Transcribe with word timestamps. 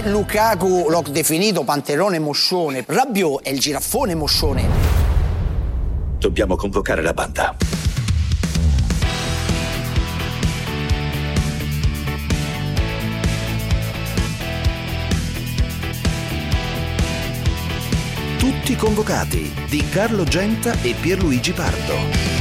Se 0.00 0.08
Lukaku 0.08 0.86
l'ho 0.88 1.04
definito 1.10 1.62
panterone 1.62 2.18
moscione, 2.18 2.82
Rabiot 2.86 3.42
è 3.42 3.50
il 3.50 3.58
giraffone 3.58 4.14
moscione. 4.14 4.66
Dobbiamo 6.16 6.56
convocare 6.56 7.02
la 7.02 7.12
banda. 7.12 7.54
Tutti 18.38 18.76
convocati 18.76 19.52
di 19.68 19.86
Carlo 19.90 20.24
Genta 20.24 20.80
e 20.80 20.94
Pierluigi 20.98 21.52
Pardo. 21.52 22.39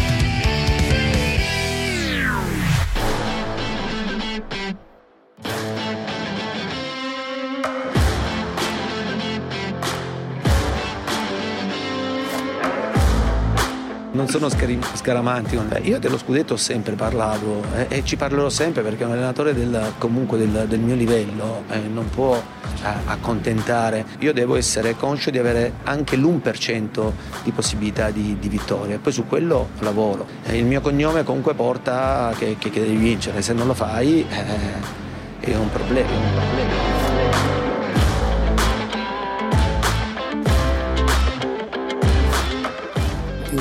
Sono 14.29 14.49
scari- 14.49 14.79
scaramanti. 14.93 15.59
Io 15.83 15.99
dello 15.99 16.17
scudetto 16.17 16.53
ho 16.53 16.57
sempre 16.57 16.93
parlato 16.93 17.63
eh, 17.75 17.88
e 17.89 18.03
ci 18.03 18.15
parlerò 18.15 18.49
sempre 18.49 18.83
perché 18.83 19.03
un 19.03 19.11
allenatore 19.11 19.53
del, 19.53 19.93
comunque 19.97 20.38
del, 20.38 20.65
del, 20.67 20.79
mio 20.79 20.95
livello 20.95 21.63
eh, 21.69 21.79
non 21.79 22.09
può 22.09 22.36
eh, 22.36 22.88
accontentare. 23.05 24.05
Io 24.19 24.31
devo 24.31 24.55
essere 24.55 24.95
conscio 24.95 25.31
di 25.31 25.39
avere 25.39 25.73
anche 25.83 26.16
l'1% 26.16 27.11
di 27.44 27.52
possibilità 27.52 28.11
di, 28.11 28.38
di 28.39 28.49
vittoria. 28.49 28.99
Poi 28.99 29.11
su 29.11 29.25
quello 29.25 29.69
lavoro. 29.80 30.27
Eh, 30.45 30.58
il 30.58 30.66
mio 30.66 30.81
cognome 30.81 31.23
comunque 31.23 31.55
porta 31.55 32.33
che, 32.38 32.55
che, 32.59 32.69
che 32.69 32.81
devi 32.81 32.95
vincere, 32.95 33.41
se 33.41 33.53
non 33.53 33.67
lo 33.67 33.73
fai 33.73 34.25
eh, 34.30 34.97
è 35.39 35.55
un 35.55 35.69
problema. 35.71 36.08
È 36.08 36.16
un 36.16 36.31
problema. 36.33 36.89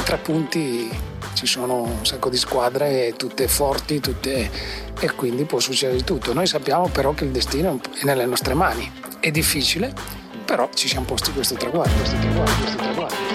In 0.09 0.15
tre 0.15 0.17
punti 0.17 0.91
ci 1.35 1.45
sono 1.45 1.83
un 1.83 2.07
sacco 2.07 2.31
di 2.31 2.39
squadre, 2.39 3.13
tutte 3.19 3.47
forti, 3.47 4.01
tutte... 4.01 4.51
e 4.99 5.11
quindi 5.13 5.45
può 5.45 5.61
succedere 5.61 5.99
di 5.99 6.05
tutto. 6.05 6.33
Noi 6.33 6.47
sappiamo 6.47 6.89
però 6.89 7.13
che 7.13 7.25
il 7.25 7.31
destino 7.31 7.79
è 8.01 8.05
nelle 8.05 8.25
nostre 8.25 8.55
mani. 8.55 8.91
È 9.21 9.31
difficile, 9.31 9.93
però 10.47 10.71
ci 10.73 10.89
siamo 10.89 11.05
posti 11.05 11.31
questo 11.33 11.57
traguardo, 11.57 11.95
questo 11.95 12.17
traguardo, 12.21 12.55
questo 12.63 12.77
traguardo. 12.79 13.28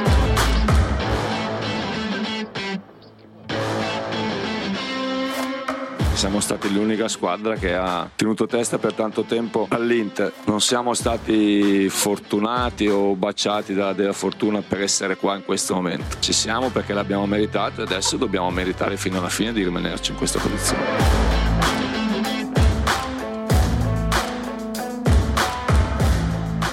Siamo 6.24 6.40
stati 6.40 6.72
l'unica 6.72 7.10
squadra 7.10 7.56
che 7.56 7.76
ha 7.76 8.10
tenuto 8.16 8.48
testa 8.48 8.78
per 8.78 8.94
tanto 8.94 9.24
tempo 9.24 9.68
all'Inter. 9.70 10.32
Non 10.46 10.62
siamo 10.62 10.94
stati 10.94 11.90
fortunati 11.90 12.88
o 12.88 13.14
baciati 13.16 13.74
dalla 13.74 13.92
della 13.92 14.14
fortuna 14.14 14.62
per 14.62 14.82
essere 14.82 15.18
qua 15.18 15.36
in 15.36 15.44
questo 15.44 15.74
momento. 15.74 16.16
Ci 16.20 16.32
siamo 16.32 16.70
perché 16.70 16.94
l'abbiamo 16.94 17.26
meritato 17.26 17.82
e 17.82 17.84
adesso 17.84 18.16
dobbiamo 18.16 18.50
meritare 18.52 18.96
fino 18.96 19.18
alla 19.18 19.28
fine 19.28 19.52
di 19.52 19.66
rimanerci 19.66 20.12
in 20.12 20.18
questa 20.18 20.40
posizione. 20.40 20.82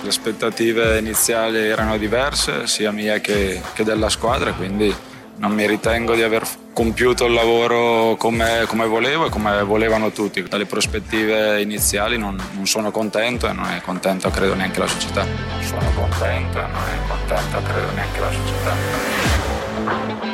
Le 0.00 0.08
aspettative 0.08 0.96
iniziali 1.00 1.58
erano 1.58 1.98
diverse, 1.98 2.68
sia 2.68 2.92
mie 2.92 3.20
che, 3.20 3.60
che 3.72 3.82
della 3.82 4.10
squadra, 4.10 4.52
quindi 4.52 4.94
non 5.38 5.50
mi 5.50 5.66
ritengo 5.66 6.14
di 6.14 6.22
aver 6.22 6.46
compiuto 6.72 7.26
il 7.26 7.32
lavoro 7.32 8.16
come, 8.16 8.64
come, 8.66 8.86
volevo 8.86 9.26
e 9.26 9.30
come 9.30 9.62
volevano 9.62 10.10
tutti. 10.10 10.42
Dalle 10.42 10.66
prospettive 10.66 11.60
iniziali 11.60 12.16
non, 12.16 12.40
non, 12.54 12.66
sono 12.66 12.90
contento 12.90 13.48
e 13.48 13.52
non 13.52 13.66
è 13.66 13.80
contento 13.80 14.30
credo 14.30 14.54
neanche 14.54 14.78
la 14.78 14.86
società. 14.86 15.26
Sono 15.60 15.90
contento 15.94 16.58
e 16.58 16.62
non 16.62 16.82
è 16.82 17.08
contento 17.08 17.62
credo 17.62 17.90
neanche 17.92 18.20
la 18.20 18.30
società. 18.30 20.28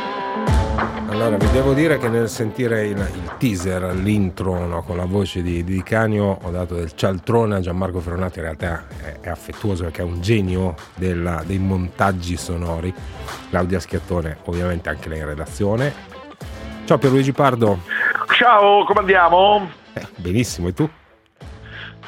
Allora, 1.08 1.36
vi 1.38 1.50
devo 1.50 1.72
dire 1.72 1.96
che 1.98 2.08
nel 2.08 2.28
sentire 2.28 2.86
il, 2.86 2.98
il 2.98 3.30
teaser, 3.38 3.94
l'intro 3.94 4.66
no, 4.66 4.82
con 4.82 4.98
la 4.98 5.06
voce 5.06 5.40
di, 5.40 5.64
di 5.64 5.82
Canio, 5.82 6.38
ho 6.42 6.50
dato 6.50 6.74
del 6.74 6.94
cialtrone 6.94 7.54
a 7.54 7.60
Gianmarco 7.60 8.00
Ferronati, 8.00 8.38
in 8.38 8.44
realtà 8.44 8.84
è, 9.02 9.20
è 9.20 9.28
affettuoso 9.30 9.84
perché 9.84 10.02
è 10.02 10.04
un 10.04 10.20
genio 10.20 10.74
della, 10.94 11.42
dei 11.46 11.58
montaggi 11.58 12.36
sonori. 12.36 12.92
Claudia 13.48 13.80
Schiattone, 13.80 14.38
ovviamente 14.44 14.90
anche 14.90 15.08
lei 15.08 15.20
in 15.20 15.26
redazione. 15.26 16.15
Ciao 16.86 16.98
Pierluigi 16.98 17.32
Pardo. 17.32 17.80
Ciao, 18.38 18.84
come 18.84 19.00
andiamo? 19.00 19.68
Eh, 19.92 20.06
benissimo, 20.16 20.68
e 20.68 20.72
tu? 20.72 20.88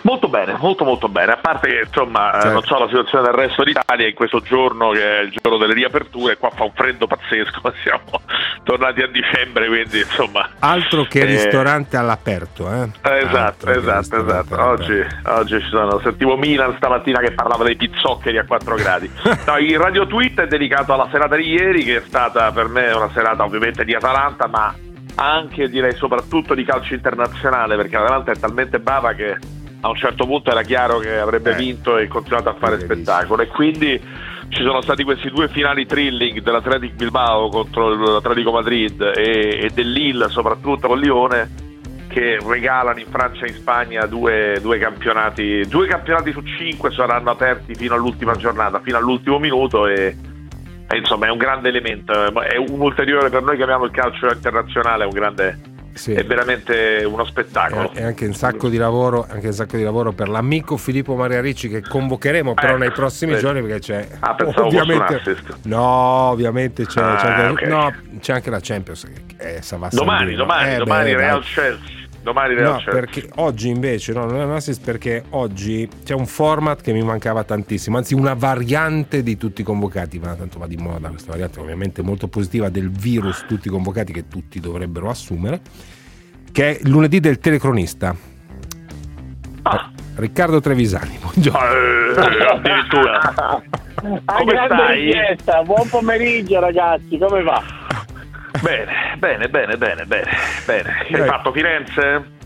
Molto 0.03 0.29
bene, 0.29 0.57
molto 0.59 0.85
molto 0.85 1.09
bene, 1.09 1.33
a 1.33 1.37
parte 1.37 1.69
che 1.69 1.81
insomma 1.87 2.31
certo. 2.35 2.53
non 2.53 2.63
so 2.63 2.79
la 2.79 2.87
situazione 2.87 3.25
del 3.25 3.35
resto 3.35 3.65
d'Italia 3.65 4.07
in 4.07 4.15
questo 4.15 4.41
giorno 4.41 4.91
che 4.91 5.19
è 5.19 5.23
il 5.23 5.31
giorno 5.31 5.59
delle 5.59 5.75
riaperture, 5.75 6.37
qua 6.37 6.51
fa 6.51 6.65
un 6.65 6.73
freddo 6.73 7.07
pazzesco, 7.07 7.73
siamo 7.83 8.23
tornati 8.63 9.03
a 9.03 9.09
dicembre, 9.09 9.67
quindi 9.67 9.99
insomma... 9.99 10.49
Altro 10.61 11.05
che 11.05 11.21
eh... 11.21 11.25
ristorante 11.25 11.97
all'aperto, 11.97 12.71
eh? 12.71 12.91
Esatto, 13.03 13.71
esatto, 13.71 14.17
esatto. 14.21 14.63
Oggi, 14.63 15.05
oggi, 15.25 15.61
ci 15.61 15.69
sono, 15.69 15.99
sentivo 16.01 16.37
Milan 16.37 16.75
stamattina 16.77 17.19
che 17.21 17.33
parlava 17.33 17.65
dei 17.65 17.77
pizzoccheri 17.77 18.39
a 18.39 18.45
4 18.45 18.75
gradi. 18.75 19.11
No, 19.49 19.57
il 19.57 19.79
radio 19.79 20.07
tweet 20.07 20.43
è 20.43 20.47
dedicato 20.47 20.93
alla 20.93 21.09
serata 21.11 21.35
di 21.35 21.49
ieri 21.49 21.83
che 21.83 21.97
è 21.97 22.03
stata 22.07 22.51
per 22.53 22.69
me 22.69 22.93
una 22.93 23.09
serata 23.15 23.45
ovviamente 23.45 23.83
di 23.83 23.95
Atalanta, 23.95 24.47
ma 24.47 24.75
anche 25.15 25.69
direi 25.69 25.95
soprattutto 25.95 26.55
di 26.55 26.65
calcio 26.65 26.95
internazionale, 26.95 27.77
perché 27.77 27.97
l'Atalanta 27.97 28.33
è 28.33 28.37
talmente 28.37 28.79
brava 28.79 29.15
che 29.15 29.37
a 29.81 29.89
un 29.89 29.97
certo 29.97 30.27
punto 30.27 30.51
era 30.51 30.63
chiaro 30.63 30.99
che 30.99 31.19
avrebbe 31.19 31.53
eh, 31.53 31.57
vinto 31.57 31.99
e 31.99 32.09
continuato 32.09 32.49
a 32.49 32.55
fare 32.55 32.81
spettacolo. 32.81 33.43
E 33.43 33.47
quindi 33.47 34.01
ci 34.49 34.63
sono 34.63 34.81
stati 34.81 35.05
questi 35.05 35.29
due 35.31 35.49
finali 35.49 35.87
thrilling 35.87 36.41
dell'Atletico 36.41 36.95
Bilbao 36.97 37.49
contro 37.49 37.95
l'Atletico 38.15 38.51
Madrid 38.51 39.01
e, 39.15 39.65
e 39.65 39.71
dell'Ille 39.73 40.29
soprattutto 40.29 40.89
con 40.89 40.99
Lione 40.99 41.67
che 42.09 42.39
regalano 42.43 42.99
in 42.99 43.07
Francia 43.11 43.45
e 43.45 43.49
in 43.49 43.55
Spagna 43.55 44.07
due, 44.07 44.59
due, 44.63 44.79
campionati 44.79 45.67
due 45.69 45.87
campionati 45.87 46.33
su 46.33 46.43
cinque 46.57 46.91
saranno 46.91 47.31
aperti 47.31 47.75
fino 47.75 47.95
all'ultima 47.95 48.35
giornata 48.35 48.81
fino 48.81 48.97
all'ultimo 48.97 49.39
minuto 49.39 49.87
e, 49.87 50.17
e 50.89 50.97
insomma 50.97 51.27
è 51.27 51.31
un 51.31 51.37
grande 51.37 51.69
elemento 51.69 52.13
è 52.41 52.57
un 52.57 52.81
ulteriore 52.81 53.29
per 53.29 53.43
noi 53.43 53.59
che 53.59 53.63
abbiamo 53.63 53.85
il 53.85 53.91
calcio 53.91 54.33
internazionale 54.33 55.05
è 55.05 55.07
un 55.07 55.13
grande 55.13 55.59
sì. 55.99 56.13
è 56.13 56.25
veramente 56.25 57.05
uno 57.05 57.25
spettacolo. 57.25 57.93
E 57.93 58.03
anche 58.03 58.25
un 58.25 58.35
sacco 58.35 58.69
di 58.69 58.77
lavoro, 58.77 59.27
anche 59.29 59.49
un 59.49 59.53
sacco 59.53 59.77
di 59.77 59.83
lavoro 59.83 60.13
per 60.13 60.29
l'amico 60.29 60.77
Filippo 60.77 61.15
Maria 61.15 61.41
Ricci 61.41 61.69
che 61.69 61.83
convocheremo 61.83 62.55
però 62.55 62.77
eh, 62.77 62.79
nei 62.79 62.93
prossimi 62.93 63.35
sì. 63.35 63.41
giorni 63.41 63.61
perché 63.61 63.81
c'è 63.81 64.09
ah, 64.21 64.37
ovviamente 64.57 65.37
no, 65.65 65.83
ovviamente 66.31 66.87
c'è, 66.87 67.03
ah, 67.03 67.17
c'è, 67.17 67.29
anche, 67.29 67.65
okay. 67.65 67.69
no, 67.69 67.95
c'è, 68.21 68.33
anche, 68.33 68.51
la 68.51 68.61
Champions 68.63 69.05
che 69.05 69.37
è 69.37 69.61
domani, 69.91 70.35
domani, 70.35 70.75
eh, 70.75 70.77
domani 70.79 71.11
beh, 71.11 71.17
Real 71.17 71.43
Chelsea 71.43 71.98
domani 72.29 72.55
Real 72.55 72.75
no, 72.75 72.83
perché 72.85 73.29
oggi 73.37 73.69
invece 73.69 74.13
no, 74.13 74.27
non 74.27 74.41
è 74.41 74.45
un 74.45 74.53
assist 74.53 74.85
perché 74.85 75.25
oggi 75.31 75.89
c'è 76.05 76.15
un 76.15 76.27
format 76.27 76.83
che 76.83 76.93
mi 76.93 77.03
mancava 77.03 77.43
tantissimo, 77.43 77.97
anzi 77.97 78.15
una 78.15 78.35
variante 78.35 79.23
di 79.23 79.37
tutti 79.37 79.63
i 79.63 79.65
convocati, 79.65 80.19
ma 80.19 80.35
tanto 80.35 80.59
va 80.59 80.67
di 80.67 80.77
moda 80.77 81.09
questa 81.09 81.31
variante 81.31 81.61
ovviamente 81.61 82.03
molto 82.03 82.29
positiva 82.29 82.69
del 82.69 82.91
virus 82.91 83.45
tutti 83.47 83.69
i 83.69 83.71
convocati 83.71 84.13
che 84.13 84.29
tutti 84.29 84.61
dovrebbero 84.61 85.09
assumere, 85.09 85.61
che 86.53 86.79
è 86.79 86.89
lunedì 86.89 87.21
del 87.21 87.39
telecronista. 87.39 88.15
Ah. 89.63 89.91
Riccardo 90.17 90.61
Trevisani, 90.61 91.17
buongiorno. 91.21 91.59
Eh, 91.59 92.47
addirittura. 92.51 93.63
come 94.03 94.53
stai? 94.67 95.05
Richiesta. 95.05 95.63
Buon 95.63 95.89
pomeriggio 95.89 96.61
ragazzi, 96.61 97.17
come 97.19 97.43
va? 97.43 97.63
Bene, 98.63 99.17
bene, 99.19 99.49
bene, 99.49 99.77
bene, 99.77 100.05
bene, 100.05 100.31
bene. 100.67 101.07
Hai 101.11 101.27
fatto 101.27 101.53
Firenze? 101.53 102.37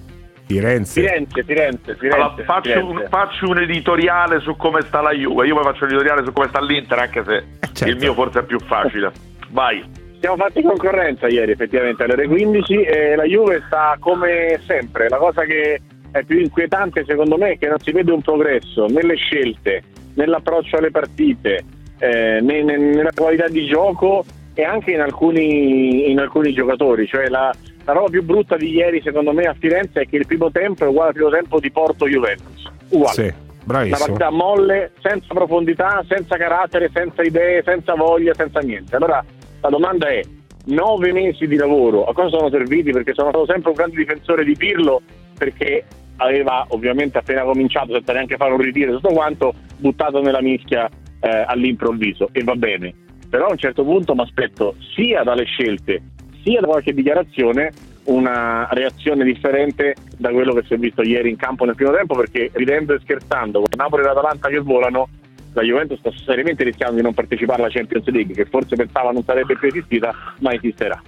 Firenze. 0.47 1.01
Firenze, 1.01 1.43
Firenze, 1.45 1.97
Firenze, 1.97 2.17
allora, 2.17 2.43
faccio, 2.45 2.71
Firenze. 2.71 2.91
Un, 2.91 3.07
faccio, 3.09 3.49
Un, 3.49 3.59
editoriale 3.59 4.41
su 4.41 4.57
come 4.57 4.83
sta 4.83 5.01
la 5.01 5.13
Juve. 5.13 5.47
Io 5.47 5.55
poi 5.55 5.65
faccio 5.65 5.85
un 5.85 5.91
editoriale 5.91 6.25
su 6.25 6.33
come 6.33 6.49
sta 6.49 6.61
l'Inter, 6.61 6.99
anche 6.99 7.25
se 7.25 7.37
eh, 7.37 7.45
certo. 7.73 7.89
il 7.89 7.97
mio 7.97 8.13
forse 8.15 8.41
è 8.41 8.45
più 8.45 8.59
facile. 8.61 9.11
Vai. 9.51 9.83
Siamo 10.21 10.37
fatti 10.37 10.63
concorrenza 10.63 11.27
ieri, 11.27 11.53
effettivamente, 11.53 12.03
alle 12.05 12.13
ore 12.13 12.27
15 12.27 12.83
e 12.83 13.17
la 13.17 13.25
Juve 13.25 13.63
sta 13.67 13.97
come 13.99 14.61
sempre. 14.67 15.09
La 15.09 15.17
cosa 15.17 15.43
che 15.45 15.81
è 16.11 16.23
più 16.23 16.39
inquietante, 16.39 17.05
secondo 17.05 17.37
me, 17.39 17.53
è 17.53 17.59
che 17.59 17.69
non 17.69 17.79
si 17.79 17.91
vede 17.91 18.13
un 18.13 18.21
progresso 18.21 18.87
nelle 18.87 19.17
scelte, 19.17 19.83
nell'approccio 20.15 20.77
alle 20.77 20.91
partite, 20.91 21.65
eh, 21.99 22.41
nella 22.41 23.11
qualità 23.15 23.49
di 23.49 23.67
gioco 23.67 24.25
e 24.55 24.65
anche 24.65 24.93
in 24.93 25.01
alcuni, 25.01 26.11
in 26.11 26.19
alcuni 26.19 26.53
giocatori. 26.53 27.07
Cioè 27.07 27.29
la, 27.29 27.53
la, 27.85 27.93
roba 27.93 28.09
più 28.09 28.23
brutta 28.23 28.57
di 28.57 28.71
ieri, 28.71 29.01
secondo 29.03 29.33
me, 29.33 29.45
a 29.45 29.55
Firenze 29.59 30.03
è 30.03 30.09
che 30.09 30.17
il 30.17 30.27
primo 30.27 30.51
tempo 30.51 30.85
è 30.85 30.89
uguale 30.89 31.09
al 31.09 31.15
primo 31.15 31.31
tempo 31.31 31.61
di 31.61 31.71
Porto 31.71 32.07
Juventus. 32.07 32.71
Uguale. 32.91 33.15
Sì, 33.15 33.33
bravissimo. 33.65 33.97
Una 33.97 34.07
partita 34.07 34.31
molle, 34.31 34.93
senza 35.01 35.35
profondità, 35.35 36.05
senza 36.09 36.37
carattere, 36.37 36.91
senza 36.93 37.23
idee, 37.23 37.63
senza 37.65 37.95
voglia, 37.95 38.35
senza 38.35 38.61
niente. 38.61 38.97
Allora 38.97 39.25
la 39.61 39.69
domanda 39.69 40.09
è: 40.09 40.21
nove 40.67 41.13
mesi 41.13 41.47
di 41.47 41.57
lavoro 41.57 42.05
a 42.05 42.13
cosa 42.13 42.37
sono 42.37 42.51
serviti? 42.51 42.93
Perché 42.93 43.15
sono 43.15 43.31
stato 43.31 43.47
sempre 43.47 43.71
un 43.71 43.77
grande 43.77 43.97
difensore 43.97 44.45
di 44.45 44.57
Pirlo 44.57 45.01
perché 45.37 45.85
aveva 46.17 46.65
ovviamente 46.69 47.19
appena 47.19 47.43
cominciato 47.43 47.95
senza 47.95 48.13
neanche 48.13 48.37
fare 48.37 48.53
un 48.53 48.61
ritiro 48.61 48.93
tutto 48.93 49.13
quanto 49.13 49.55
buttato 49.79 50.21
nella 50.21 50.41
mischia 50.41 50.89
eh, 51.21 51.45
all'improvviso 51.47 52.29
e 52.31 52.45
va 52.45 52.55
bene 52.55 52.95
però 53.33 53.47
a 53.47 53.53
un 53.53 53.57
certo 53.57 53.83
punto 53.83 54.15
mi 54.15 54.21
aspetto 54.21 54.75
sia 54.95 55.23
dalle 55.23 55.45
scelte 55.45 56.03
sia 56.43 56.61
da 56.61 56.67
qualche 56.67 56.93
dichiarazione 56.93 57.73
una 58.05 58.69
reazione 58.73 59.25
differente 59.25 59.95
da 60.19 60.29
quello 60.29 60.53
che 60.53 60.65
si 60.67 60.75
è 60.75 60.77
visto 60.77 61.01
ieri 61.01 61.31
in 61.31 61.37
campo 61.37 61.65
nel 61.65 61.75
primo 61.75 61.93
tempo 61.93 62.15
perché 62.15 62.51
ridendo 62.53 62.93
e 62.93 63.01
scherzando 63.01 63.61
con 63.61 63.71
Napoli 63.75 64.03
e 64.03 64.05
l'Atalanta 64.05 64.51
che 64.51 64.59
volano 64.59 65.09
la 65.55 65.63
Juventus 65.63 65.99
sta 66.01 66.11
seriamente 66.27 66.63
rischiando 66.63 66.97
di 66.97 67.03
non 67.03 67.15
partecipare 67.15 67.63
alla 67.63 67.71
Champions 67.71 68.07
League 68.09 68.35
che 68.35 68.45
forse 68.45 68.77
pensava 68.77 69.13
non 69.13 69.25
sarebbe 69.25 69.57
più 69.57 69.69
esistita 69.69 70.15
ma 70.41 70.53
esisterà. 70.53 71.01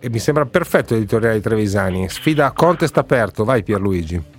E 0.00 0.08
mi 0.08 0.18
sembra 0.18 0.46
perfetto 0.46 0.94
l'editoriale 0.94 1.36
di 1.36 1.42
Trevisani. 1.42 2.08
Sfida 2.08 2.46
a 2.46 2.52
contest 2.52 2.96
aperto. 2.96 3.44
Vai 3.44 3.62
Pierluigi 3.62 4.38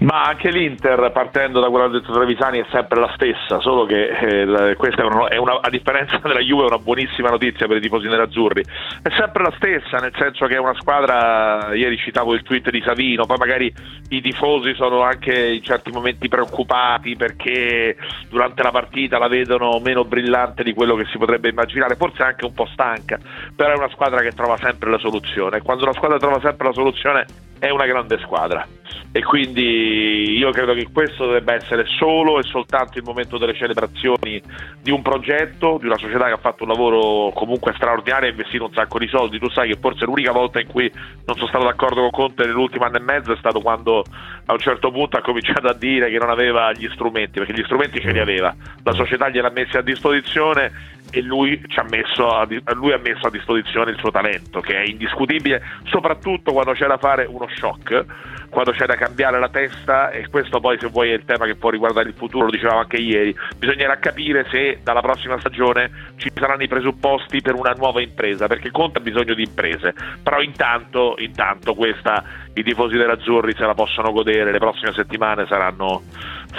ma 0.00 0.22
anche 0.22 0.50
l'Inter, 0.50 1.10
partendo 1.12 1.60
da 1.60 1.66
ha 1.66 1.88
detto 1.88 2.12
Trevisani, 2.12 2.60
è 2.60 2.66
sempre 2.70 3.00
la 3.00 3.10
stessa, 3.14 3.60
solo 3.60 3.84
che 3.84 4.08
eh, 4.08 4.74
questa 4.76 5.02
è 5.02 5.04
una, 5.04 5.28
è 5.28 5.36
una, 5.36 5.60
a 5.60 5.68
differenza 5.68 6.18
della 6.24 6.40
Juve 6.40 6.64
è 6.64 6.66
una 6.66 6.78
buonissima 6.78 7.28
notizia 7.28 7.66
per 7.66 7.76
i 7.76 7.80
tifosi 7.80 8.06
nerazzurri. 8.06 8.62
È 9.02 9.10
sempre 9.16 9.42
la 9.42 9.52
stessa, 9.56 9.98
nel 9.98 10.12
senso 10.16 10.46
che 10.46 10.54
è 10.54 10.58
una 10.58 10.74
squadra, 10.78 11.74
ieri 11.74 11.98
citavo 11.98 12.32
il 12.34 12.42
tweet 12.42 12.70
di 12.70 12.82
Savino, 12.84 13.26
poi 13.26 13.36
magari 13.36 13.72
i 14.08 14.20
tifosi 14.22 14.74
sono 14.74 15.02
anche 15.02 15.32
in 15.32 15.62
certi 15.62 15.90
momenti 15.90 16.28
preoccupati 16.28 17.16
perché 17.16 17.96
durante 18.28 18.62
la 18.62 18.70
partita 18.70 19.18
la 19.18 19.28
vedono 19.28 19.78
meno 19.80 20.04
brillante 20.04 20.62
di 20.62 20.72
quello 20.72 20.94
che 20.94 21.06
si 21.10 21.18
potrebbe 21.18 21.50
immaginare, 21.50 21.96
forse 21.96 22.22
anche 22.22 22.46
un 22.46 22.54
po' 22.54 22.68
stanca, 22.72 23.18
però 23.54 23.74
è 23.74 23.76
una 23.76 23.90
squadra 23.90 24.20
che 24.20 24.32
trova 24.32 24.56
sempre 24.56 24.90
la 24.90 24.98
soluzione 24.98 25.60
quando 25.60 25.84
una 25.84 25.92
squadra 25.92 26.18
trova 26.18 26.40
sempre 26.40 26.68
la 26.68 26.72
soluzione 26.72 27.49
è 27.60 27.70
una 27.70 27.86
grande 27.86 28.18
squadra 28.18 28.66
e 29.12 29.22
quindi 29.24 30.38
io 30.38 30.50
credo 30.52 30.72
che 30.72 30.86
questo 30.92 31.24
dovrebbe 31.24 31.54
essere 31.54 31.84
solo 31.98 32.38
e 32.38 32.44
soltanto 32.44 32.96
il 32.98 33.04
momento 33.04 33.38
delle 33.38 33.54
celebrazioni 33.54 34.40
di 34.80 34.92
un 34.92 35.02
progetto, 35.02 35.78
di 35.80 35.86
una 35.86 35.98
società 35.98 36.26
che 36.26 36.32
ha 36.32 36.38
fatto 36.38 36.62
un 36.62 36.70
lavoro 36.70 37.32
comunque 37.34 37.72
straordinario 37.74 38.28
e 38.28 38.30
investito 38.30 38.66
un 38.66 38.72
sacco 38.72 38.98
di 38.98 39.08
soldi. 39.08 39.40
Tu 39.40 39.50
sai 39.50 39.68
che 39.68 39.78
forse 39.80 40.04
l'unica 40.04 40.30
volta 40.30 40.60
in 40.60 40.68
cui 40.68 40.90
non 41.26 41.36
sono 41.36 41.48
stato 41.48 41.64
d'accordo 41.64 42.02
con 42.02 42.10
Conte 42.10 42.46
nell'ultimo 42.46 42.84
anno 42.84 42.98
e 42.98 43.00
mezzo 43.00 43.32
è 43.32 43.36
stato 43.36 43.60
quando 43.60 44.04
a 44.46 44.52
un 44.52 44.58
certo 44.58 44.92
punto 44.92 45.16
ha 45.16 45.22
cominciato 45.22 45.66
a 45.66 45.74
dire 45.74 46.08
che 46.08 46.18
non 46.18 46.30
aveva 46.30 46.72
gli 46.72 46.88
strumenti, 46.92 47.40
perché 47.40 47.52
gli 47.52 47.64
strumenti 47.64 48.00
ce 48.00 48.12
li 48.12 48.20
aveva, 48.20 48.54
la 48.84 48.92
società 48.92 49.28
gliel'ha 49.28 49.50
messi 49.50 49.76
a 49.76 49.82
disposizione 49.82 50.98
e 51.10 51.22
lui, 51.22 51.60
ha 51.76 51.84
messo 51.88 52.28
a, 52.28 52.46
lui 52.74 52.92
ha 52.92 52.98
messo 52.98 53.26
a 53.26 53.30
disposizione 53.30 53.90
il 53.90 53.98
suo 53.98 54.10
talento 54.10 54.60
che 54.60 54.74
è 54.74 54.88
indiscutibile, 54.88 55.62
soprattutto 55.84 56.52
quando 56.52 56.72
c'è 56.72 56.86
da 56.86 56.98
fare 56.98 57.24
uno 57.24 57.48
shock, 57.48 58.04
quando 58.50 58.72
c'è 58.72 58.84
da 58.84 58.96
cambiare 58.96 59.38
la 59.38 59.48
testa 59.48 60.10
e 60.10 60.28
questo 60.28 60.60
poi 60.60 60.78
se 60.78 60.88
vuoi 60.88 61.10
è 61.10 61.14
il 61.14 61.24
tema 61.24 61.46
che 61.46 61.54
può 61.54 61.70
riguardare 61.70 62.08
il 62.08 62.14
futuro, 62.14 62.46
lo 62.46 62.50
dicevamo 62.50 62.80
anche 62.80 62.96
ieri, 62.96 63.34
bisognerà 63.56 63.96
capire 63.98 64.44
se 64.50 64.80
dalla 64.82 65.00
prossima 65.00 65.38
stagione 65.38 65.90
ci 66.16 66.30
saranno 66.34 66.62
i 66.62 66.68
presupposti 66.68 67.40
per 67.40 67.54
una 67.54 67.72
nuova 67.76 68.02
impresa, 68.02 68.48
perché 68.48 68.70
Conte 68.70 68.98
ha 68.98 69.02
bisogno 69.02 69.34
di 69.34 69.44
imprese, 69.44 69.94
però 70.22 70.40
intanto, 70.40 71.14
intanto 71.18 71.74
questa 71.74 72.22
i 72.54 72.62
tifosi 72.62 72.96
dell'Azzurri 72.96 73.54
se 73.54 73.64
la 73.64 73.74
possono 73.74 74.10
godere, 74.10 74.50
le 74.50 74.58
prossime 74.58 74.92
settimane 74.92 75.46
saranno, 75.46 76.02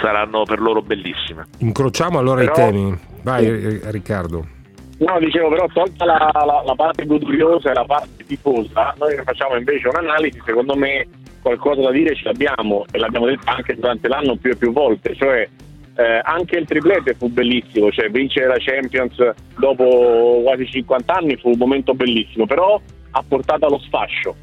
saranno 0.00 0.44
per 0.44 0.60
loro 0.60 0.80
bellissime. 0.80 1.46
Incrociamo 1.58 2.18
allora 2.18 2.40
però... 2.40 2.52
i 2.52 2.56
temi, 2.56 2.98
vai 3.22 3.80
Riccardo. 3.84 4.46
No, 4.98 5.18
dicevo 5.18 5.48
però 5.48 5.66
tolta 5.72 6.04
la, 6.04 6.30
la, 6.32 6.62
la 6.64 6.74
parte 6.76 7.04
goduriosa 7.04 7.70
e 7.70 7.74
la 7.74 7.84
parte 7.84 8.24
tifosa, 8.24 8.94
noi 8.98 9.16
facciamo 9.24 9.56
invece 9.56 9.88
un'analisi, 9.88 10.40
secondo 10.44 10.76
me 10.76 11.06
qualcosa 11.42 11.82
da 11.82 11.90
dire 11.90 12.14
ce 12.14 12.24
l'abbiamo 12.24 12.84
e 12.90 12.98
l'abbiamo 12.98 13.26
detto 13.26 13.50
anche 13.50 13.74
durante 13.74 14.08
l'anno 14.08 14.36
più 14.36 14.52
e 14.52 14.56
più 14.56 14.72
volte, 14.72 15.14
cioè 15.14 15.46
eh, 15.96 16.20
anche 16.22 16.56
il 16.56 16.66
triplete 16.66 17.14
fu 17.14 17.28
bellissimo, 17.28 17.90
cioè 17.90 18.08
vincere 18.08 18.46
la 18.46 18.56
Champions 18.58 19.16
dopo 19.58 20.40
quasi 20.42 20.66
50 20.66 21.12
anni 21.12 21.36
fu 21.36 21.50
un 21.50 21.58
momento 21.58 21.94
bellissimo, 21.94 22.46
però 22.46 22.80
ha 23.10 23.24
portato 23.26 23.66
allo 23.66 23.78
sfascio, 23.78 24.34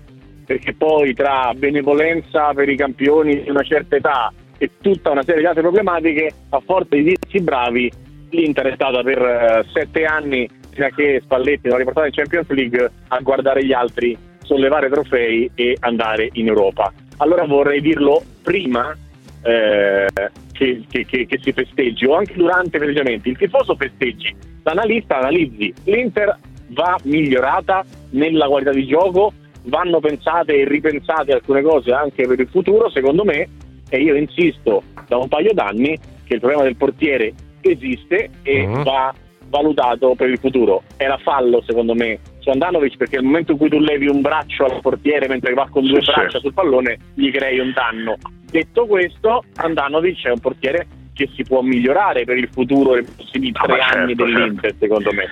perché 0.46 0.74
poi 0.74 1.14
tra 1.14 1.52
benevolenza 1.56 2.54
per 2.54 2.70
i 2.70 2.76
campioni 2.76 3.44
di 3.44 3.50
una 3.50 3.64
certa 3.64 3.96
età 3.96 4.32
e 4.58 4.72
tutta 4.82 5.10
una 5.10 5.24
serie 5.24 5.42
di 5.42 5.48
altre 5.48 5.62
problematiche, 5.62 6.32
a 6.50 6.60
forza 6.60 6.96
di 6.96 7.04
dirsi 7.04 7.40
bravi, 7.40 7.92
l'Inter 8.30 8.68
è 8.68 8.74
stata 8.76 9.02
per 9.02 9.22
eh, 9.22 9.66
sette 9.74 10.04
anni, 10.04 10.48
fino 10.72 10.86
a 10.86 10.90
che 10.90 11.20
Spalletti 11.24 11.68
non 11.68 11.76
ha 11.76 11.78
riportato 11.80 12.08
in 12.08 12.14
Champions 12.14 12.50
League, 12.50 12.92
a 13.08 13.20
guardare 13.22 13.66
gli 13.66 13.74
altri 13.74 14.16
sollevare 14.50 14.90
trofei 14.90 15.52
e 15.54 15.78
andare 15.82 16.30
in 16.34 16.48
Europa. 16.48 16.92
Allora 17.18 17.46
vorrei 17.46 17.82
dirlo 17.82 18.24
prima 18.42 18.98
eh, 19.44 20.08
che, 20.52 20.84
che, 20.90 21.06
che, 21.06 21.28
che, 21.28 21.40
si 21.40 21.54
festeggi 21.54 22.06
o 22.06 22.16
anche 22.16 22.34
durante 22.34 22.80
precisamente. 22.80 23.30
Il 23.30 23.38
tifoso 23.38 23.76
festeggi, 23.76 24.36
l'analista 24.64 25.20
analizzi. 25.20 25.72
L'Inter 25.84 26.36
va 26.70 26.98
migliorata 27.04 27.86
nella 28.12 28.48
qualità 28.48 28.72
di 28.72 28.88
gioco, 28.88 29.34
vanno 29.66 30.00
pensate 30.00 30.56
e 30.56 30.68
ripensate 30.68 31.32
alcune 31.32 31.62
cose 31.62 31.92
anche 31.92 32.26
per 32.26 32.40
il 32.40 32.48
futuro, 32.48 32.90
secondo 32.90 33.24
me, 33.24 33.48
e 33.88 34.02
io 34.02 34.16
insisto 34.16 34.82
da 35.08 35.18
un 35.18 35.28
paio 35.28 35.54
d'anni 35.54 35.96
che 36.24 36.34
il 36.36 36.40
problema 36.40 36.64
del 36.64 36.76
portiere 36.76 37.34
esiste 37.62 38.30
e 38.42 38.66
uh-huh. 38.66 38.84
va 38.84 39.14
valutato 39.50 40.16
per 40.16 40.30
il 40.30 40.40
futuro. 40.40 40.84
Era 40.98 41.18
fallo, 41.18 41.62
secondo 41.66 41.94
me, 41.94 42.20
Andanovic 42.46 42.98
perché 42.98 43.18
nel 43.18 43.26
momento 43.26 43.52
in 43.52 43.58
cui 43.58 43.70
tu 43.70 43.80
levi 43.80 44.08
un 44.08 44.22
braccio 44.22 44.66
al 44.66 44.80
portiere 44.82 45.28
mentre 45.28 45.54
va 45.54 45.68
con 45.70 45.86
due 45.86 46.02
sì, 46.02 46.12
braccia 46.12 46.38
sì. 46.38 46.44
sul 46.46 46.54
pallone, 46.54 46.98
gli 47.14 47.32
crei 47.32 47.60
un 47.60 47.72
danno. 47.74 48.18
Detto 48.50 48.86
questo, 48.86 49.44
Andanovic 49.56 50.26
è 50.26 50.32
un 50.32 50.40
portiere 50.40 50.88
che 51.14 51.30
si 51.36 51.44
può 51.44 51.62
migliorare 51.62 52.24
per 52.24 52.38
il 52.38 52.48
futuro 52.50 52.94
nei 52.94 53.04
prossimi 53.04 53.52
no, 53.52 53.62
tre 53.66 53.80
anni 53.80 54.16
certo, 54.16 54.24
dell'Inter, 54.24 54.62
certo. 54.62 54.78
secondo 54.80 55.12
me. 55.12 55.28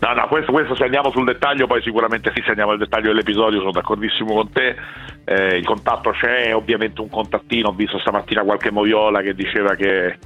No, 0.00 0.12
no, 0.14 0.26
questo, 0.28 0.52
questo, 0.52 0.74
se 0.74 0.84
andiamo 0.84 1.10
sul 1.10 1.24
dettaglio, 1.24 1.66
poi 1.66 1.82
sicuramente 1.82 2.30
sì, 2.34 2.42
se 2.42 2.50
andiamo 2.50 2.72
al 2.72 2.78
dettaglio 2.78 3.08
dell'episodio, 3.08 3.58
sono 3.58 3.72
d'accordissimo 3.72 4.34
con 4.34 4.52
te. 4.52 4.76
Eh, 5.24 5.56
il 5.58 5.64
contatto 5.64 6.10
c'è, 6.10 6.54
ovviamente 6.54 7.00
un 7.00 7.08
contattino. 7.08 7.68
Ho 7.68 7.72
visto 7.72 7.98
stamattina 7.98 8.42
qualche 8.42 8.70
moviola 8.70 9.20
che 9.20 9.34
diceva 9.34 9.74
che, 9.74 10.18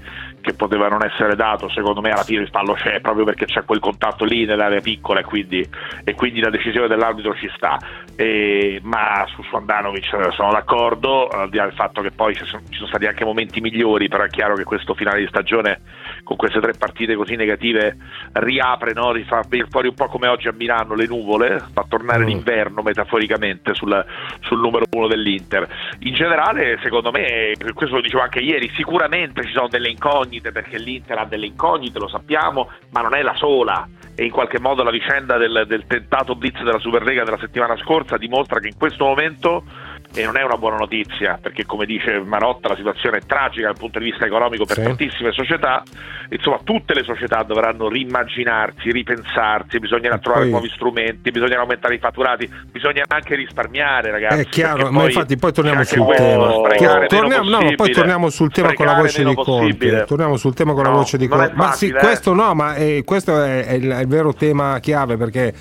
che 0.44 0.52
poteva 0.54 0.88
non 0.88 1.02
essere 1.02 1.34
dato, 1.36 1.70
secondo 1.70 2.02
me 2.02 2.10
alla 2.10 2.22
fine 2.22 2.42
il 2.42 2.50
fallo 2.50 2.74
c'è 2.74 3.00
proprio 3.00 3.24
perché 3.24 3.46
c'è 3.46 3.64
quel 3.64 3.80
contatto 3.80 4.24
lì 4.24 4.44
nell'area 4.44 4.80
piccola 4.80 5.20
e 5.20 5.24
quindi, 5.24 5.66
e 6.04 6.14
quindi 6.14 6.40
la 6.40 6.50
decisione 6.50 6.86
dell'arbitro 6.86 7.34
ci 7.34 7.50
sta. 7.56 7.78
E, 8.14 8.78
ma 8.82 9.24
su, 9.34 9.42
su 9.42 9.56
Andanovic 9.56 10.12
eh, 10.12 10.30
sono 10.32 10.52
d'accordo, 10.52 11.28
al 11.28 11.48
di 11.48 11.56
là 11.56 11.64
del 11.64 11.72
fatto 11.72 12.02
che 12.02 12.10
poi 12.10 12.34
ci 12.34 12.44
sono, 12.44 12.62
ci 12.68 12.76
sono, 12.76 12.88
stati 12.88 13.06
anche 13.06 13.24
momenti 13.24 13.60
migliori, 13.60 14.08
però 14.08 14.22
è 14.22 14.28
chiaro 14.28 14.54
che 14.54 14.64
questo 14.64 14.94
finale 14.94 15.20
di 15.20 15.26
stagione 15.26 15.80
con 16.24 16.36
queste 16.36 16.60
tre 16.60 16.72
partite 16.72 17.14
così 17.14 17.36
negative 17.36 17.96
riapre, 18.32 18.92
no? 18.92 19.12
rifà 19.12 19.42
venire 19.46 19.68
fuori 19.70 19.88
un 19.88 19.94
po' 19.94 20.06
come 20.06 20.26
oggi 20.26 20.48
a 20.48 20.52
Milano 20.52 20.94
le 20.94 21.06
nuvole, 21.06 21.62
fa 21.72 21.84
tornare 21.88 22.24
mm. 22.24 22.26
l'inverno 22.26 22.82
metaforicamente 22.82 23.74
sul, 23.74 24.04
sul 24.40 24.58
numero 24.58 24.86
uno 24.90 25.06
dell'Inter. 25.06 25.68
In 26.00 26.14
generale, 26.14 26.78
secondo 26.82 27.10
me, 27.10 27.52
questo 27.74 27.96
lo 27.96 28.02
dicevo 28.02 28.22
anche 28.22 28.40
ieri, 28.40 28.70
sicuramente 28.74 29.44
ci 29.44 29.52
sono 29.52 29.68
delle 29.68 29.88
incognite 29.88 30.12
incognite 30.24 30.52
perché 30.52 30.78
l'Inter 30.78 31.18
ha 31.18 31.24
delle 31.24 31.46
incognite, 31.46 31.98
lo 31.98 32.08
sappiamo, 32.08 32.70
ma 32.90 33.00
non 33.00 33.14
è 33.14 33.22
la 33.22 33.34
sola 33.34 33.86
e 34.16 34.24
in 34.24 34.30
qualche 34.30 34.60
modo 34.60 34.82
la 34.82 34.90
vicenda 34.90 35.36
del, 35.36 35.64
del 35.66 35.86
tentato 35.86 36.36
blitz 36.36 36.62
della 36.62 36.78
Superlega 36.78 37.24
della 37.24 37.38
settimana 37.38 37.76
scorsa 37.76 38.16
dimostra 38.16 38.60
che 38.60 38.68
in 38.68 38.76
questo 38.76 39.04
momento 39.04 39.64
e 40.14 40.24
non 40.24 40.36
è 40.36 40.42
una 40.42 40.56
buona 40.56 40.76
notizia 40.76 41.38
perché 41.40 41.66
come 41.66 41.86
dice 41.86 42.20
Marotta 42.20 42.68
la 42.68 42.76
situazione 42.76 43.18
è 43.18 43.22
tragica 43.26 43.66
dal 43.66 43.76
punto 43.76 43.98
di 43.98 44.06
vista 44.06 44.24
economico 44.24 44.64
per 44.64 44.76
sì. 44.76 44.82
tantissime 44.82 45.32
società. 45.32 45.82
Insomma 46.30 46.58
tutte 46.64 46.94
le 46.94 47.02
società 47.02 47.42
dovranno 47.42 47.88
rimmaginarsi, 47.88 48.90
ripensarsi. 48.90 49.78
Bisognerà 49.78 50.18
trovare 50.18 50.44
poi... 50.44 50.52
nuovi 50.52 50.70
strumenti 50.70 51.30
bisognerà 51.30 51.60
aumentare 51.60 51.94
i 51.94 51.98
fatturati 51.98 52.48
bisogna 52.70 53.02
anche 53.08 53.34
risparmiare 53.34 54.10
ragazzi 54.10 54.40
è 54.40 54.46
chiaro 54.46 54.90
ma 54.90 55.04
infatti 55.04 55.36
poi 55.36 55.52
torniamo 55.52 55.82
sul 55.84 56.06
tema. 56.14 57.06
torniamo, 57.06 57.48
no, 57.48 57.74
poi 57.74 57.92
torniamo 57.92 58.30
sul 58.30 58.52
tema 58.52 58.72
con 58.72 58.86
la 58.86 58.94
voce 58.94 59.24
di 59.24 59.34
Conte. 59.34 60.04
torniamo 60.04 60.36
sul 60.36 60.54
tema 60.54 60.72
con 60.72 60.84
no, 60.84 60.90
la 60.90 60.96
voce 60.96 61.18
di 61.18 61.26
Conte. 61.26 61.52
Ma 61.54 61.72
sì, 61.72 61.88
eh. 61.88 61.94
questo 61.94 62.32
no 62.34 62.54
ma 62.54 62.74
eh, 62.74 63.02
questo 63.04 63.42
è, 63.42 63.64
è, 63.64 63.72
il, 63.74 63.90
è 63.90 64.00
il 64.00 64.06
vero 64.06 64.32
tema 64.32 64.78
chiave 64.80 65.16
perché 65.16 65.52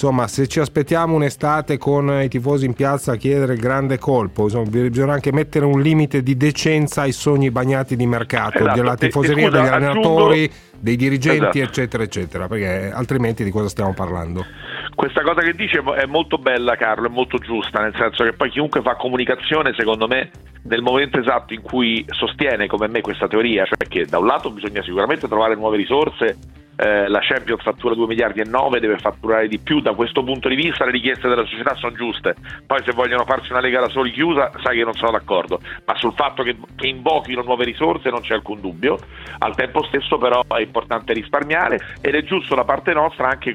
insomma 0.00 0.26
se 0.28 0.46
ci 0.46 0.60
aspettiamo 0.60 1.14
un'estate 1.14 1.76
con 1.76 2.22
i 2.22 2.28
tifosi 2.28 2.64
in 2.64 2.72
piazza 2.72 3.12
a 3.12 3.16
chiedere 3.16 3.52
il 3.52 3.60
grande 3.60 3.98
colpo 3.98 4.44
insomma, 4.44 4.70
bisogna 4.70 5.12
anche 5.12 5.30
mettere 5.30 5.66
un 5.66 5.82
limite 5.82 6.22
di 6.22 6.38
decenza 6.38 7.02
ai 7.02 7.12
sogni 7.12 7.50
bagnati 7.50 7.96
di 7.96 8.06
mercato 8.06 8.60
esatto. 8.60 8.76
della 8.76 8.96
tifoseria, 8.96 9.48
e, 9.48 9.50
degli 9.50 9.66
allenatori 9.66 10.44
aggiungo... 10.44 10.54
dei 10.78 10.96
dirigenti 10.96 11.58
esatto. 11.58 11.58
eccetera 11.58 12.02
eccetera 12.02 12.48
perché 12.48 12.90
altrimenti 12.90 13.44
di 13.44 13.50
cosa 13.50 13.68
stiamo 13.68 13.92
parlando? 13.92 14.46
Questa 14.94 15.22
cosa 15.22 15.40
che 15.40 15.54
dice 15.54 15.82
è 15.96 16.06
molto 16.06 16.36
bella 16.38 16.76
Carlo, 16.76 17.06
è 17.06 17.10
molto 17.10 17.38
giusta, 17.38 17.80
nel 17.80 17.94
senso 17.96 18.24
che 18.24 18.32
poi 18.32 18.50
chiunque 18.50 18.82
fa 18.82 18.96
comunicazione, 18.96 19.72
secondo 19.74 20.06
me, 20.06 20.30
nel 20.64 20.82
momento 20.82 21.18
esatto 21.18 21.54
in 21.54 21.62
cui 21.62 22.04
sostiene 22.08 22.66
come 22.66 22.88
me 22.88 23.00
questa 23.00 23.26
teoria, 23.26 23.64
cioè 23.64 23.88
che 23.88 24.04
da 24.04 24.18
un 24.18 24.26
lato 24.26 24.50
bisogna 24.50 24.82
sicuramente 24.82 25.26
trovare 25.26 25.54
nuove 25.54 25.76
risorse 25.76 26.36
eh, 26.80 27.08
la 27.08 27.20
Champions 27.20 27.62
fattura 27.62 27.94
2 27.94 28.06
miliardi 28.06 28.40
e 28.40 28.44
9, 28.44 28.80
deve 28.80 28.96
fatturare 28.98 29.48
di 29.48 29.58
più, 29.58 29.80
da 29.80 29.92
questo 29.92 30.24
punto 30.24 30.48
di 30.48 30.54
vista 30.54 30.86
le 30.86 30.92
richieste 30.92 31.28
della 31.28 31.44
società 31.44 31.74
sono 31.74 31.94
giuste, 31.94 32.34
poi 32.66 32.82
se 32.84 32.92
vogliono 32.92 33.24
farsi 33.24 33.52
una 33.52 33.60
lega 33.60 33.80
da 33.80 33.88
soli 33.90 34.10
chiusa 34.10 34.50
sai 34.62 34.78
che 34.78 34.84
non 34.84 34.94
sono 34.94 35.10
d'accordo, 35.10 35.60
ma 35.84 35.94
sul 35.96 36.14
fatto 36.14 36.42
che, 36.42 36.56
che 36.76 36.86
invochino 36.86 37.42
nuove 37.42 37.64
risorse 37.64 38.08
non 38.08 38.22
c'è 38.22 38.32
alcun 38.32 38.60
dubbio, 38.60 38.98
al 39.38 39.54
tempo 39.54 39.84
stesso 39.84 40.16
però 40.16 40.42
è 40.46 40.60
importante 40.60 41.12
risparmiare 41.12 41.78
ed 42.00 42.14
è 42.14 42.22
giusto 42.22 42.54
da 42.54 42.64
parte 42.64 42.94
nostra 42.94 43.28
anche 43.28 43.54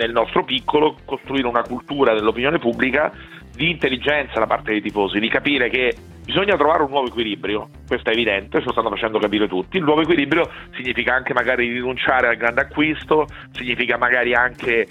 nel 0.00 0.12
nostro 0.12 0.44
piccolo 0.44 0.96
costruire 1.04 1.46
una 1.46 1.62
cultura 1.62 2.14
dell'opinione 2.14 2.58
pubblica 2.58 3.12
di 3.54 3.68
intelligenza 3.68 4.38
da 4.38 4.46
parte 4.46 4.70
dei 4.70 4.80
tifosi, 4.80 5.18
di 5.18 5.28
capire 5.28 5.68
che 5.68 5.94
bisogna 6.24 6.56
trovare 6.56 6.84
un 6.84 6.88
nuovo 6.88 7.08
equilibrio, 7.08 7.68
questo 7.90 8.10
è 8.10 8.12
evidente, 8.12 8.60
ce 8.60 8.66
lo 8.66 8.70
stanno 8.70 8.88
facendo 8.88 9.18
capire 9.18 9.48
tutti. 9.48 9.76
Il 9.76 9.82
nuovo 9.82 10.02
equilibrio 10.02 10.48
significa 10.76 11.12
anche 11.12 11.32
magari 11.32 11.72
rinunciare 11.72 12.28
al 12.28 12.36
grande 12.36 12.60
acquisto, 12.60 13.26
significa 13.50 13.96
magari 13.96 14.32
anche 14.32 14.82
eh, 14.82 14.86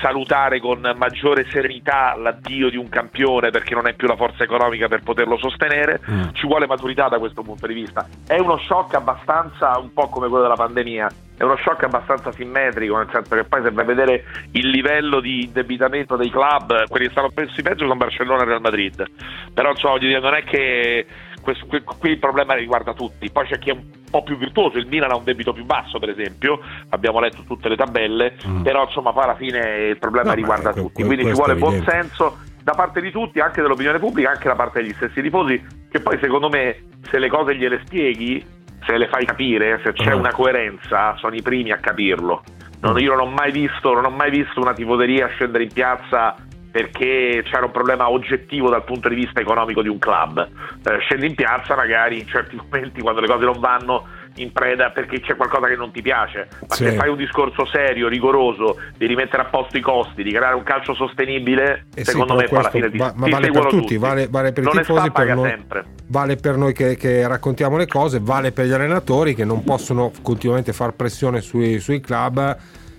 salutare 0.00 0.58
con 0.58 0.80
maggiore 0.96 1.46
serenità 1.50 2.16
l'addio 2.16 2.70
di 2.70 2.78
un 2.78 2.88
campione 2.88 3.50
perché 3.50 3.74
non 3.74 3.86
è 3.86 3.92
più 3.92 4.08
la 4.08 4.16
forza 4.16 4.44
economica 4.44 4.88
per 4.88 5.02
poterlo 5.02 5.36
sostenere, 5.36 6.00
mm. 6.10 6.28
ci 6.32 6.46
vuole 6.46 6.66
maturità 6.66 7.08
da 7.08 7.18
questo 7.18 7.42
punto 7.42 7.66
di 7.66 7.74
vista. 7.74 8.08
È 8.26 8.38
uno 8.38 8.56
shock 8.56 8.94
abbastanza 8.94 9.78
un 9.78 9.92
po' 9.92 10.08
come 10.08 10.28
quello 10.28 10.44
della 10.44 10.56
pandemia, 10.56 11.06
è 11.36 11.42
uno 11.42 11.58
shock 11.58 11.82
abbastanza 11.82 12.32
simmetrico, 12.32 12.96
nel 12.96 13.10
senso 13.12 13.34
che 13.34 13.44
poi 13.44 13.62
se 13.62 13.70
vai 13.72 13.84
a 13.84 13.86
vedere 13.86 14.24
il 14.52 14.70
livello 14.70 15.20
di 15.20 15.44
indebitamento 15.44 16.16
dei 16.16 16.30
club, 16.30 16.86
quelli 16.88 17.04
che 17.04 17.12
stanno 17.12 17.30
messi 17.34 17.60
peggio 17.60 17.84
sono 17.84 17.96
Barcellona 17.96 18.42
e 18.42 18.46
Real 18.46 18.62
Madrid, 18.62 19.04
però 19.52 19.70
insomma, 19.70 19.98
non 19.98 20.34
è 20.34 20.44
che 20.44 21.06
questo, 21.40 21.66
qui 21.66 22.10
il 22.10 22.18
problema 22.18 22.54
riguarda 22.54 22.92
tutti, 22.92 23.30
poi 23.30 23.46
c'è 23.46 23.58
chi 23.58 23.70
è 23.70 23.72
un 23.72 23.84
po' 24.10 24.22
più 24.22 24.36
virtuoso, 24.36 24.78
il 24.78 24.86
Milan 24.86 25.10
ha 25.10 25.16
un 25.16 25.24
debito 25.24 25.52
più 25.52 25.64
basso 25.64 25.98
per 25.98 26.10
esempio, 26.10 26.60
abbiamo 26.90 27.20
letto 27.20 27.42
tutte 27.46 27.68
le 27.68 27.76
tabelle, 27.76 28.36
mm. 28.46 28.62
però 28.62 28.84
insomma 28.84 29.12
poi 29.12 29.24
alla 29.24 29.36
fine 29.36 29.86
il 29.88 29.98
problema 29.98 30.30
no, 30.30 30.34
riguarda 30.34 30.72
que- 30.72 30.82
tutti, 30.82 31.04
quindi 31.04 31.24
ci 31.24 31.32
vuole 31.32 31.54
buon 31.54 31.82
senso 31.86 32.38
da 32.62 32.72
parte 32.72 33.00
di 33.00 33.10
tutti, 33.10 33.40
anche 33.40 33.62
dell'opinione 33.62 33.98
pubblica, 33.98 34.30
anche 34.30 34.48
da 34.48 34.54
parte 34.54 34.82
degli 34.82 34.92
stessi 34.92 35.22
tifosi, 35.22 35.64
che 35.90 36.00
poi 36.00 36.18
secondo 36.20 36.48
me 36.48 36.84
se 37.10 37.18
le 37.18 37.28
cose 37.28 37.56
gliele 37.56 37.80
spieghi, 37.86 38.44
se 38.84 38.96
le 38.98 39.08
fai 39.08 39.24
capire, 39.24 39.80
se 39.82 39.92
c'è 39.92 40.12
uh 40.12 40.18
una 40.18 40.32
coerenza, 40.32 41.16
sono 41.16 41.34
i 41.34 41.42
primi 41.42 41.72
a 41.72 41.78
capirlo. 41.78 42.42
Non, 42.80 42.98
io 43.00 43.14
non 43.14 43.26
ho 43.26 43.30
mai 43.30 43.50
visto, 43.50 43.92
non 43.92 44.04
ho 44.04 44.10
mai 44.10 44.30
visto 44.30 44.60
una 44.60 44.72
tifoseria 44.72 45.28
scendere 45.28 45.64
in 45.64 45.72
piazza 45.72 46.36
perché 46.78 47.42
c'era 47.44 47.64
un 47.64 47.72
problema 47.72 48.08
oggettivo 48.08 48.70
dal 48.70 48.84
punto 48.84 49.08
di 49.08 49.16
vista 49.16 49.40
economico 49.40 49.82
di 49.82 49.88
un 49.88 49.98
club. 49.98 50.38
Eh, 50.38 50.98
scendi 51.00 51.26
in 51.26 51.34
piazza 51.34 51.74
magari 51.74 52.20
in 52.20 52.26
certi 52.28 52.54
momenti 52.62 53.00
quando 53.00 53.20
le 53.20 53.26
cose 53.26 53.44
non 53.44 53.58
vanno 53.58 54.06
in 54.36 54.52
preda 54.52 54.90
perché 54.90 55.20
c'è 55.20 55.34
qualcosa 55.34 55.66
che 55.66 55.74
non 55.74 55.90
ti 55.90 56.00
piace, 56.00 56.46
ma 56.68 56.74
sì. 56.76 56.84
se 56.84 56.92
fai 56.92 57.08
un 57.08 57.16
discorso 57.16 57.66
serio, 57.66 58.06
rigoroso, 58.06 58.78
di 58.96 59.06
rimettere 59.06 59.42
a 59.42 59.46
posto 59.46 59.76
i 59.76 59.80
costi, 59.80 60.22
di 60.22 60.30
creare 60.30 60.54
un 60.54 60.62
calcio 60.62 60.94
sostenibile, 60.94 61.86
eh 61.92 62.04
secondo 62.04 62.34
sì, 62.36 62.42
me 62.42 62.48
poi 62.48 62.58
alla 62.58 62.70
fine 62.70 62.90
ti, 62.92 62.98
va, 62.98 63.12
ma 63.16 63.26
vale 63.28 63.50
per 63.50 63.62
tutti, 63.62 63.76
tutti. 63.76 63.96
Vale, 63.96 64.28
vale, 64.30 64.52
per 64.52 64.62
non 64.62 64.74
i 64.74 64.78
tifosi, 64.78 65.10
per 65.10 65.34
noi, 65.34 65.64
vale 66.06 66.36
per 66.36 66.56
noi 66.56 66.72
che, 66.72 66.96
che, 66.96 67.26
raccontiamo 67.26 67.76
le 67.76 67.88
cose, 67.88 68.20
vale 68.22 68.52
per 68.52 68.66
gli 68.66 68.72
allenatori 68.72 69.34
che 69.34 69.44
non 69.44 69.64
possono 69.64 70.12
continuamente 70.22 70.72
far 70.72 70.92
pressione 70.92 71.40
sui, 71.40 71.80
sui 71.80 71.98
club 71.98 72.56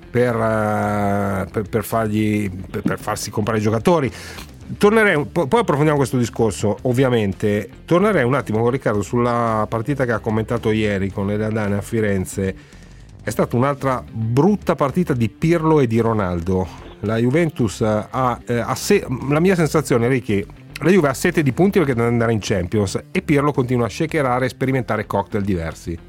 per, 0.10 0.36
uh, 0.36 1.50
per, 1.50 1.70
per, 1.70 1.84
fargli, 1.84 2.50
per, 2.50 3.00
farsi 3.00 3.30
comprare 3.30 3.60
i 3.60 3.62
giocatori. 3.62 4.12
Tornerei, 4.78 5.26
poi 5.26 5.48
approfondiamo 5.52 5.98
questo 5.98 6.18
discorso, 6.18 6.78
ovviamente. 6.84 7.70
Tornerei 7.86 8.24
un 8.24 8.36
attimo 8.36 8.62
con 8.62 8.70
Riccardo 8.70 9.02
sulla 9.02 9.66
partita 9.68 10.06
che 10.06 10.12
ha 10.12 10.20
commentato 10.20 10.72
ieri 10.72 11.12
con 11.12 11.28
le 11.28 11.38
Dandane 11.38 11.76
a 11.76 11.82
Firenze. 11.82 12.56
È 13.22 13.30
stata 13.30 13.56
un'altra 13.56 14.04
brutta 14.12 14.76
partita 14.76 15.14
di 15.14 15.30
Pirlo 15.30 15.80
e 15.80 15.88
di 15.88 16.00
Ronaldo. 16.00 16.68
La 17.02 17.18
Juventus 17.18 17.82
ha, 17.82 18.40
eh, 18.46 18.60
ha 18.60 18.76
se- 18.76 19.06
la 19.30 19.40
mia 19.40 19.56
sensazione 19.56 20.08
è 20.08 20.22
che 20.22 20.46
la 20.82 20.90
Juve 20.92 21.10
ha 21.10 21.14
sete 21.14 21.44
di 21.44 21.52
punti 21.52 21.80
perché 21.80 21.94
deve 21.94 22.08
andare 22.08 22.32
in 22.32 22.40
Champions 22.42 23.02
e 23.12 23.22
Pirlo 23.22 23.52
continua 23.52 23.88
a 23.88 23.90
shakerare 23.90 24.46
e 24.46 24.50
sperimentare 24.50 25.06
cocktail 25.06 25.44
diversi. 25.44 26.09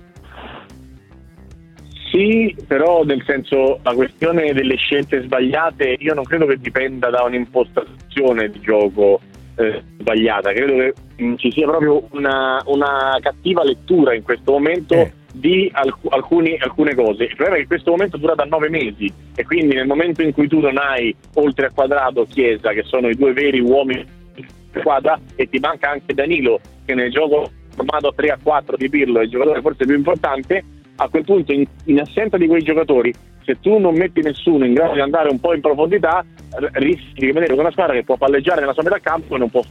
Sì, 2.11 2.57
però 2.67 3.05
nel 3.05 3.23
senso 3.25 3.79
la 3.83 3.95
questione 3.95 4.53
delle 4.53 4.75
scelte 4.75 5.23
sbagliate 5.23 5.97
io 6.01 6.13
non 6.13 6.25
credo 6.25 6.47
che 6.47 6.59
dipenda 6.59 7.09
da 7.09 7.23
un'impostazione 7.23 8.51
di 8.51 8.61
gioco 8.61 9.21
eh, 9.55 9.83
sbagliata, 9.99 10.53
credo 10.53 10.75
che 10.75 10.95
mh, 11.23 11.35
ci 11.37 11.53
sia 11.53 11.69
proprio 11.69 12.03
una, 12.11 12.61
una, 12.67 13.17
cattiva 13.21 13.63
lettura 13.63 14.15
in 14.15 14.25
questo 14.25 14.53
momento 14.53 14.95
eh. 14.95 15.13
di 15.33 15.71
alc- 15.73 16.13
alcuni, 16.13 16.57
alcune 16.59 16.97
cose. 16.97 17.25
Il 17.25 17.37
problema 17.37 17.57
è 17.57 17.61
che 17.61 17.67
questo 17.69 17.93
momento 17.93 18.17
dura 18.17 18.35
da 18.35 18.45
nove 18.45 18.69
mesi 18.69 19.13
e 19.37 19.45
quindi 19.45 19.77
nel 19.77 19.87
momento 19.87 20.23
in 20.23 20.33
cui 20.33 20.49
tu 20.49 20.59
non 20.59 20.79
hai 20.79 21.15
oltre 21.35 21.67
a 21.67 21.71
Quadrado 21.73 22.27
Chiesa, 22.27 22.73
che 22.73 22.83
sono 22.83 23.09
i 23.09 23.15
due 23.15 23.33
veri 23.33 23.61
uomini 23.61 24.05
di 24.35 24.45
squadra, 24.81 25.17
e 25.37 25.49
ti 25.49 25.61
manca 25.61 25.91
anche 25.91 26.13
Danilo, 26.13 26.59
che 26.85 26.95
nel 26.95 27.13
gioco 27.13 27.51
formato 27.75 28.09
a 28.09 28.13
3 28.17 28.31
a 28.31 28.39
4 28.43 28.77
di 28.77 28.89
Pirlo 28.89 29.21
è 29.21 29.25
il 29.25 29.31
giocatore 29.31 29.61
forse 29.61 29.85
più 29.85 29.95
importante, 29.95 30.65
a 31.03 31.09
quel 31.09 31.25
punto 31.25 31.53
in, 31.53 31.65
in 31.85 32.01
assenza 32.01 32.37
di 32.37 32.47
quei 32.47 32.63
giocatori 32.63 33.13
se 33.45 33.59
tu 33.61 33.79
non 33.79 33.95
metti 33.95 34.21
nessuno 34.21 34.65
in 34.65 34.75
grado 34.75 34.95
di 34.95 35.01
andare 35.01 35.31
un 35.31 35.41
po' 35.41 35.55
in 35.55 35.61
profondità 35.61 36.25
rischi 36.73 37.13
di 37.15 37.27
rimanere 37.27 37.53
con 37.55 37.65
una 37.65 37.73
squadra 37.73 37.95
che 37.95 38.05
può 38.05 38.17
palleggiare 38.17 38.61
nella 38.61 38.75
sua 38.75 38.83
metà 38.83 38.99
campo 38.99 39.35
e 39.35 39.39
non 39.39 39.51
può 39.51 39.63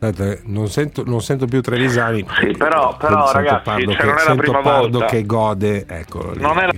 Aspetta, 0.00 0.40
non 0.44 0.68
sento, 0.68 1.02
non 1.04 1.20
sento 1.20 1.46
più 1.46 1.60
Trevisani. 1.60 2.24
Sì, 2.38 2.54
però, 2.56 2.96
però 2.96 3.32
ragazzi, 3.32 3.64
Pardo 3.64 3.92
cioè, 3.92 4.00
che, 4.00 4.06
non 4.06 4.16
è 4.16 4.28
la 4.28 4.34
prima 4.36 4.60
Pardo 4.60 4.98
volta. 4.98 5.06
che 5.06 5.26
gode, 5.26 5.86
eccolo 5.88 6.32
lì. 6.34 6.40
Non 6.40 6.56
è 6.56 6.66
la 6.66 6.72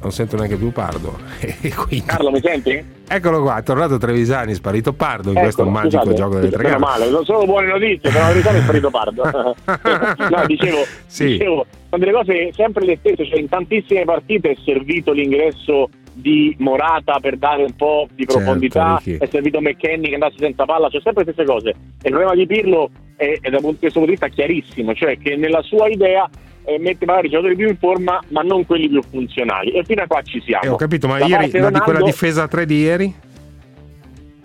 non 0.00 0.12
sento 0.12 0.36
neanche 0.36 0.56
più 0.56 0.70
Pardo. 0.72 1.18
Quindi... 1.60 2.06
Carlo, 2.06 2.30
mi 2.30 2.40
senti? 2.40 2.96
Eccolo 3.10 3.42
qua, 3.42 3.58
è 3.58 3.62
tornato 3.62 3.96
Trevisani, 3.96 4.54
sparito 4.54 4.92
Pardo 4.92 5.30
in 5.30 5.36
ecco, 5.36 5.44
questo 5.44 5.64
magico 5.64 6.02
scusate, 6.02 6.14
gioco 6.14 6.34
delle 6.34 6.50
tre 6.50 6.62
gare. 6.62 6.78
male, 6.78 7.08
non 7.08 7.24
sono 7.24 7.44
buone 7.44 7.66
notizie, 7.66 8.10
però 8.10 8.26
Trevisani 8.26 8.58
è 8.58 8.62
sparito 8.62 8.90
Pardo. 8.90 9.22
no, 9.32 10.46
dicevo, 10.46 10.84
sì. 11.06 11.26
dicevo, 11.28 11.66
sono 11.88 12.04
delle 12.04 12.12
cose 12.12 12.50
sempre 12.52 12.84
le 12.84 12.96
stesse, 13.00 13.26
cioè 13.26 13.38
in 13.38 13.48
tantissime 13.48 14.04
partite 14.04 14.50
è 14.50 14.56
servito 14.64 15.12
l'ingresso 15.12 15.88
di 16.12 16.54
Morata 16.58 17.18
per 17.20 17.36
dare 17.36 17.62
un 17.62 17.74
po' 17.76 18.08
di 18.12 18.24
certo, 18.24 18.38
profondità, 18.38 19.00
certo, 19.02 19.24
è 19.24 19.28
servito 19.30 19.60
McKenny 19.60 20.08
che 20.08 20.14
andasse 20.14 20.36
senza 20.38 20.64
palla, 20.64 20.88
cioè 20.90 21.00
sempre 21.00 21.24
le 21.24 21.32
stesse 21.32 21.48
cose. 21.48 21.70
E 21.70 22.08
il 22.08 22.10
problema 22.10 22.34
di 22.34 22.46
Pirlo 22.46 22.90
è, 23.16 23.38
è 23.40 23.50
da 23.50 23.60
questo 23.60 24.00
punto 24.00 24.04
di 24.04 24.10
vista 24.10 24.28
chiarissimo, 24.28 24.94
cioè 24.94 25.16
che 25.16 25.36
nella 25.36 25.62
sua 25.62 25.88
idea 25.88 26.28
eh, 26.68 26.78
mette 26.78 27.06
magari 27.06 27.28
i 27.28 27.30
giocatori 27.30 27.56
più 27.56 27.66
in 27.66 27.78
forma, 27.78 28.22
ma 28.28 28.42
non 28.42 28.66
quelli 28.66 28.88
più 28.88 29.02
funzionali. 29.02 29.70
E 29.70 29.84
fino 29.84 30.02
a 30.02 30.06
qua 30.06 30.20
ci 30.20 30.40
siamo. 30.44 30.64
Eh, 30.64 30.68
ho 30.68 30.76
capito, 30.76 31.08
ma 31.08 31.18
da 31.18 31.26
ieri 31.26 31.50
Ronaldo, 31.50 31.80
quella 31.80 32.02
difesa 32.02 32.46
3 32.46 32.66
di 32.66 32.78
ieri? 32.78 33.14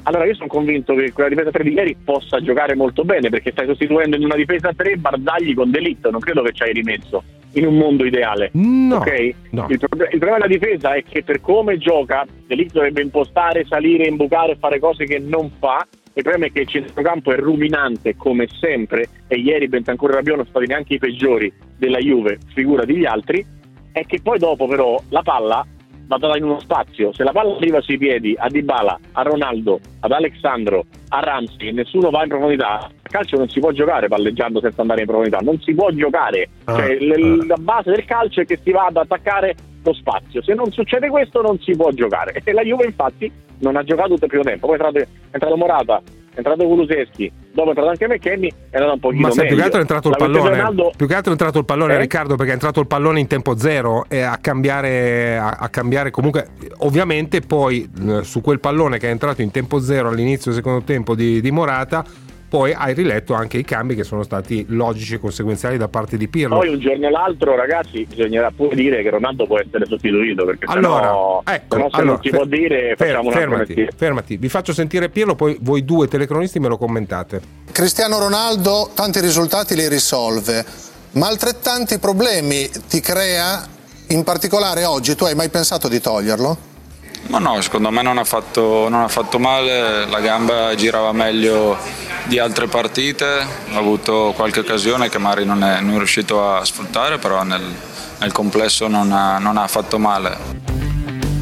Allora 0.03 0.25
io 0.25 0.33
sono 0.33 0.47
convinto 0.47 0.95
che 0.95 1.11
quella 1.11 1.29
difesa 1.29 1.51
3 1.51 1.63
di 1.63 1.73
ieri 1.73 1.97
possa 2.01 2.41
giocare 2.41 2.75
molto 2.75 3.03
bene 3.03 3.29
perché 3.29 3.51
stai 3.51 3.67
sostituendo 3.67 4.15
in 4.15 4.23
una 4.23 4.35
difesa 4.35 4.71
3 4.73 4.97
Barzagli 4.97 5.53
con 5.53 5.69
Delitto, 5.69 6.11
non 6.11 6.21
credo 6.21 6.41
che 6.43 6.53
ci 6.53 6.63
hai 6.63 6.73
rimesso 6.73 7.23
in 7.53 7.67
un 7.67 7.75
mondo 7.75 8.05
ideale. 8.05 8.49
No, 8.53 8.97
okay? 8.97 9.35
no. 9.51 9.67
Il, 9.69 9.77
pro- 9.77 9.89
il, 9.91 10.19
problema 10.19 10.37
della 10.37 10.47
difesa 10.47 10.93
è 10.93 11.03
che 11.03 11.23
per 11.23 11.41
come 11.41 11.77
gioca 11.77 12.25
Delitto 12.47 12.75
dovrebbe 12.75 13.01
impostare, 13.01 13.65
salire, 13.65 14.07
imbucare 14.07 14.53
e 14.53 14.57
fare 14.57 14.79
cose 14.79 15.05
che 15.05 15.19
non 15.19 15.51
fa 15.59 15.85
il 16.15 16.21
problema 16.23 16.45
è 16.45 16.51
che 16.51 16.61
il 16.61 16.67
centrocampo 16.67 17.31
è 17.31 17.37
ruminante 17.37 18.15
come 18.15 18.47
sempre 18.59 19.07
e 19.27 19.37
ieri 19.37 19.67
Bentancur 19.67 20.11
e 20.11 20.13
Rabiot 20.15 20.35
non 20.35 20.45
sono 20.45 20.57
stati 20.57 20.71
neanche 20.71 20.93
i 20.95 20.99
peggiori 20.99 21.51
della 21.77 21.97
Juve, 21.97 22.37
figura 22.53 22.85
degli 22.85 23.05
altri, 23.05 23.43
è 23.91 24.05
che 24.05 24.19
poi 24.21 24.37
dopo 24.37 24.67
però 24.67 25.01
la 25.09 25.21
palla 25.21 25.65
va 26.05 26.17
data 26.17 26.37
in 26.37 26.43
uno 26.43 26.59
spazio. 26.59 27.13
Se 27.13 27.23
la 27.23 27.31
palla 27.31 27.55
arriva 27.55 27.81
sui 27.81 27.97
piedi 27.97 28.35
a 28.37 28.47
Dybala, 28.47 28.99
a 29.13 29.21
Ronaldo, 29.23 29.79
ad 30.01 30.11
Alexandro, 30.11 30.85
a 31.09 31.19
Ramsey 31.19 31.69
e 31.69 31.71
nessuno 31.71 32.09
va 32.09 32.23
in 32.23 32.29
profondità, 32.29 32.79
a 32.79 32.91
calcio 33.01 33.37
non 33.37 33.49
si 33.49 33.59
può 33.59 33.71
giocare 33.71 34.07
palleggiando 34.07 34.59
senza 34.59 34.81
andare 34.81 35.01
in 35.01 35.07
profondità, 35.07 35.39
non 35.39 35.59
si 35.61 35.73
può 35.73 35.89
giocare. 35.91 36.49
Ah, 36.65 36.75
cioè, 36.75 36.97
ah. 36.97 37.45
La 37.45 37.57
base 37.59 37.91
del 37.91 38.05
calcio 38.05 38.41
è 38.41 38.45
che 38.45 38.59
si 38.61 38.71
va 38.71 38.85
ad 38.85 38.97
attaccare 38.97 39.55
lo 39.83 39.93
spazio. 39.93 40.41
Se 40.41 40.53
non 40.53 40.71
succede 40.71 41.09
questo 41.09 41.41
non 41.41 41.59
si 41.59 41.75
può 41.75 41.89
giocare. 41.91 42.31
E 42.43 42.51
la 42.51 42.63
Juve 42.63 42.85
infatti 42.85 43.31
non 43.59 43.77
ha 43.77 43.83
giocato 43.83 44.09
tutto 44.09 44.25
il 44.25 44.29
primo 44.29 44.43
tempo. 44.43 44.67
Poi 44.67 44.77
è 44.77 44.83
entrato, 44.83 44.97
è 44.97 45.07
entrato 45.31 45.55
Morata, 45.55 46.01
è 46.33 46.37
entrato 46.37 46.65
Kuluseschi, 46.65 47.31
dopo 47.51 47.67
è 47.67 47.69
entrato 47.69 47.89
anche 47.89 48.07
McKenny, 48.07 48.51
è 48.69 48.77
andato 48.77 48.93
un 48.93 48.99
pochino 48.99 49.27
Ma 49.27 49.31
sai, 49.31 49.47
più 49.47 49.55
che 49.55 49.61
altro 49.61 49.77
è 49.77 49.81
entrato 49.81 50.09
il 50.09 50.15
pallone, 50.17 50.49
Ronaldo... 50.49 50.91
più 50.95 51.07
che 51.07 51.13
altro 51.15 51.29
è 51.29 51.33
entrato 51.33 51.59
il 51.59 51.65
pallone 51.65 51.93
eh? 51.93 51.99
Riccardo 51.99 52.35
perché 52.35 52.51
è 52.51 52.53
entrato 52.55 52.79
il 52.79 52.87
pallone 52.87 53.19
in 53.19 53.27
tempo 53.27 53.55
zero 53.55 54.05
e 54.09 54.21
a 54.21 54.37
cambiare, 54.37 55.37
a, 55.37 55.49
a 55.59 55.69
cambiare 55.69 56.11
comunque, 56.11 56.47
ovviamente 56.79 57.41
poi 57.41 57.89
eh, 58.07 58.23
su 58.23 58.41
quel 58.41 58.59
pallone 58.59 58.97
che 58.97 59.07
è 59.07 59.11
entrato 59.11 59.41
in 59.41 59.51
tempo 59.51 59.79
zero 59.79 60.09
all'inizio 60.09 60.51
del 60.51 60.59
secondo 60.59 60.83
tempo 60.83 61.15
di, 61.15 61.39
di 61.39 61.51
Morata 61.51 62.03
poi 62.53 62.71
hai 62.71 62.93
riletto 62.93 63.33
anche 63.33 63.57
i 63.57 63.63
cambi 63.63 63.95
che 63.95 64.03
sono 64.03 64.21
stati 64.21 64.63
logici 64.69 65.15
e 65.15 65.17
conseguenziali 65.17 65.75
da 65.75 65.87
parte 65.87 66.17
di 66.17 66.27
Pirlo. 66.27 66.59
Poi 66.59 66.69
un 66.69 66.79
giorno 66.79 67.07
o 67.07 67.09
l'altro, 67.09 67.55
ragazzi, 67.55 68.05
bisognerà 68.07 68.51
pure 68.55 68.75
dire 68.75 69.01
che 69.01 69.09
Ronaldo 69.09 69.47
può 69.47 69.57
essere 69.57 69.87
sostituito 69.87 70.45
perché 70.45 70.65
allora, 70.67 71.07
sennò, 71.07 71.41
ecco, 71.47 71.75
sennò 71.75 71.89
se 71.89 71.95
allora, 71.95 72.11
non 72.11 72.21
si 72.21 72.29
può 72.29 72.45
dire 72.45 72.93
ferm, 72.95 73.31
fermati, 73.31 73.87
fermati, 73.95 74.37
vi 74.37 74.49
faccio 74.49 74.71
sentire 74.71 75.09
Pirlo, 75.09 75.33
poi 75.33 75.57
voi 75.61 75.83
due 75.83 76.07
telecronisti 76.07 76.59
me 76.59 76.67
lo 76.67 76.77
commentate. 76.77 77.41
Cristiano 77.71 78.19
Ronaldo 78.19 78.91
tanti 78.93 79.19
risultati 79.19 79.73
li 79.73 79.87
risolve, 79.87 80.63
ma 81.13 81.25
altrettanti 81.29 81.97
problemi 81.97 82.69
ti 82.87 82.99
crea 82.99 83.67
In 84.09 84.23
particolare 84.23 84.85
oggi 84.85 85.15
tu 85.15 85.23
hai 85.23 85.33
mai 85.33 85.49
pensato 85.49 85.87
di 85.87 85.99
toglierlo? 85.99 86.57
Ma 87.27 87.39
no, 87.39 87.59
secondo 87.61 87.89
me 87.89 88.01
non 88.01 88.17
ha, 88.17 88.23
fatto, 88.23 88.89
non 88.89 89.01
ha 89.01 89.07
fatto 89.07 89.39
male, 89.39 90.05
la 90.05 90.19
gamba 90.19 90.75
girava 90.75 91.13
meglio 91.13 91.77
di 92.27 92.39
altre 92.39 92.67
partite, 92.67 93.25
ha 93.25 93.77
avuto 93.77 94.33
qualche 94.35 94.61
occasione 94.61 95.09
che 95.09 95.17
magari 95.17 95.45
non 95.45 95.63
è, 95.63 95.81
non 95.81 95.93
è 95.93 95.97
riuscito 95.97 96.47
a 96.47 96.63
sfruttare, 96.63 97.17
però 97.17 97.43
nel, 97.43 97.63
nel 98.19 98.31
complesso 98.31 98.87
non 98.87 99.11
ha, 99.11 99.37
non 99.39 99.57
ha 99.57 99.67
fatto 99.67 99.99
male. 99.99 100.61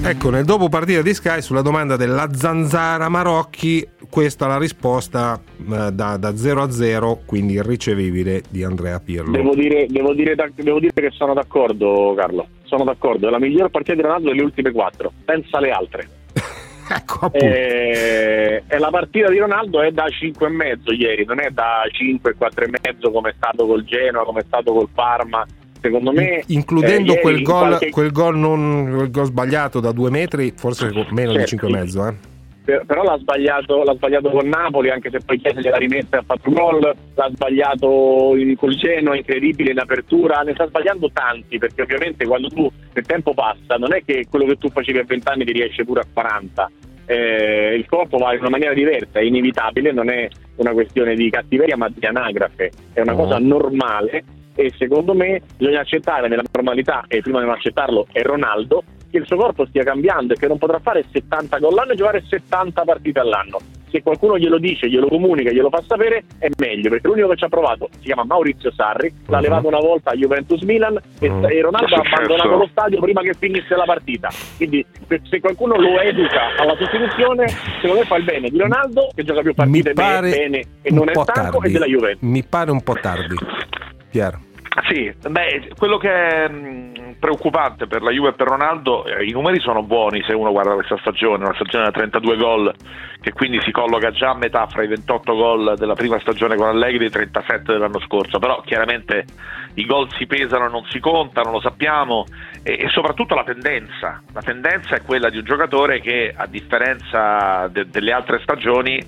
Ecco, 0.03 0.31
nel 0.31 0.45
dopo 0.45 0.67
partita 0.67 1.03
di 1.03 1.13
Sky 1.13 1.41
sulla 1.41 1.61
domanda 1.61 1.95
della 1.95 2.27
zanzara 2.33 3.07
Marocchi, 3.07 3.87
questa 4.09 4.45
è 4.45 4.47
la 4.47 4.57
risposta 4.57 5.39
eh, 5.59 5.91
da, 5.91 6.17
da 6.17 6.35
0 6.35 6.63
a 6.63 6.71
0, 6.71 7.21
quindi 7.25 7.53
irricevibile 7.53 8.41
di 8.49 8.63
Andrea 8.63 8.99
Pirlo. 8.99 9.31
Devo 9.31 9.53
dire, 9.53 9.85
devo, 9.87 10.13
dire, 10.13 10.35
devo 10.55 10.79
dire, 10.79 10.91
che 10.93 11.11
sono 11.11 11.35
d'accordo, 11.35 12.15
Carlo. 12.17 12.47
Sono 12.63 12.83
d'accordo. 12.83 13.27
È 13.27 13.31
la 13.31 13.39
miglior 13.39 13.69
partita 13.69 13.95
di 13.95 14.01
Ronaldo 14.01 14.29
delle 14.29 14.41
ultime 14.41 14.71
quattro. 14.71 15.11
Pensa 15.23 15.57
alle 15.59 15.69
altre. 15.69 16.07
ecco, 16.95 17.31
e, 17.33 18.63
e, 18.67 18.77
la 18.77 18.89
partita 18.89 19.29
di 19.29 19.37
Ronaldo 19.37 19.81
è 19.81 19.91
da 19.91 20.05
5,5 20.05 20.93
ieri, 20.93 21.25
non 21.25 21.39
è 21.39 21.49
da 21.49 21.83
5, 21.89 22.35
4,5 22.39 23.11
come 23.11 23.29
è 23.29 23.33
stato 23.35 23.65
col 23.65 23.83
Genoa, 23.83 24.23
come 24.23 24.41
è 24.41 24.43
stato 24.45 24.73
col 24.73 24.89
Parma. 24.93 25.45
Secondo 25.81 26.11
me 26.11 26.43
includendo 26.47 27.13
eh, 27.13 27.19
quel, 27.21 27.41
gol, 27.41 27.67
qualche... 27.69 27.89
quel, 27.89 28.11
gol 28.11 28.37
non, 28.37 28.91
quel 28.93 29.09
gol 29.09 29.25
sbagliato 29.25 29.79
da 29.79 29.91
due 29.91 30.11
metri 30.11 30.53
forse 30.55 30.91
meno 31.09 31.31
certo, 31.31 31.39
di 31.39 31.45
5 31.47 31.67
e 31.67 31.71
però 32.63 33.03
l'ha 33.03 33.17
sbagliato, 33.17 33.83
l'ha 33.83 33.95
sbagliato 33.95 34.29
con 34.29 34.47
Napoli 34.47 34.91
anche 34.91 35.09
se 35.09 35.19
poi 35.25 35.39
Chiesa 35.39 35.59
gliela 35.59 35.77
rimessa 35.77 36.17
e 36.17 36.19
ha 36.19 36.23
fatto 36.23 36.51
gol 36.51 36.79
l'ha 36.79 37.29
sbagliato 37.33 38.35
col 38.55 38.75
Genoa 38.75 39.15
incredibile 39.15 39.71
in 39.71 39.79
apertura 39.79 40.41
ne 40.41 40.53
sta 40.53 40.67
sbagliando 40.67 41.09
tanti 41.11 41.57
perché 41.57 41.81
ovviamente 41.81 42.25
quando 42.25 42.49
tu 42.49 42.71
il 42.93 43.05
tempo 43.05 43.33
passa 43.33 43.75
non 43.77 43.93
è 43.93 44.03
che 44.05 44.25
quello 44.29 44.45
che 44.45 44.57
tu 44.57 44.69
facevi 44.69 44.99
a 44.99 45.03
20 45.05 45.27
anni 45.27 45.45
ti 45.45 45.51
riesce 45.51 45.83
pure 45.83 46.01
a 46.01 46.05
40 46.11 46.71
eh, 47.11 47.75
il 47.75 47.85
corpo 47.87 48.17
va 48.17 48.33
in 48.33 48.39
una 48.39 48.49
maniera 48.49 48.73
diversa, 48.73 49.19
è 49.19 49.23
inevitabile, 49.23 49.91
non 49.91 50.09
è 50.09 50.29
una 50.55 50.71
questione 50.71 51.15
di 51.15 51.29
cattiveria 51.29 51.75
ma 51.75 51.89
di 51.89 52.05
anagrafe, 52.05 52.71
è 52.93 53.01
una 53.01 53.13
oh. 53.13 53.17
cosa 53.17 53.37
normale 53.37 54.23
e 54.55 54.71
secondo 54.77 55.13
me 55.13 55.41
bisogna 55.57 55.79
accettare 55.81 56.27
nella 56.27 56.43
normalità 56.51 57.05
e 57.07 57.21
prima 57.21 57.39
di 57.39 57.45
non 57.45 57.55
accettarlo 57.55 58.07
è 58.11 58.21
Ronaldo 58.21 58.83
che 59.11 59.17
il 59.17 59.27
suo 59.27 59.37
corpo 59.37 59.65
stia 59.67 59.83
cambiando 59.83 60.33
e 60.33 60.37
che 60.37 60.47
non 60.47 60.57
potrà 60.57 60.79
fare 60.79 61.05
70 61.11 61.59
gol 61.59 61.73
all'anno 61.73 61.91
e 61.91 61.95
giocare 61.95 62.23
70 62.27 62.83
partite 62.83 63.19
all'anno 63.19 63.59
se 63.91 64.01
qualcuno 64.01 64.37
glielo 64.37 64.57
dice, 64.57 64.89
glielo 64.89 65.07
comunica, 65.07 65.51
glielo 65.51 65.69
fa 65.69 65.83
sapere 65.85 66.23
è 66.39 66.47
meglio 66.57 66.89
perché 66.89 67.07
l'unico 67.07 67.27
che 67.27 67.35
ci 67.35 67.43
ha 67.43 67.49
provato 67.49 67.89
si 67.91 68.05
chiama 68.05 68.23
Maurizio 68.23 68.71
Sarri 68.71 69.13
l'ha 69.27 69.37
uh-huh. 69.37 69.43
levato 69.43 69.67
una 69.67 69.79
volta 69.79 70.11
a 70.11 70.15
Juventus 70.15 70.61
Milan 70.61 70.97
e, 71.19 71.29
uh-huh. 71.29 71.47
e 71.47 71.61
Ronaldo 71.61 71.95
ha 71.95 72.01
abbandonato 72.05 72.55
lo 72.55 72.67
stadio 72.71 72.99
prima 73.01 73.21
che 73.21 73.33
finisse 73.37 73.75
la 73.75 73.83
partita 73.83 74.29
quindi 74.55 74.85
se 75.29 75.39
qualcuno 75.41 75.75
lo 75.75 75.99
educa 75.99 76.55
alla 76.57 76.75
sostituzione 76.77 77.47
secondo 77.81 77.99
me 77.99 78.05
fa 78.05 78.15
il 78.15 78.23
bene 78.23 78.49
di 78.49 78.57
Ronaldo 78.57 79.09
che 79.13 79.23
gioca 79.23 79.41
più 79.41 79.53
partite 79.53 79.93
bene 79.93 80.61
e 80.81 80.91
non 80.91 81.09
è 81.09 81.13
stanco 81.13 81.59
tardi. 81.59 81.67
e 81.67 81.71
della 81.71 81.85
Juventus 81.85 82.21
mi 82.21 82.43
pare 82.43 82.71
un 82.71 82.81
po' 82.81 82.93
tardi 82.93 83.35
Piero 84.09 84.39
sì, 84.87 85.13
beh, 85.29 85.73
quello 85.77 85.97
che 85.97 86.09
è 86.09 86.47
mh, 86.47 87.15
preoccupante 87.19 87.87
per 87.87 88.01
la 88.01 88.11
Juve 88.11 88.29
e 88.29 88.33
per 88.33 88.47
Ronaldo, 88.47 89.03
eh, 89.05 89.25
i 89.25 89.31
numeri 89.31 89.59
sono 89.59 89.83
buoni 89.83 90.23
se 90.23 90.33
uno 90.33 90.51
guarda 90.51 90.75
questa 90.75 90.97
stagione, 90.99 91.43
una 91.43 91.53
stagione 91.55 91.83
da 91.83 91.91
32 91.91 92.37
gol 92.37 92.73
che 93.19 93.33
quindi 93.33 93.59
si 93.61 93.71
colloca 93.71 94.11
già 94.11 94.29
a 94.29 94.35
metà 94.35 94.67
fra 94.67 94.83
i 94.83 94.87
28 94.87 95.35
gol 95.35 95.73
della 95.77 95.93
prima 95.93 96.19
stagione 96.19 96.55
con 96.55 96.67
Allegri 96.67 97.03
e 97.03 97.07
i 97.07 97.11
37 97.11 97.73
dell'anno 97.73 97.99
scorso, 97.99 98.39
però 98.39 98.61
chiaramente 98.61 99.25
i 99.75 99.85
gol 99.85 100.09
si 100.17 100.25
pesano 100.25 100.69
non 100.69 100.85
si 100.89 100.99
contano, 100.99 101.51
lo 101.51 101.59
sappiamo, 101.59 102.25
e, 102.63 102.77
e, 102.79 102.87
soprattutto 102.89 103.35
la 103.35 103.43
tendenza, 103.43 104.21
la 104.33 104.41
tendenza 104.41 104.95
è 104.95 105.01
quella 105.01 105.29
di 105.29 105.37
un 105.37 105.43
giocatore 105.43 105.99
che 105.99 106.33
a 106.35 106.47
differenza 106.47 107.67
de- 107.67 107.87
delle 107.89 108.13
altre 108.13 108.39
stagioni 108.41 108.99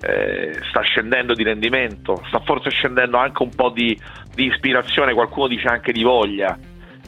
eh, 0.00 0.60
sta 0.68 0.82
scendendo 0.82 1.34
di 1.34 1.42
rendimento, 1.42 2.22
sta 2.28 2.40
forse 2.40 2.70
scendendo 2.70 3.16
anche 3.16 3.42
un 3.42 3.54
po' 3.54 3.70
di, 3.70 3.98
di 4.36 4.44
ispirazione, 4.44 5.14
qualcuno 5.14 5.48
dice 5.48 5.66
anche 5.66 5.90
di 5.90 6.02
voglia. 6.02 6.56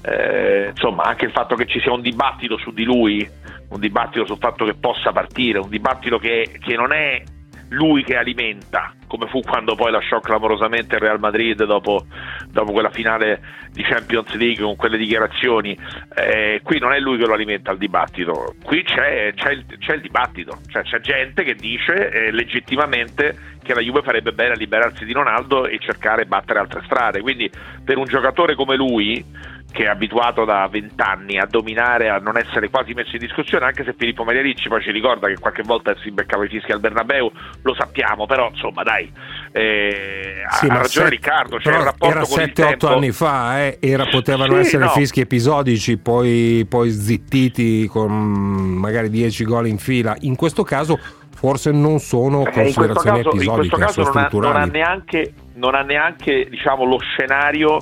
Eh, 0.03 0.69
insomma, 0.71 1.05
anche 1.05 1.27
il 1.27 1.31
fatto 1.31 1.55
che 1.55 1.67
ci 1.67 1.79
sia 1.79 1.93
un 1.93 2.01
dibattito 2.01 2.57
su 2.57 2.73
di 2.73 2.85
lui, 2.85 3.29
un 3.69 3.79
dibattito 3.79 4.25
sul 4.25 4.39
fatto 4.39 4.65
che 4.65 4.75
possa 4.75 5.13
partire, 5.13 5.59
un 5.59 5.69
dibattito 5.69 6.19
che, 6.19 6.59
che 6.59 6.75
non 6.75 6.93
è 6.93 7.23
lui 7.69 8.05
che 8.05 8.17
alimenta, 8.17 8.93
come 9.07 9.27
fu 9.29 9.41
quando 9.41 9.75
poi 9.75 9.91
lasciò 9.91 10.21
clamorosamente 10.21 10.97
il 10.97 11.01
Real 11.01 11.19
Madrid 11.19 11.65
dopo, 11.65 12.07
dopo 12.49 12.73
quella 12.73 12.91
finale 12.91 13.41
di 13.73 13.83
Champions 13.83 14.33
League 14.35 14.63
con 14.63 14.77
quelle 14.77 14.97
dichiarazioni. 14.97 15.79
Eh, 16.15 16.61
qui 16.63 16.79
non 16.79 16.93
è 16.93 16.99
lui 16.99 17.19
che 17.19 17.27
lo 17.27 17.35
alimenta 17.35 17.73
il 17.73 17.79
dibattito, 17.79 18.55
qui 18.63 18.83
c'è, 18.83 19.33
c'è, 19.35 19.51
il, 19.53 19.65
c'è 19.79 19.95
il, 19.95 20.01
dibattito, 20.01 20.61
cioè 20.69 20.83
c'è 20.83 21.01
gente 21.01 21.45
che 21.45 21.55
dice 21.55 22.11
eh, 22.11 22.31
legittimamente 22.31 23.57
che 23.63 23.75
la 23.75 23.81
Juve 23.81 24.03
farebbe 24.03 24.33
bene 24.33 24.53
a 24.53 24.57
liberarsi 24.57 25.05
di 25.05 25.13
Ronaldo 25.13 25.67
e 25.67 25.79
cercare 25.79 26.23
di 26.23 26.29
battere 26.29 26.59
altre 26.59 26.81
strade. 26.85 27.21
Quindi 27.21 27.51
per 27.85 27.99
un 27.99 28.07
giocatore 28.07 28.55
come 28.55 28.77
lui 28.77 29.23
che 29.71 29.85
è 29.85 29.87
abituato 29.87 30.45
da 30.45 30.67
vent'anni 30.71 31.39
a 31.39 31.47
dominare, 31.49 32.09
a 32.09 32.19
non 32.19 32.39
essere 32.39 32.71
quasi 32.71 32.95
messo 32.95 33.17
in 33.17 33.21
discussione, 33.21 33.67
anche 33.67 33.85
se 33.85 33.95
Filippo 33.97 34.25
Maria 34.25 34.41
Ricci 34.41 34.69
poi 34.69 34.83
ci 34.83 34.91
ricorda 34.91 35.29
che 35.29 35.37
qualche 35.39 35.63
volta 35.63 35.95
si 36.03 36.11
beccava 36.11 36.45
i 36.45 36.49
fischi 36.49 36.73
al 36.73 36.81
Bernabeu, 36.81 37.31
lo 37.63 37.75
sappiamo, 37.75 38.27
però 38.27 38.49
insomma 38.49 38.83
dai, 38.83 39.11
eh, 39.53 40.43
sì, 40.51 40.67
ha 40.67 40.75
ragione 40.75 40.87
set, 40.89 41.09
Riccardo, 41.09 41.57
c'è 41.59 41.77
un 41.77 41.85
rapporto 41.85 42.37
era 42.37 42.47
7-8 42.47 42.87
anni 42.87 43.13
fa, 43.13 43.61
eh, 43.61 43.79
era, 43.81 44.07
potevano 44.07 44.55
sì, 44.55 44.61
essere 44.61 44.85
no. 44.85 44.91
fischi 44.91 45.21
episodici, 45.21 45.99
poi, 45.99 46.67
poi 46.69 46.91
zittiti 46.91 47.87
con 47.87 48.11
magari 48.11 49.11
10 49.11 49.45
gol 49.45 49.67
in 49.67 49.79
fila, 49.79 50.17
in 50.21 50.35
questo 50.35 50.63
caso 50.63 50.99
forse 51.31 51.71
non 51.71 52.01
sono 52.01 52.43
considerazioni 52.43 53.19
eh, 53.19 53.21
in 53.21 53.25
caso, 53.25 53.37
episodiche, 53.37 53.75
in 53.77 53.83
questo 53.83 54.03
caso 54.03 54.03
non 54.03 54.17
ha, 54.17 54.29
non 54.33 54.57
ha, 54.57 54.65
neanche, 54.65 55.33
non 55.55 55.75
ha 55.77 55.83
neanche 55.83 56.49
diciamo, 56.51 56.85
lo 56.85 56.99
scenario 56.99 57.81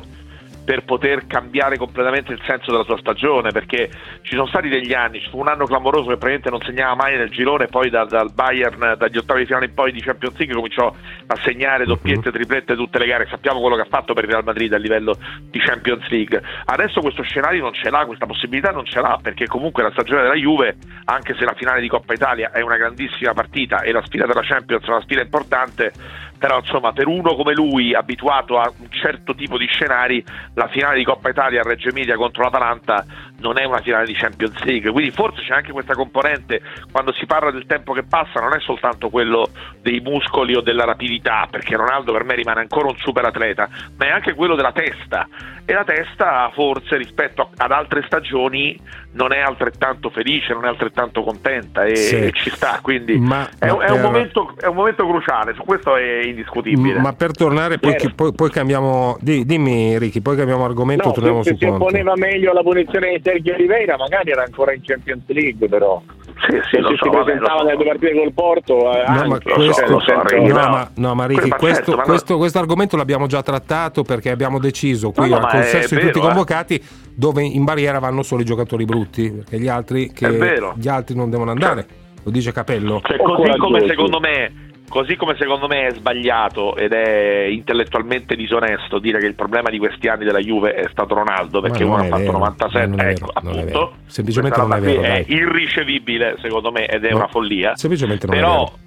per 0.67 0.83
poter 0.83 1.29
cambiare 1.29 1.79
completamente 1.79 2.33
il 2.33 2.41
senso 2.45 2.73
della 2.73 2.83
sua 2.83 2.99
stagione 2.99 3.53
perché 3.53 3.89
ci 4.23 4.35
sono 4.35 4.49
stati 4.49 4.69
degli 4.69 4.93
anni, 4.93 5.21
ci 5.21 5.31
fu 5.31 5.39
un 5.39 5.47
anno 5.47 5.65
clamoroso 5.65 6.09
che 6.09 6.17
praticamente 6.17 6.51
non 6.51 6.61
segnava 6.63 6.97
mai 6.97 7.17
nel 7.17 7.31
girone 7.31 7.69
poi 7.69 7.89
da, 7.89 8.05
dal 8.05 8.33
Bayern, 8.33 8.97
dagli 8.99 9.17
ottavi 9.17 9.41
di 9.41 9.47
finale 9.47 9.67
in 9.67 9.75
poi 9.75 9.93
di 9.93 10.03
Champions 10.03 10.37
League 10.37 10.57
cominciò 10.57 10.93
a 11.29 11.37
segnare 11.45 11.85
mhm. 11.85 11.89
doppiette, 11.89 12.33
triplette 12.33 12.75
tutte 12.75 12.99
le 12.99 13.07
gare, 13.07 13.29
sappiamo 13.31 13.61
quello 13.61 13.77
che 13.77 13.83
ha 13.83 13.89
fatto 13.89 14.13
per 14.13 14.25
il 14.25 14.31
Real 14.31 14.43
Madrid 14.43 14.73
a 14.73 14.79
livello 14.79 15.17
di 15.49 15.61
Champions 15.61 16.09
League 16.09 16.43
adesso 16.65 17.01
questo 17.01 17.23
scenario 17.23 17.63
non 17.63 17.73
ce 17.73 17.89
l'ha, 17.89 18.05
questa 18.05 18.27
possibilità 18.27 18.73
non 18.73 18.85
ce 18.85 19.01
l'ha 19.01 19.21
perché 19.23 19.47
comunque 19.47 19.85
la 19.85 19.93
stagione 19.93 20.23
della 20.23 20.35
Juve 20.35 20.79
anche 21.05 21.37
se 21.39 21.45
la 21.45 21.55
finale 21.55 21.81
di 21.81 21.87
Coppa 21.87 22.13
Italia 22.13 22.51
è 22.51 22.61
una 22.61 22.77
grandissima 22.77 23.35
partita 23.35 23.83
e 23.83 23.93
la 23.93 24.03
sfida 24.05 24.27
della 24.27 24.43
Champions 24.43 24.85
è 24.85 24.89
una 24.89 25.03
sfida 25.03 25.21
importante 25.21 25.93
però 26.39 26.59
insomma 26.59 26.93
per 26.93 27.07
uno 27.07 27.35
come 27.35 27.55
lui 27.55 27.95
abituato 27.95 28.59
a 28.59 28.73
un 28.79 28.91
certo 28.91 29.35
tipo 29.35 29.57
di 29.59 29.67
scenari 29.67 30.25
la 30.55 30.69
finale 30.69 30.99
di 30.99 31.05
Coppa 31.05 31.31
Italia 31.31 31.61
a 31.61 31.65
Reggio 31.65 31.89
Emilia 31.89 32.17
contro 32.17 32.43
l'Atalanta 32.43 33.05
non 33.39 33.59
è 33.59 33.65
una 33.65 33.81
finale 33.81 34.07
di 34.07 34.15
Champions 34.15 34.63
League 34.63 34.91
quindi 34.91 35.11
forse 35.11 35.43
c'è 35.43 35.55
anche 35.55 35.73
questa 35.73 35.95
componente 35.95 36.61
quando 36.91 37.13
si 37.13 37.27
parla 37.27 37.51
del 37.51 37.67
tempo 37.67 37.93
che 37.93 38.03
passa 38.03 38.41
non 38.41 38.55
è 38.55 38.61
soltanto 38.61 39.11
quello 39.11 39.49
dei 39.81 40.01
muscoli 40.01 40.55
o 40.55 40.61
della 40.61 40.85
rapidità 40.85 41.47
perché 41.51 41.77
Ronaldo 41.77 42.13
per 42.13 42.25
me 42.25 42.35
rimane 42.35 42.61
ancora 42.61 42.89
un 42.89 42.97
super 42.97 43.25
atleta 43.25 43.69
ma 43.97 44.07
è 44.07 44.11
anche 44.11 44.35
quello 44.35 44.55
della 44.55 44.73
testa 44.73 45.29
e 45.65 45.73
la 45.73 45.85
testa 45.85 46.51
forse 46.55 46.97
rispetto 46.97 47.51
ad 47.57 47.73
altre 47.73 48.05
stagioni 48.07 48.79
non 49.17 49.33
è 49.33 49.41
altrettanto 49.41 50.11
felice, 50.11 50.53
non 50.53 50.65
è 50.65 50.69
altrettanto 50.69 51.25
contenta 51.25 51.85
e, 51.85 51.97
sì. 51.97 52.17
e 52.17 52.31
ci 52.37 52.51
sta, 52.51 52.79
quindi 52.83 53.19
ma, 53.19 53.49
è, 53.59 53.67
ma 53.67 53.85
è, 53.85 53.91
un 53.91 54.01
momento, 54.01 54.55
è, 54.61 54.67
un 54.67 54.77
momento, 54.77 55.07
cruciale, 55.07 55.55
su 55.55 55.65
questo 55.65 55.97
è 55.97 56.23
indiscutibile. 56.25 57.01
Ma 57.01 57.13
per 57.15 57.33
tornare, 57.33 57.79
poi, 57.79 57.93
certo. 57.93 58.13
poi, 58.15 58.33
poi 58.33 58.51
cambiamo, 58.51 59.17
dimmi 59.21 59.99
Ricky, 59.99 60.21
poi 60.21 60.37
cambiamo 60.37 60.65
argomento, 60.65 61.09
no, 61.09 61.13
torniamo 61.13 61.43
su 61.43 61.57
se 61.57 61.67
poneva 61.67 62.13
meglio 62.15 62.53
la 62.53 62.63
punizione 62.63 63.09
Sergio 63.27 63.55
Oliveira, 63.55 63.97
magari 63.97 64.31
era 64.31 64.45
ancora 64.45 64.73
in 64.73 64.83
Champions 64.85 65.25
League 65.27 65.69
però. 65.69 66.01
Sì, 66.39 66.61
sì, 66.71 66.79
lo 66.79 66.91
se 66.91 66.97
so, 66.97 67.05
si 67.05 67.11
presentava 67.11 67.63
nelle 67.63 67.77
due 67.77 67.87
partite 67.87 68.13
col 68.13 68.33
Porto 68.33 68.93
eh, 68.93 68.99
no, 68.99 69.05
anche, 69.07 69.27
ma 69.27 69.39
questo, 69.39 70.01
cioè, 70.01 70.41
no, 70.47 70.55
ma, 70.55 70.91
no, 70.95 71.15
ma 71.15 71.25
Ricky, 71.25 71.49
questo, 71.49 71.93
certo, 71.93 72.03
questo, 72.03 72.33
no. 72.35 72.39
questo, 72.39 72.59
argomento 72.59 72.97
l'abbiamo 72.97 73.27
già 73.27 73.43
trattato 73.43 74.03
perché 74.03 74.31
abbiamo 74.31 74.59
deciso 74.59 75.13
qui 75.13 75.31
No, 75.31 75.39
al 75.39 75.51
consesso 75.51 75.95
di 75.95 76.01
tutti 76.03 76.19
i 76.19 76.21
eh. 76.21 76.25
convocati 76.25 76.81
dove 77.15 77.43
in 77.43 77.65
barriera 77.65 77.99
vanno 77.99 78.23
solo 78.23 78.43
i 78.43 78.45
giocatori 78.45 78.85
brutti 78.85 79.31
perché 79.31 79.59
gli 79.59 79.67
altri, 79.67 80.13
che, 80.13 80.61
gli 80.77 80.89
altri 80.89 81.17
non 81.17 81.31
devono 81.31 81.51
andare 81.51 81.87
lo 82.23 82.31
dice 82.31 82.53
Capello 82.53 83.01
Cioè, 83.03 83.17
così 83.17 83.57
come 83.57 83.87
secondo 83.87 84.21
me 84.21 84.66
così 84.89 85.17
come 85.17 85.35
secondo 85.39 85.67
me 85.67 85.87
è 85.87 85.95
sbagliato 85.95 86.77
ed 86.77 86.93
è 86.93 87.45
intellettualmente 87.45 88.37
disonesto 88.37 88.99
dire 88.99 89.19
che 89.19 89.27
il 89.27 89.35
problema 89.35 89.69
di 89.71 89.79
questi 89.79 90.09
anni 90.09 90.25
della 90.25 90.39
Juve 90.41 90.75
è 90.75 90.89
stato 90.91 91.15
Ronaldo 91.15 91.61
perché 91.61 91.85
uno 91.85 91.99
è 91.99 92.07
ha 92.07 92.09
fatto 92.09 92.23
vero, 92.23 92.33
97 92.33 92.87
non 92.87 93.01
è 93.01 93.09
ecco, 93.09 93.27
è 93.27 93.31
appunto. 93.35 93.95
Semplicemente 94.07 94.59
non 94.59 94.73
è 94.73 94.81
vero, 94.81 95.03
è 95.03 95.09
dai. 95.09 95.25
irricevibile 95.29 96.37
secondo 96.41 96.71
me 96.73 96.87
ed 96.87 97.05
è 97.05 97.11
No, 97.11 97.17
una 97.17 97.29
follia 97.29 97.77
semplicemente 97.77 98.27
non 98.27 98.37
è 98.37 98.39
però 98.39 98.55
vero. 98.65 98.79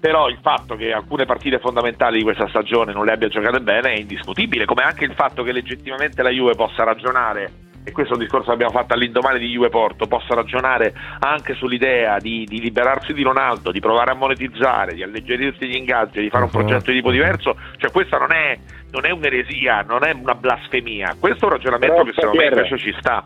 però 0.00 0.28
il 0.28 0.38
fatto 0.42 0.76
che 0.76 0.92
alcune 0.92 1.24
partite 1.26 1.58
fondamentali 1.58 2.18
di 2.18 2.24
questa 2.24 2.48
stagione 2.48 2.92
non 2.92 3.04
le 3.04 3.12
abbia 3.12 3.28
giocate 3.28 3.60
bene 3.60 3.92
è 3.92 3.98
indiscutibile, 3.98 4.64
come 4.64 4.82
anche 4.82 5.04
il 5.04 5.12
fatto 5.14 5.42
che 5.42 5.52
legittimamente 5.52 6.22
la 6.22 6.30
Juve 6.30 6.54
possa 6.54 6.84
ragionare 6.84 7.50
e 7.84 7.90
questo 7.90 8.12
è 8.12 8.16
un 8.16 8.22
discorso 8.22 8.46
che 8.48 8.52
abbiamo 8.52 8.72
fatto 8.72 8.94
all'indomani 8.94 9.38
di 9.40 9.48
Juve 9.48 9.68
Porto, 9.68 10.06
possa 10.06 10.34
ragionare 10.34 10.94
anche 11.18 11.54
sull'idea 11.54 12.18
di, 12.18 12.46
di 12.46 12.60
liberarsi 12.60 13.12
di 13.12 13.22
Ronaldo, 13.22 13.72
di 13.72 13.80
provare 13.80 14.12
a 14.12 14.14
monetizzare, 14.14 14.94
di 14.94 15.02
alleggerirsi 15.02 15.66
gli 15.66 15.76
ingaggi, 15.76 16.20
di 16.20 16.30
fare 16.30 16.44
un 16.44 16.50
Uh-huh. 16.52 16.58
progetto 16.58 16.90
di 16.90 16.98
tipo 16.98 17.10
diverso, 17.10 17.56
cioè 17.78 17.90
questa 17.90 18.18
non 18.18 18.30
è, 18.30 18.58
non 18.90 19.06
è 19.06 19.10
un'eresia, 19.10 19.80
non 19.88 20.04
è 20.04 20.12
una 20.12 20.34
blasfemia, 20.34 21.16
questo 21.18 21.46
è 21.46 21.48
un 21.48 21.54
ragionamento 21.54 21.94
Però, 21.94 22.04
che 22.04 22.12
secondo 22.14 22.38
me 22.38 22.46
invece 22.46 22.78
ci 22.78 22.94
sta. 22.98 23.24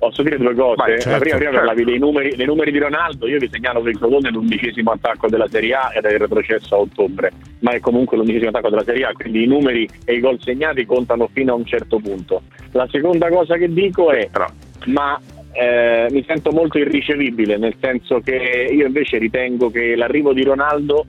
Posso 0.00 0.22
dire 0.22 0.38
due 0.38 0.54
cose? 0.54 0.76
Vai, 0.76 0.92
la 0.92 0.98
certo, 0.98 1.18
prima, 1.18 1.36
prima 1.36 1.50
certo. 1.50 1.66
parlavi 1.66 1.84
dei 1.84 1.98
numeri, 1.98 2.34
dei 2.34 2.46
numeri 2.46 2.70
di 2.72 2.78
Ronaldo, 2.78 3.26
io 3.26 3.38
vi 3.38 3.50
segnalo 3.52 3.82
che 3.82 3.90
il 3.90 3.98
Crotone 3.98 4.28
è 4.28 4.32
l'undicesimo 4.32 4.92
attacco 4.92 5.28
della 5.28 5.46
Serie 5.46 5.74
A 5.74 5.92
ed 5.94 6.06
è 6.06 6.16
retrocesso 6.16 6.74
a 6.74 6.78
ottobre, 6.78 7.30
ma 7.58 7.72
è 7.72 7.80
comunque 7.80 8.16
l'undicesimo 8.16 8.48
attacco 8.48 8.70
della 8.70 8.82
Serie 8.82 9.04
A, 9.04 9.12
quindi 9.12 9.42
i 9.42 9.46
numeri 9.46 9.86
e 10.06 10.14
i 10.14 10.20
gol 10.20 10.40
segnati 10.40 10.86
contano 10.86 11.28
fino 11.30 11.52
a 11.52 11.56
un 11.56 11.66
certo 11.66 11.98
punto. 11.98 12.44
La 12.72 12.88
seconda 12.90 13.28
cosa 13.28 13.58
che 13.58 13.70
dico 13.70 14.10
è, 14.10 14.26
Però, 14.32 14.46
ma 14.86 15.20
eh, 15.52 16.06
mi 16.10 16.24
sento 16.26 16.50
molto 16.50 16.78
irricevibile, 16.78 17.58
nel 17.58 17.74
senso 17.78 18.20
che 18.20 18.70
io 18.72 18.86
invece 18.86 19.18
ritengo 19.18 19.70
che 19.70 19.96
l'arrivo 19.96 20.32
di 20.32 20.44
Ronaldo 20.44 21.04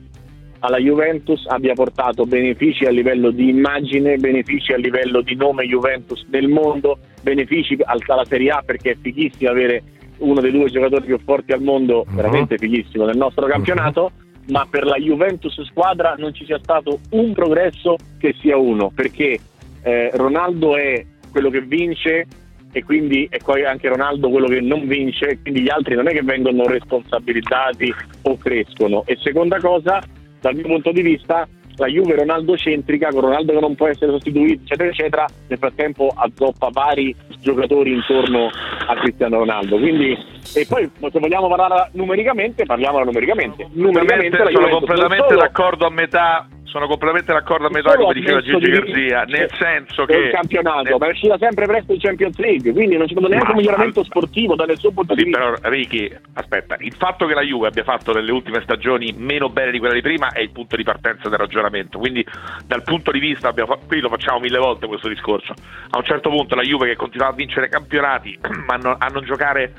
alla 0.59 0.79
Juventus 0.79 1.45
abbia 1.47 1.73
portato 1.73 2.25
benefici 2.25 2.85
a 2.85 2.91
livello 2.91 3.31
di 3.31 3.49
immagine, 3.49 4.17
benefici 4.17 4.73
a 4.73 4.77
livello 4.77 5.21
di 5.21 5.35
nome 5.35 5.65
Juventus 5.65 6.25
nel 6.29 6.49
mondo, 6.49 6.99
benefici 7.21 7.77
al- 7.83 8.01
alla 8.07 8.25
Serie 8.25 8.49
A 8.51 8.61
perché 8.65 8.91
è 8.91 8.97
fighissimo 8.99 9.49
avere 9.49 9.83
uno 10.17 10.39
dei 10.41 10.51
due 10.51 10.69
giocatori 10.69 11.05
più 11.05 11.19
forti 11.23 11.51
al 11.51 11.61
mondo, 11.61 12.05
Mhm. 12.07 12.15
veramente 12.15 12.57
fighissimo 12.57 13.05
nel 13.05 13.17
nostro 13.17 13.47
campionato, 13.47 14.11
ma 14.49 14.67
per 14.69 14.85
la 14.85 14.97
Juventus 14.97 15.59
squadra 15.63 16.15
non 16.17 16.33
ci 16.33 16.45
sia 16.45 16.59
stato 16.59 16.99
un 17.11 17.33
progresso 17.33 17.95
che 18.19 18.35
sia 18.39 18.57
uno, 18.57 18.91
perché 18.93 19.39
eh, 19.83 20.11
Ronaldo 20.13 20.75
è 20.77 21.03
quello 21.31 21.49
che 21.49 21.61
vince 21.61 22.27
e 22.71 22.83
quindi 22.83 23.27
è 23.31 23.37
poi 23.43 23.65
anche 23.65 23.87
Ronaldo 23.89 24.29
quello 24.29 24.47
che 24.47 24.61
non 24.61 24.85
vince, 24.87 25.39
quindi 25.41 25.61
gli 25.61 25.69
altri 25.69 25.95
non 25.95 26.07
è 26.07 26.11
che 26.11 26.21
vengono 26.21 26.65
responsabilizzati 26.67 27.93
o 28.23 28.37
crescono. 28.37 29.03
E 29.07 29.17
seconda 29.21 29.59
cosa, 29.59 30.01
dal 30.39 30.53
mio 30.55 30.65
punto 30.65 30.91
di 30.91 31.01
vista, 31.01 31.47
la 31.81 31.87
Juve 31.87 32.15
Ronaldo 32.15 32.55
centrica, 32.55 33.09
con 33.09 33.21
Ronaldo 33.21 33.53
che 33.53 33.59
non 33.59 33.75
può 33.75 33.87
essere 33.87 34.11
sostituito, 34.11 34.61
eccetera, 34.63 34.89
eccetera, 34.89 35.25
nel 35.47 35.57
frattempo 35.57 36.13
azzoppa 36.15 36.69
vari 36.71 37.15
giocatori 37.39 37.91
intorno 37.93 38.49
a 38.87 38.95
Cristiano 38.95 39.39
Ronaldo. 39.39 39.77
Quindi, 39.77 40.15
e 40.53 40.65
poi 40.67 40.89
se 41.11 41.19
vogliamo 41.19 41.47
parlare 41.49 41.89
numericamente, 41.93 42.65
parliamola 42.65 43.03
numericamente. 43.03 43.67
Numericamente 43.71 44.37
sono 44.51 44.69
completamente 44.69 45.25
solo- 45.27 45.39
d'accordo 45.39 45.87
a 45.87 45.89
metà, 45.89 46.47
sono 46.71 46.87
completamente 46.87 47.33
d'accordo 47.33 47.67
a 47.67 47.69
metà 47.69 47.95
come 47.97 48.13
diceva 48.13 48.41
Gigi 48.41 48.59
di- 48.59 48.71
Garzia, 48.71 49.23
nel 49.23 49.49
senso 49.59 50.05
che 50.05 50.29
campionato, 50.31 50.83
nel- 50.83 50.95
ma 50.97 51.07
è 51.07 51.09
uscita 51.09 51.37
sempre 51.37 51.65
presto 51.67 51.91
in 51.93 51.99
Champions 51.99 52.37
League, 52.37 52.71
quindi 52.71 52.95
non 52.95 53.05
c'è 53.07 53.11
stato 53.11 53.27
neanche 53.27 53.47
Ma- 53.47 53.51
un 53.51 53.57
miglioramento 53.57 54.03
sportivo 54.05 54.55
dal 54.55 54.77
suo 54.77 54.91
punto 54.91 55.13
di 55.13 55.23
vista. 55.25 55.37
però 55.39 55.55
Ricky, 55.69 56.09
aspetta, 56.33 56.77
il 56.79 56.93
fatto 56.95 57.25
che 57.25 57.33
la 57.33 57.41
Juve 57.41 57.67
abbia 57.67 57.83
fatto 57.83 58.13
nelle 58.13 58.31
ultime 58.31 58.61
stagioni 58.61 59.13
meno 59.17 59.49
bene 59.49 59.71
di 59.71 59.79
quella 59.79 59.93
di 59.93 60.01
prima 60.01 60.31
è 60.31 60.39
il 60.39 60.51
punto 60.51 60.77
di 60.77 60.83
partenza 60.83 61.27
del 61.27 61.37
ragionamento. 61.39 61.99
Quindi, 61.99 62.25
dal 62.65 62.83
punto 62.83 63.11
di 63.11 63.19
vista, 63.19 63.49
abbiamo 63.49 63.77
qui 63.85 63.99
lo 63.99 64.07
facciamo 64.09 64.39
mille 64.39 64.57
volte 64.57 64.87
questo 64.87 65.09
discorso. 65.09 65.53
A 65.89 65.97
un 65.97 66.03
certo 66.05 66.29
punto 66.29 66.55
la 66.55 66.61
Juve 66.63 66.87
che 66.87 66.95
continuava 66.95 67.33
a 67.33 67.35
vincere 67.35 67.67
campionati, 67.67 68.39
ma 68.65 68.75
non- 68.77 68.95
a 68.97 69.07
non 69.07 69.23
giocare. 69.25 69.73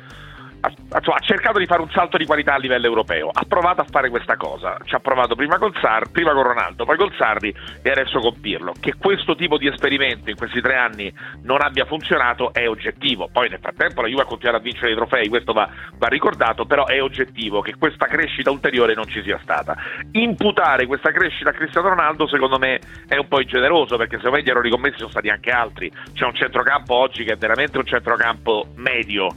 Ha, 0.64 0.72
ha 0.90 1.18
cercato 1.18 1.59
di 1.59 1.66
fare 1.66 1.83
un 1.83 1.90
salto 1.90 2.16
di 2.16 2.25
qualità 2.25 2.55
a 2.55 2.59
livello 2.59 2.87
europeo, 2.87 3.31
ha 3.33 3.44
provato 3.48 3.81
a 3.81 3.87
fare 3.88 4.11
questa 4.11 4.37
cosa, 4.37 4.77
ci 4.85 4.94
ha 4.94 5.01
provato 5.01 5.35
prima 5.35 5.59
con, 5.59 5.72
Sar- 5.81 6.11
prima 6.11 6.33
con 6.33 6.44
Ronaldo, 6.44 6.85
poi 6.85 6.96
con 6.96 7.12
Sarri 7.18 7.53
e 7.83 7.90
adesso 7.90 8.20
con 8.20 8.40
Pirlo. 8.40 8.72
Che 8.79 8.94
questo 8.96 9.35
tipo 9.35 9.59
di 9.59 9.66
esperimento 9.66 10.31
in 10.31 10.37
questi 10.37 10.61
tre 10.61 10.77
anni 10.77 11.12
non 11.42 11.62
abbia 11.62 11.85
funzionato 11.85 12.53
è 12.53 12.68
oggettivo. 12.68 13.29
Poi 13.33 13.48
nel 13.48 13.59
frattempo 13.59 14.03
la 14.03 14.09
Juve 14.09 14.22
ha 14.22 14.27
continuato 14.27 14.59
a 14.59 14.62
vincere 14.62 14.92
i 14.92 14.94
trofei, 14.94 15.29
questo 15.29 15.53
va, 15.53 15.68
va 15.96 16.07
ricordato, 16.07 16.64
però 16.64 16.87
è 16.87 17.03
oggettivo 17.03 17.61
che 17.61 17.75
questa 17.77 18.07
crescita 18.07 18.51
ulteriore 18.51 18.94
non 18.94 19.07
ci 19.09 19.20
sia 19.22 19.40
stata. 19.42 19.77
Imputare 20.12 20.87
questa 20.87 21.11
crescita 21.11 21.51
a 21.51 21.53
Cristiano 21.53 21.88
Ronaldo 21.88 22.29
secondo 22.29 22.59
me 22.59 22.79
è 23.09 23.16
un 23.16 23.27
po' 23.27 23.40
ingeneroso 23.40 23.96
perché 23.96 24.16
secondo 24.16 24.37
me 24.37 24.42
gli 24.44 24.51
errori 24.51 24.70
commessi 24.70 24.98
sono 24.98 25.11
stati 25.11 25.29
anche 25.29 25.51
altri. 25.51 25.90
C'è 26.12 26.25
un 26.25 26.35
centrocampo 26.35 26.94
oggi 26.94 27.25
che 27.25 27.33
è 27.33 27.37
veramente 27.37 27.79
un 27.79 27.87
centrocampo 27.87 28.68
medio. 28.77 29.29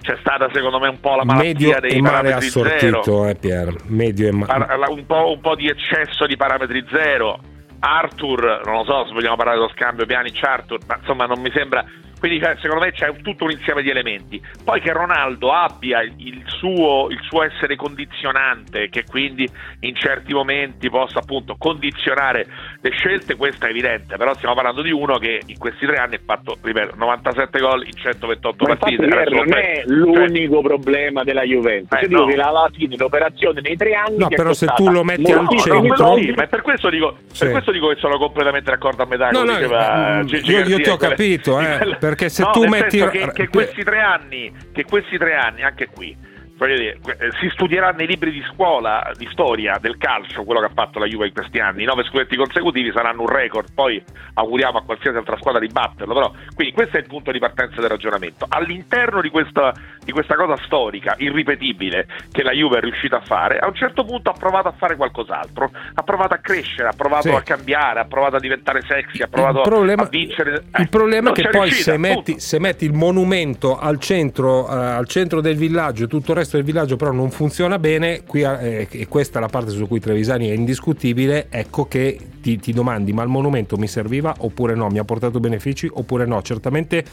C'è 0.00 0.16
stata 0.20 0.48
secondo 0.52 0.78
me 0.78 0.88
un 0.88 1.00
po' 1.00 1.16
la 1.16 1.24
Medio 1.24 1.68
malattia 1.68 1.80
dei 1.80 1.98
e 1.98 2.00
male 2.00 2.16
parametri 2.30 2.48
zero 2.50 2.68
assortito, 2.70 3.26
eh, 3.28 3.34
Pier. 3.34 3.74
Medio 3.86 4.28
e 4.28 4.32
la- 4.76 4.86
un, 4.88 5.04
po', 5.06 5.30
un 5.32 5.40
po' 5.40 5.54
di 5.54 5.68
eccesso 5.68 6.26
di 6.26 6.36
parametri 6.36 6.84
zero. 6.90 7.38
Arthur, 7.80 8.62
non 8.64 8.74
lo 8.78 8.84
so 8.84 9.06
se 9.06 9.12
vogliamo 9.12 9.36
parlare 9.36 9.58
dello 9.58 9.70
scambio 9.70 10.04
Pjanic-Arthur, 10.06 10.78
ma 10.86 10.96
insomma 10.98 11.26
non 11.26 11.40
mi 11.40 11.50
sembra. 11.52 11.84
Quindi 12.18 12.40
cioè, 12.40 12.56
secondo 12.60 12.84
me 12.84 12.92
c'è 12.92 13.14
tutto 13.22 13.44
un 13.44 13.50
insieme 13.50 13.82
di 13.82 13.90
elementi. 13.90 14.40
Poi 14.64 14.80
che 14.80 14.92
Ronaldo 14.92 15.52
abbia 15.52 16.00
il- 16.02 16.42
suo, 16.46 17.08
il 17.10 17.18
suo 17.22 17.42
essere 17.44 17.76
condizionante, 17.76 18.88
che 18.88 19.04
quindi 19.04 19.48
in 19.80 19.94
certi 19.94 20.32
momenti 20.32 20.88
possa 20.90 21.20
appunto 21.20 21.56
condizionare 21.58 22.46
le 22.80 22.90
scelte, 22.90 23.36
questo 23.36 23.66
è 23.66 23.70
evidente. 23.70 24.16
Però 24.16 24.34
stiamo 24.34 24.54
parlando 24.54 24.82
di 24.82 24.90
uno 24.90 25.18
che 25.18 25.40
in 25.46 25.58
questi 25.58 25.86
tre 25.86 25.96
anni 25.96 26.16
ha 26.16 26.20
fatto, 26.24 26.56
ripeto, 26.60 26.94
97 26.96 27.58
gol 27.60 27.84
in 27.86 27.92
128 27.94 28.64
Ma 28.64 28.72
infatti 28.72 28.96
partite. 28.96 29.16
Adesso, 29.18 29.34
non 29.34 29.48
cioè, 29.48 29.60
è 29.60 29.82
l'unico 29.86 30.60
problema 30.62 31.22
della 31.22 31.42
Juventus. 31.42 31.98
Eh, 31.98 32.02
Io 32.02 32.08
dico 32.08 32.20
no. 32.24 32.26
che 32.26 32.40
alla 32.40 32.70
fine 32.72 32.96
l'operazione 32.96 33.60
nei 33.60 33.76
tre 33.76 33.94
anni 33.94 34.16
No, 34.18 34.28
però 34.28 34.52
se 34.52 34.66
tu 34.74 34.90
lo 34.90 35.04
metti 35.04 35.30
al 35.30 35.42
No, 35.42 35.50
centro- 35.58 36.06
no, 36.08 36.16
sì, 36.16 36.32
ma 36.36 36.46
per 36.46 36.62
questo 36.62 36.90
dico, 36.90 37.18
Sì. 37.32 37.44
per 37.44 37.52
questo 37.52 37.72
dico 37.72 37.88
che 37.88 37.96
sono 38.00 38.18
completamente 38.18 38.70
d'accordo 38.70 39.02
a 39.02 39.06
metà 39.06 39.30
No, 39.30 39.40
come 39.40 39.52
no, 39.52 39.56
diceva 39.58 40.20
io- 40.22 40.64
io 40.66 40.80
ti 40.80 40.88
ho 40.88 40.96
capito, 40.96 41.60
eh, 41.60 41.96
perché 42.08 42.28
se 42.30 42.42
No, 42.42 42.50
tu 42.52 42.64
metti- 42.64 43.06
che, 43.08 43.30
che 43.32 43.48
questi 43.48 43.84
tre 43.84 44.00
anni, 44.00 44.52
che 44.72 44.84
questi 44.84 45.18
tre 45.18 45.34
anni, 45.34 45.62
anche 45.62 45.88
qui, 45.88 46.16
dire, 46.66 46.98
eh, 47.18 47.30
si 47.40 47.48
studierà 47.50 47.90
nei 47.90 48.06
libri 48.06 48.30
di 48.32 48.42
scuola 48.52 49.10
di 49.16 49.28
storia 49.30 49.78
del 49.80 49.96
calcio 49.96 50.44
quello 50.44 50.60
che 50.60 50.66
ha 50.66 50.72
fatto 50.74 50.98
la 50.98 51.06
Juve 51.06 51.26
in 51.26 51.32
questi 51.32 51.58
anni. 51.58 51.82
I 51.82 51.86
nove 51.86 52.04
scudetti 52.04 52.36
consecutivi 52.36 52.90
saranno 52.92 53.22
un 53.22 53.28
record, 53.28 53.68
poi 53.74 54.02
auguriamo 54.34 54.78
a 54.78 54.82
qualsiasi 54.82 55.16
altra 55.16 55.36
squadra 55.36 55.60
di 55.60 55.68
batterlo. 55.68 56.14
Però, 56.14 56.32
quindi 56.54 56.74
questo 56.74 56.96
è 56.96 57.00
il 57.00 57.06
punto 57.06 57.30
di 57.30 57.38
partenza 57.38 57.80
del 57.80 57.90
ragionamento. 57.90 58.46
All'interno 58.48 59.20
di 59.20 59.30
questa, 59.30 59.72
di 60.04 60.12
questa 60.12 60.34
cosa 60.34 60.56
storica, 60.64 61.14
irripetibile, 61.18 62.06
che 62.32 62.42
la 62.42 62.52
Juve 62.52 62.78
è 62.78 62.80
riuscita 62.80 63.18
a 63.18 63.20
fare, 63.20 63.58
a 63.58 63.66
un 63.68 63.74
certo 63.74 64.04
punto 64.04 64.30
ha 64.30 64.34
provato 64.34 64.68
a 64.68 64.72
fare 64.72 64.96
qualcos'altro, 64.96 65.70
ha 65.94 66.02
provato 66.02 66.34
a 66.34 66.38
crescere, 66.38 66.88
ha 66.88 66.94
provato 66.96 67.28
Sì. 67.28 67.34
a 67.34 67.42
cambiare, 67.42 68.00
ha 68.00 68.04
provato 68.04 68.36
a 68.36 68.40
diventare 68.40 68.82
sexy, 68.86 69.22
ha 69.22 69.28
provato 69.28 69.60
problema, 69.60 70.02
a 70.02 70.08
vincere. 70.08 70.64
Eh, 70.72 70.82
il 70.82 70.88
problema 70.88 71.30
è 71.30 71.32
che 71.32 71.48
poi 71.48 71.68
riuscita, 71.68 71.92
se 71.92 71.98
metti, 71.98 72.40
se 72.40 72.58
metti 72.58 72.84
il 72.84 72.92
monumento 72.92 73.78
al 73.78 73.98
centro, 74.00 74.68
eh, 74.68 74.74
al 74.74 75.06
centro 75.06 75.40
del 75.40 75.56
villaggio 75.56 76.04
e 76.04 76.06
tutto 76.06 76.32
il 76.32 76.38
resto 76.38 76.47
del 76.56 76.64
villaggio 76.64 76.96
però 76.96 77.12
non 77.12 77.30
funziona 77.30 77.78
bene, 77.78 78.22
qui, 78.24 78.42
eh, 78.42 78.86
e 78.90 79.06
questa 79.08 79.38
è 79.38 79.40
la 79.40 79.48
parte 79.48 79.70
su 79.70 79.86
cui 79.86 80.00
Trevisani 80.00 80.48
è 80.48 80.52
indiscutibile, 80.52 81.46
ecco 81.50 81.86
che 81.86 82.18
ti, 82.40 82.58
ti 82.58 82.72
domandi 82.72 83.12
ma 83.12 83.22
il 83.22 83.28
monumento 83.28 83.76
mi 83.76 83.86
serviva 83.86 84.34
oppure 84.38 84.74
no, 84.74 84.88
mi 84.88 84.98
ha 84.98 85.04
portato 85.04 85.40
benefici 85.40 85.88
oppure 85.92 86.26
no, 86.26 86.40
certamente 86.42 87.04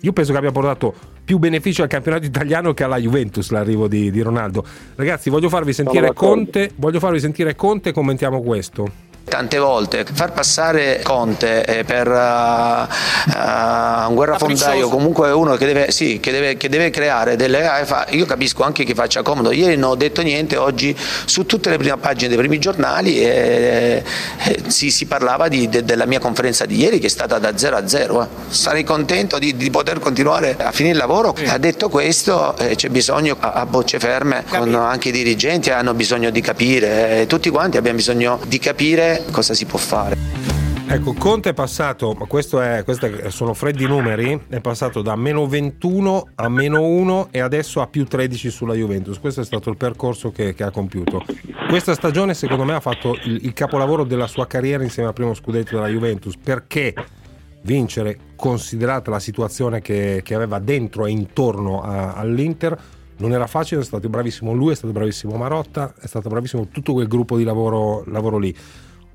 io 0.00 0.12
penso 0.12 0.32
che 0.32 0.38
abbia 0.38 0.50
portato 0.50 0.94
più 1.24 1.38
benefici 1.38 1.80
al 1.80 1.88
campionato 1.88 2.24
italiano 2.24 2.74
che 2.74 2.82
alla 2.82 2.98
Juventus 2.98 3.50
l'arrivo 3.50 3.86
di, 3.86 4.10
di 4.10 4.20
Ronaldo. 4.20 4.64
Ragazzi, 4.96 5.30
voglio 5.30 5.48
farvi 5.48 5.72
sentire. 5.72 6.12
Conte, 6.12 6.72
voglio 6.74 6.98
farvi 6.98 7.20
sentire 7.20 7.54
Conte 7.54 7.90
e 7.90 7.92
commentiamo 7.92 8.42
questo. 8.42 9.11
Tante 9.24 9.56
volte 9.56 10.04
far 10.12 10.32
passare 10.32 11.00
Conte 11.02 11.64
eh, 11.64 11.84
per 11.84 12.06
uh, 12.06 12.12
uh, 12.12 14.08
un 14.08 14.14
guerrafondaio, 14.14 14.88
comunque 14.88 15.30
uno 15.30 15.56
che 15.56 15.64
deve, 15.64 15.90
sì, 15.90 16.20
che 16.20 16.30
deve, 16.32 16.56
che 16.56 16.68
deve 16.68 16.90
creare 16.90 17.36
delle. 17.36 17.86
Io 18.10 18.26
capisco 18.26 18.62
anche 18.62 18.84
che 18.84 18.94
faccia 18.94 19.22
comodo. 19.22 19.50
Ieri 19.52 19.76
non 19.76 19.90
ho 19.90 19.94
detto 19.94 20.22
niente, 20.22 20.56
oggi 20.56 20.94
su 21.24 21.46
tutte 21.46 21.70
le 21.70 21.78
prime 21.78 21.96
pagine 21.96 22.28
dei 22.28 22.36
primi 22.36 22.58
giornali 22.58 23.20
eh, 23.20 24.02
eh, 24.44 24.62
si, 24.66 24.90
si 24.90 25.06
parlava 25.06 25.48
di- 25.48 25.68
de- 25.68 25.84
della 25.84 26.04
mia 26.04 26.18
conferenza 26.18 26.66
di 26.66 26.76
ieri 26.76 26.98
che 26.98 27.06
è 27.06 27.10
stata 27.10 27.38
da 27.38 27.56
0 27.56 27.76
a 27.76 27.88
0. 27.88 28.22
eh. 28.22 28.26
Sarei 28.48 28.84
contento 28.84 29.38
di, 29.38 29.56
di 29.56 29.70
poter 29.70 29.98
continuare 29.98 30.56
a 30.58 30.72
finire 30.72 30.94
il 30.94 31.00
lavoro. 31.00 31.34
Ha 31.46 31.58
detto 31.58 31.88
questo, 31.88 32.54
c'è 32.74 32.88
bisogno 32.88 33.36
a, 33.38 33.52
a 33.52 33.66
bocce 33.66 33.98
ferme, 33.98 34.44
con 34.48 34.74
anche 34.74 35.08
i 35.08 35.12
dirigenti 35.12 35.70
hanno 35.70 35.94
bisogno 35.94 36.30
di 36.30 36.40
capire, 36.40 37.24
tutti 37.28 37.48
quanti 37.50 37.76
abbiamo 37.76 37.96
bisogno 37.96 38.40
di 38.46 38.58
capire 38.58 39.11
cosa 39.30 39.54
si 39.54 39.66
può 39.66 39.78
fare. 39.78 40.16
Ecco, 40.88 41.14
Conte 41.14 41.50
è 41.50 41.54
passato, 41.54 42.12
ma 42.12 42.26
questi 42.26 42.56
sono 43.28 43.54
freddi 43.54 43.86
numeri, 43.86 44.38
è 44.48 44.60
passato 44.60 45.00
da 45.00 45.16
meno 45.16 45.46
21 45.46 46.28
a 46.34 46.48
meno 46.50 46.82
1 46.82 47.28
e 47.30 47.40
adesso 47.40 47.80
a 47.80 47.86
più 47.86 48.04
13 48.04 48.50
sulla 48.50 48.74
Juventus. 48.74 49.18
Questo 49.18 49.40
è 49.40 49.44
stato 49.44 49.70
il 49.70 49.78
percorso 49.78 50.30
che, 50.32 50.54
che 50.54 50.64
ha 50.64 50.70
compiuto. 50.70 51.24
Questa 51.68 51.94
stagione 51.94 52.34
secondo 52.34 52.64
me 52.64 52.74
ha 52.74 52.80
fatto 52.80 53.16
il, 53.24 53.44
il 53.44 53.52
capolavoro 53.54 54.04
della 54.04 54.26
sua 54.26 54.46
carriera 54.46 54.82
insieme 54.82 55.08
al 55.08 55.14
primo 55.14 55.32
scudetto 55.32 55.76
della 55.76 55.88
Juventus 55.88 56.36
perché 56.36 56.92
vincere, 57.62 58.18
considerata 58.36 59.10
la 59.10 59.20
situazione 59.20 59.80
che, 59.80 60.20
che 60.22 60.34
aveva 60.34 60.58
dentro 60.58 61.06
e 61.06 61.10
intorno 61.10 61.80
a- 61.80 62.12
all'Inter, 62.12 62.78
non 63.16 63.32
era 63.32 63.46
facile, 63.46 63.80
è 63.80 63.84
stato 63.84 64.08
bravissimo 64.08 64.52
lui, 64.52 64.72
è 64.72 64.76
stato 64.76 64.92
bravissimo 64.92 65.36
Marotta, 65.36 65.94
è 65.98 66.06
stato 66.06 66.28
bravissimo 66.28 66.68
tutto 66.68 66.92
quel 66.92 67.06
gruppo 67.06 67.36
di 67.36 67.44
lavoro, 67.44 68.04
lavoro 68.06 68.38
lì. 68.38 68.54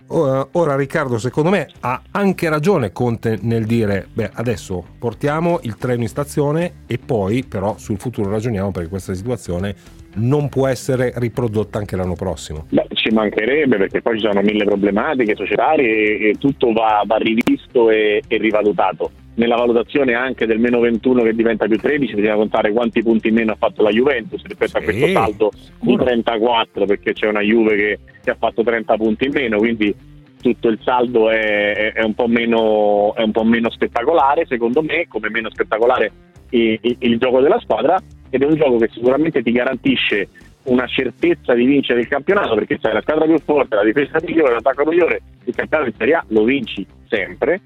Ora 0.09 0.75
Riccardo 0.75 1.17
secondo 1.17 1.49
me 1.49 1.67
ha 1.81 2.01
anche 2.11 2.49
ragione 2.49 2.91
Conte 2.91 3.37
nel 3.41 3.65
dire 3.65 4.07
beh 4.13 4.31
adesso 4.33 4.83
portiamo 4.97 5.59
il 5.63 5.75
treno 5.77 6.01
in 6.01 6.07
stazione 6.07 6.83
e 6.87 6.97
poi 6.97 7.43
però 7.43 7.77
sul 7.77 7.97
futuro 7.97 8.29
ragioniamo 8.29 8.71
perché 8.71 8.89
questa 8.89 9.13
situazione 9.13 9.75
non 10.17 10.49
può 10.49 10.67
essere 10.67 11.13
riprodotta 11.15 11.77
anche 11.77 11.95
l'anno 11.95 12.15
prossimo. 12.15 12.65
Beh, 12.69 12.87
ci 12.93 13.13
mancherebbe 13.13 13.77
perché 13.77 14.01
poi 14.01 14.19
ci 14.19 14.25
sono 14.25 14.41
mille 14.41 14.65
problematiche 14.65 15.35
societarie 15.35 15.87
e, 15.87 16.29
e 16.29 16.33
tutto 16.39 16.71
va, 16.71 17.03
va 17.05 17.17
rivisto 17.17 17.91
e, 17.91 18.23
e 18.27 18.37
rivalutato 18.37 19.11
nella 19.37 19.55
valutazione 19.55 20.13
anche 20.13 20.45
del 20.45 20.59
meno 20.59 20.79
21 20.79 21.23
che 21.23 21.33
diventa 21.33 21.67
più 21.67 21.77
13 21.77 22.15
bisogna 22.15 22.35
contare 22.35 22.71
quanti 22.71 23.03
punti 23.03 23.27
in 23.27 23.35
meno 23.35 23.51
ha 23.51 23.57
fatto 23.57 23.83
la 23.83 23.91
Juventus 23.91 24.41
rispetto 24.43 24.71
sì, 24.71 24.77
a 24.77 24.81
questo 24.81 25.07
saldo 25.07 25.51
di 25.79 25.95
34 25.95 26.85
perché 26.85 27.13
c'è 27.13 27.27
una 27.27 27.41
Juve 27.41 27.75
che, 27.75 27.99
che, 28.23 28.29
ha 28.31 28.35
fatto 28.35 28.63
30 28.63 28.95
punti 28.95 29.25
in 29.25 29.31
meno 29.31 29.57
quindi 29.57 29.95
tutto 30.41 30.69
il 30.69 30.79
saldo 30.83 31.29
è, 31.29 31.93
è, 31.93 32.03
un, 32.03 32.13
po 32.13 32.27
meno, 32.27 33.13
è 33.15 33.21
un 33.21 33.31
po' 33.31 33.43
meno 33.43 33.69
spettacolare 33.69 34.45
secondo 34.47 34.81
me 34.81 35.07
come 35.07 35.29
meno 35.29 35.49
spettacolare 35.51 36.11
il, 36.49 36.77
il, 36.81 36.95
il 36.99 37.17
gioco 37.17 37.39
della 37.39 37.59
squadra 37.59 37.99
ed 38.29 38.41
è 38.41 38.45
un 38.45 38.55
gioco 38.55 38.77
che 38.77 38.89
sicuramente 38.91 39.43
ti 39.43 39.51
garantisce 39.51 40.29
una 40.63 40.87
certezza 40.87 41.53
di 41.53 41.65
vincere 41.65 42.01
il 42.01 42.07
campionato 42.07 42.55
perché 42.55 42.77
sei 42.81 42.93
la 42.93 43.01
squadra 43.01 43.25
più 43.25 43.37
forte, 43.45 43.75
la 43.75 43.83
difesa 43.83 44.19
migliore, 44.25 44.53
l'attacco 44.53 44.83
migliore, 44.83 45.21
il 45.45 45.55
campionato 45.55 45.89
in 45.89 45.95
Serie 45.95 46.13
A 46.15 46.25
lo 46.29 46.43
vinci 46.43 46.85
sempre 47.07 47.61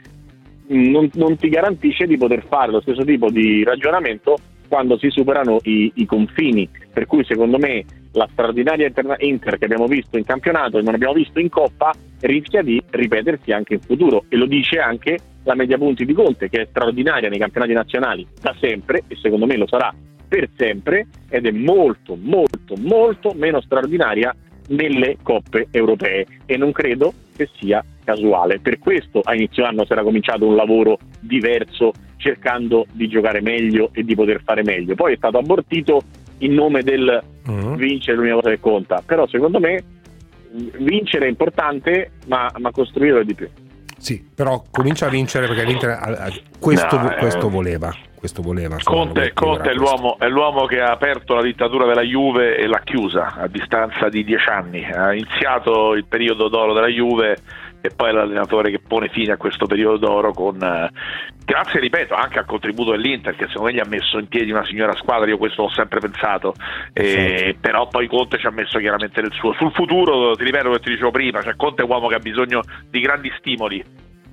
non, 0.71 1.09
non, 1.13 1.35
ti 1.37 1.49
garantisce 1.49 2.05
di 2.05 2.17
poter 2.17 2.45
fare 2.47 2.71
lo 2.71 2.81
stesso 2.81 3.03
tipo 3.03 3.29
di 3.29 3.63
ragionamento 3.63 4.37
quando 4.67 4.97
si 4.97 5.09
superano 5.09 5.59
i, 5.63 5.91
i 5.95 6.05
confini. 6.05 6.69
Per 6.91 7.05
cui 7.05 7.23
secondo 7.25 7.57
me 7.57 7.83
la 8.13 8.27
straordinaria 8.31 8.91
Inter 9.19 9.57
che 9.57 9.65
abbiamo 9.65 9.85
visto 9.85 10.17
in 10.17 10.23
campionato 10.23 10.77
e 10.77 10.81
non 10.81 10.93
abbiamo 10.93 11.13
visto 11.13 11.39
in 11.39 11.49
Coppa 11.49 11.93
rischia 12.21 12.61
di 12.61 12.81
ripetersi 12.89 13.51
anche 13.51 13.75
in 13.75 13.79
futuro 13.81 14.25
e 14.29 14.35
lo 14.35 14.45
dice 14.45 14.79
anche 14.79 15.17
la 15.43 15.55
media 15.55 15.77
punti 15.77 16.05
di 16.05 16.13
Conte 16.13 16.49
che 16.49 16.61
è 16.61 16.67
straordinaria 16.69 17.29
nei 17.29 17.39
campionati 17.39 17.73
nazionali 17.73 18.27
da 18.41 18.55
sempre 18.59 19.03
e 19.07 19.15
secondo 19.15 19.45
me 19.45 19.57
lo 19.57 19.67
sarà 19.67 19.93
per 20.27 20.49
sempre 20.55 21.07
ed 21.29 21.45
è 21.45 21.51
molto 21.51 22.17
molto 22.19 22.75
molto 22.77 23.33
meno 23.33 23.61
straordinaria 23.61 24.35
nelle 24.67 25.17
coppe 25.23 25.67
europee 25.71 26.25
e 26.45 26.57
non 26.57 26.71
credo 26.71 27.13
che 27.35 27.49
sia 27.59 27.83
casuale. 28.13 28.59
Per 28.59 28.79
questo 28.79 29.21
a 29.23 29.33
inizio 29.33 29.65
anno 29.65 29.85
si 29.85 29.91
era 29.93 30.03
cominciato 30.03 30.45
un 30.45 30.55
lavoro 30.55 30.97
diverso 31.19 31.91
cercando 32.17 32.85
di 32.91 33.07
giocare 33.07 33.41
meglio 33.41 33.89
e 33.93 34.03
di 34.03 34.15
poter 34.15 34.41
fare 34.43 34.63
meglio. 34.63 34.95
Poi 34.95 35.13
è 35.13 35.17
stato 35.17 35.37
abortito 35.37 36.01
in 36.39 36.53
nome 36.53 36.83
del 36.83 37.21
uh-huh. 37.45 37.75
vincere 37.75 38.17
l'unica 38.17 38.35
cosa 38.35 38.49
che 38.49 38.59
conta, 38.59 39.03
però 39.05 39.27
secondo 39.27 39.59
me 39.59 39.83
vincere 40.79 41.25
è 41.25 41.29
importante 41.29 42.11
ma, 42.27 42.51
ma 42.57 42.71
costruire 42.71 43.21
è 43.21 43.23
di 43.23 43.33
più. 43.33 43.49
Sì, 43.97 44.23
però 44.33 44.63
comincia 44.71 45.05
a 45.05 45.09
vincere 45.09 45.47
perché 45.47 45.63
l'Inter 45.63 46.41
questo, 46.59 46.97
no, 46.99 47.15
questo 47.19 47.47
eh... 47.47 47.49
voleva 47.49 47.95
questo 48.21 48.43
voleva. 48.43 48.77
Conte, 48.83 49.33
Conte 49.33 49.71
è, 49.71 49.73
l'uomo, 49.73 50.15
è, 50.19 50.27
l'uomo, 50.27 50.67
che 50.67 50.79
ha 50.79 50.91
aperto 50.91 51.33
la 51.33 51.41
dittatura 51.41 51.87
della 51.87 52.03
Juve 52.03 52.55
e 52.55 52.67
l'ha 52.67 52.81
chiusa 52.83 53.33
a 53.33 53.47
distanza 53.47 54.09
di 54.09 54.23
dieci 54.23 54.47
anni. 54.47 54.85
Ha 54.85 55.11
iniziato 55.11 55.95
il 55.95 56.05
periodo 56.05 56.47
d'oro 56.47 56.73
della 56.73 56.85
Juve 56.85 57.37
e 57.81 57.89
poi 57.89 58.13
l'allenatore 58.13 58.69
che 58.69 58.79
pone 58.79 59.09
fine 59.09 59.33
a 59.33 59.37
questo 59.37 59.65
periodo 59.65 59.97
d'oro 59.97 60.33
con 60.33 60.61
eh, 60.61 60.89
grazie 61.43 61.79
ripeto 61.79 62.13
anche 62.13 62.39
al 62.39 62.45
contributo 62.45 62.91
dell'Inter 62.91 63.35
che 63.35 63.47
secondo 63.47 63.69
me 63.69 63.73
gli 63.73 63.79
ha 63.79 63.87
messo 63.87 64.19
in 64.19 64.27
piedi 64.27 64.51
una 64.51 64.65
signora 64.65 64.95
squadra 64.95 65.27
io 65.27 65.37
questo 65.37 65.63
l'ho 65.63 65.69
sempre 65.69 65.99
pensato. 65.99 66.53
Eh, 66.93 67.57
però 67.59 67.87
poi 67.87 68.07
Conte 68.07 68.37
ci 68.37 68.45
ha 68.45 68.51
messo 68.51 68.77
chiaramente 68.79 69.21
del 69.21 69.33
suo 69.33 69.53
sul 69.53 69.71
futuro 69.71 70.35
ti 70.35 70.43
ripeto 70.43 70.71
che 70.71 70.79
ti 70.79 70.89
dicevo 70.91 71.11
prima 71.11 71.41
cioè 71.41 71.55
Conte 71.55 71.81
è 71.81 71.85
un 71.85 71.91
uomo 71.91 72.07
che 72.07 72.15
ha 72.15 72.19
bisogno 72.19 72.61
di 72.89 72.99
grandi 72.99 73.31
stimoli. 73.37 73.83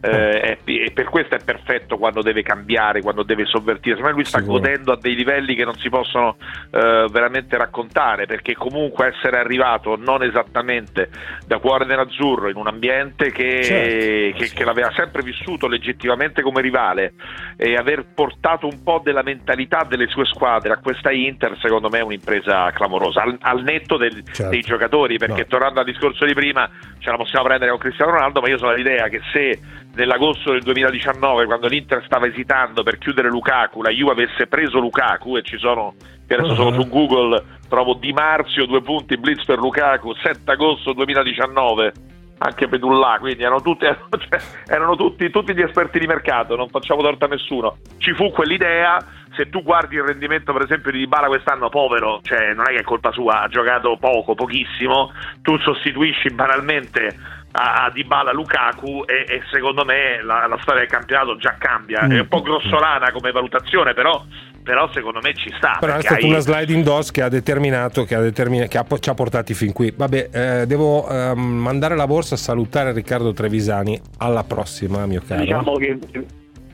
Eh, 0.00 0.57
e 0.76 0.90
per 0.92 1.06
questo 1.06 1.34
è 1.34 1.38
perfetto 1.44 1.96
quando 1.96 2.22
deve 2.22 2.42
cambiare, 2.42 3.00
quando 3.00 3.22
deve 3.22 3.46
sovvertire. 3.46 3.96
Secondo 3.96 4.08
me 4.08 4.22
lui 4.22 4.24
sta 4.24 4.38
Sicuro. 4.38 4.58
godendo 4.58 4.92
a 4.92 4.98
dei 5.00 5.14
livelli 5.14 5.54
che 5.54 5.64
non 5.64 5.74
si 5.76 5.88
possono 5.88 6.36
eh, 6.70 7.06
veramente 7.10 7.56
raccontare, 7.56 8.26
perché 8.26 8.54
comunque 8.54 9.14
essere 9.14 9.38
arrivato 9.38 9.96
non 9.96 10.22
esattamente 10.22 11.08
da 11.46 11.58
cuore 11.58 11.84
nell'azzurro 11.84 12.48
in 12.48 12.56
un 12.56 12.66
ambiente 12.66 13.30
che, 13.30 13.62
certo. 13.62 14.38
che, 14.38 14.50
che 14.52 14.64
l'aveva 14.64 14.90
sempre 14.92 15.22
vissuto 15.22 15.66
legittimamente 15.66 16.42
come 16.42 16.60
rivale 16.60 17.14
e 17.56 17.74
aver 17.74 18.04
portato 18.14 18.66
un 18.66 18.82
po' 18.82 19.00
della 19.02 19.22
mentalità 19.22 19.84
delle 19.88 20.06
sue 20.08 20.24
squadre 20.24 20.72
a 20.72 20.78
questa 20.78 21.10
Inter, 21.10 21.56
secondo 21.60 21.88
me 21.88 21.98
è 21.98 22.02
un'impresa 22.02 22.70
clamorosa, 22.72 23.22
al, 23.22 23.36
al 23.40 23.62
netto 23.62 23.96
del, 23.96 24.22
certo. 24.24 24.50
dei 24.50 24.60
giocatori, 24.60 25.18
perché 25.18 25.42
no. 25.42 25.46
tornando 25.48 25.80
al 25.80 25.86
discorso 25.86 26.24
di 26.24 26.34
prima 26.34 26.68
ce 26.98 27.10
la 27.10 27.16
possiamo 27.16 27.46
prendere 27.46 27.70
con 27.70 27.80
Cristiano 27.80 28.12
Ronaldo, 28.12 28.40
ma 28.40 28.48
io 28.48 28.58
sono 28.58 28.74
l'idea 28.74 29.08
che 29.08 29.20
se 29.32 29.58
nell'agosto 29.94 30.52
del 30.58 30.62
2019, 30.62 31.46
quando 31.46 31.68
l'Inter 31.68 32.02
stava 32.04 32.26
esitando 32.26 32.82
per 32.82 32.98
chiudere 32.98 33.28
Lukaku, 33.28 33.82
la 33.82 33.90
Juve 33.90 34.12
avesse 34.12 34.46
preso 34.46 34.78
Lukaku 34.78 35.36
e 35.36 35.42
ci 35.42 35.56
sono, 35.58 35.94
adesso 36.28 36.54
sono 36.54 36.72
su 36.72 36.88
Google, 36.88 37.42
trovo 37.68 37.94
Di 37.94 38.12
Marzio, 38.12 38.66
due 38.66 38.82
punti, 38.82 39.16
blitz 39.16 39.44
per 39.44 39.58
Lukaku, 39.58 40.14
7 40.14 40.50
agosto 40.50 40.92
2019 40.92 41.92
anche 42.38 42.68
Pedullà, 42.68 43.16
quindi 43.18 43.42
erano, 43.42 43.60
tutti, 43.60 43.84
erano, 43.84 44.08
cioè, 44.16 44.40
erano 44.66 44.94
tutti, 44.94 45.28
tutti, 45.30 45.54
gli 45.54 45.60
esperti 45.60 45.98
di 45.98 46.06
mercato, 46.06 46.54
non 46.54 46.68
facciamo 46.68 47.02
torto 47.02 47.24
a 47.24 47.28
nessuno. 47.28 47.78
Ci 47.98 48.14
fu 48.14 48.30
quell'idea, 48.30 48.98
se 49.34 49.48
tu 49.48 49.62
guardi 49.62 49.96
il 49.96 50.04
rendimento 50.04 50.52
per 50.52 50.62
esempio 50.62 50.92
di 50.92 50.98
Dybala 50.98 51.26
quest'anno, 51.26 51.68
povero, 51.68 52.20
cioè 52.22 52.54
non 52.54 52.68
è 52.68 52.74
che 52.74 52.80
è 52.80 52.82
colpa 52.82 53.10
sua, 53.10 53.42
ha 53.42 53.48
giocato 53.48 53.96
poco, 53.98 54.34
pochissimo, 54.34 55.12
tu 55.42 55.58
sostituisci 55.58 56.30
banalmente 56.30 57.16
a 57.60 57.90
Dybala 57.92 58.32
Lukaku 58.32 59.02
e, 59.04 59.24
e 59.28 59.42
secondo 59.50 59.84
me 59.84 60.22
la, 60.22 60.46
la, 60.46 60.58
storia 60.60 60.80
del 60.82 60.90
campionato 60.90 61.36
già 61.36 61.56
cambia. 61.58 62.04
Mm. 62.04 62.10
è 62.12 62.20
un 62.20 62.28
po' 62.28 62.40
grossolana 62.40 63.10
come 63.10 63.32
valutazione 63.32 63.94
però, 63.94 64.24
però 64.62 64.88
secondo 64.92 65.18
me 65.20 65.34
ci 65.34 65.52
sta 65.56 65.76
però 65.80 65.96
è 65.96 66.00
stata 66.00 66.16
hai... 66.16 66.28
una 66.28 66.38
sliding 66.38 66.84
dose 66.84 67.10
che 67.10 67.22
ha 67.22 67.28
determinato 67.28 68.04
che, 68.04 68.14
ha 68.14 68.20
determinato, 68.20 68.68
che 68.68 68.78
ha, 68.78 68.98
ci 68.98 69.10
ha 69.10 69.14
portati 69.14 69.54
fin 69.54 69.72
qui. 69.72 69.92
Vabbè 69.94 70.28
eh, 70.32 70.66
devo 70.66 71.08
eh, 71.08 71.34
mandare 71.34 71.96
la 71.96 72.06
borsa 72.06 72.34
a 72.34 72.38
salutare 72.38 72.92
Riccardo 72.92 73.32
Trevisani. 73.32 74.00
Alla 74.18 74.44
prossima 74.44 75.06
mio 75.06 75.22
caro. 75.26 75.40
Diciamo 75.40 75.72
che 75.74 75.98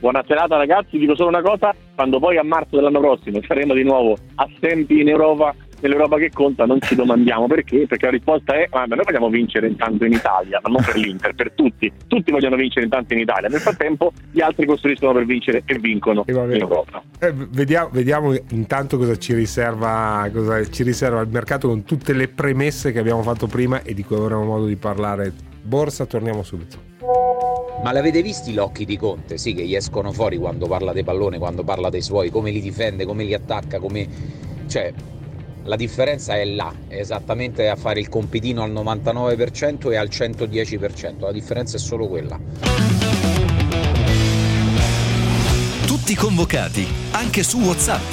Buona 0.05 0.23
serata 0.27 0.57
ragazzi, 0.57 0.99
dico 0.99 1.15
solo 1.15 1.29
una 1.29 1.41
cosa, 1.41 1.73
quando 1.95 2.19
poi 2.19 2.37
a 2.37 2.43
marzo 2.43 2.75
dell'anno 2.75 2.99
prossimo 2.99 3.39
saremo 3.47 3.73
di 3.73 3.83
nuovo 3.83 4.15
assenti 4.35 4.99
in 4.99 5.07
Europa 5.07 5.55
nell'Europa 5.79 6.17
che 6.17 6.31
conta 6.31 6.65
non 6.65 6.79
ci 6.81 6.95
domandiamo 6.95 7.47
perché, 7.47 7.85
perché 7.87 8.05
la 8.05 8.11
risposta 8.11 8.53
è 8.53 8.67
ma 8.71 8.85
noi 8.85 9.05
vogliamo 9.05 9.29
vincere 9.29 9.67
intanto 9.67 10.05
in 10.05 10.13
Italia, 10.13 10.59
ma 10.63 10.69
non 10.69 10.83
per 10.83 10.95
l'Inter, 10.95 11.33
per 11.33 11.51
tutti, 11.51 11.91
tutti 12.07 12.31
vogliono 12.31 12.55
vincere 12.55 12.85
intanto 12.85 13.13
in 13.13 13.19
Italia, 13.19 13.49
nel 13.49 13.59
frattempo 13.59 14.11
gli 14.31 14.41
altri 14.41 14.65
costruiscono 14.65 15.13
per 15.13 15.25
vincere 15.25 15.63
e 15.65 15.79
vincono 15.79 16.25
e 16.25 16.31
in 16.33 16.61
Europa. 16.61 17.03
Eh, 17.19 17.33
vediamo, 17.33 17.89
vediamo, 17.91 18.33
intanto 18.49 18.97
cosa 18.97 19.17
ci, 19.17 19.33
riserva, 19.33 20.29
cosa 20.33 20.63
ci 20.65 20.83
riserva 20.83 21.21
il 21.21 21.29
mercato 21.29 21.67
con 21.67 21.83
tutte 21.83 22.13
le 22.13 22.27
premesse 22.27 22.91
che 22.91 22.99
abbiamo 22.99 23.21
fatto 23.21 23.47
prima 23.47 23.81
e 23.81 23.93
di 23.93 24.03
cui 24.03 24.15
avremo 24.15 24.43
modo 24.43 24.65
di 24.65 24.75
parlare. 24.75 25.33
Borsa, 25.61 26.05
torniamo 26.05 26.43
subito. 26.43 26.93
Ma 27.83 27.91
l'avete 27.91 28.21
visti 28.21 28.51
gli 28.51 28.57
occhi 28.57 28.85
di 28.85 28.97
Conte? 28.97 29.37
Sì, 29.37 29.53
che 29.53 29.63
gli 29.63 29.75
escono 29.75 30.11
fuori 30.11 30.37
quando 30.37 30.67
parla 30.67 30.93
dei 30.93 31.03
palloni, 31.03 31.37
quando 31.37 31.63
parla 31.63 31.89
dei 31.89 32.01
suoi, 32.01 32.29
come 32.29 32.51
li 32.51 32.61
difende, 32.61 33.05
come 33.05 33.23
li 33.23 33.33
attacca, 33.33 33.79
come... 33.79 34.07
Cioè, 34.67 34.93
la 35.65 35.75
differenza 35.75 36.35
è 36.35 36.45
là, 36.45 36.73
è 36.87 36.97
esattamente 36.97 37.69
a 37.69 37.75
fare 37.75 37.99
il 37.99 38.07
compitino 38.07 38.63
al 38.63 38.71
99% 38.71 39.91
e 39.91 39.95
al 39.95 40.07
110%, 40.09 41.19
la 41.19 41.31
differenza 41.31 41.77
è 41.77 41.79
solo 41.79 42.07
quella. 42.07 42.39
Tutti 45.85 46.15
convocati, 46.15 46.87
anche 47.11 47.41
su 47.41 47.59
WhatsApp. 47.59 48.11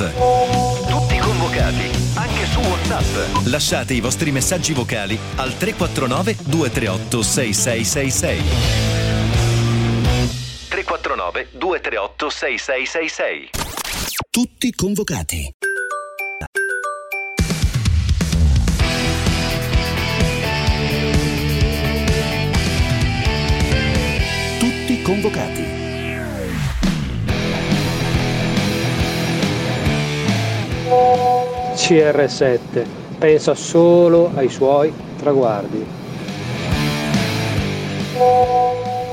Tutti 0.88 1.18
convocati, 1.18 1.90
anche 2.14 2.46
su 2.46 2.60
WhatsApp. 2.60 3.46
Lasciate 3.46 3.92
i 3.92 4.00
vostri 4.00 4.30
messaggi 4.30 4.72
vocali 4.72 5.18
al 5.36 5.54
349 5.56 6.36
238 6.44 7.22
6666. 7.22 8.42
349 10.68 11.48
238 11.52 12.30
6666. 12.30 13.50
Tutti 14.30 14.72
convocati. 14.72 15.71
Convocati. 25.02 25.80
CR7 31.74 32.84
pensa 33.18 33.54
solo 33.54 34.30
ai 34.34 34.48
suoi 34.48 34.92
traguardi. 35.18 36.00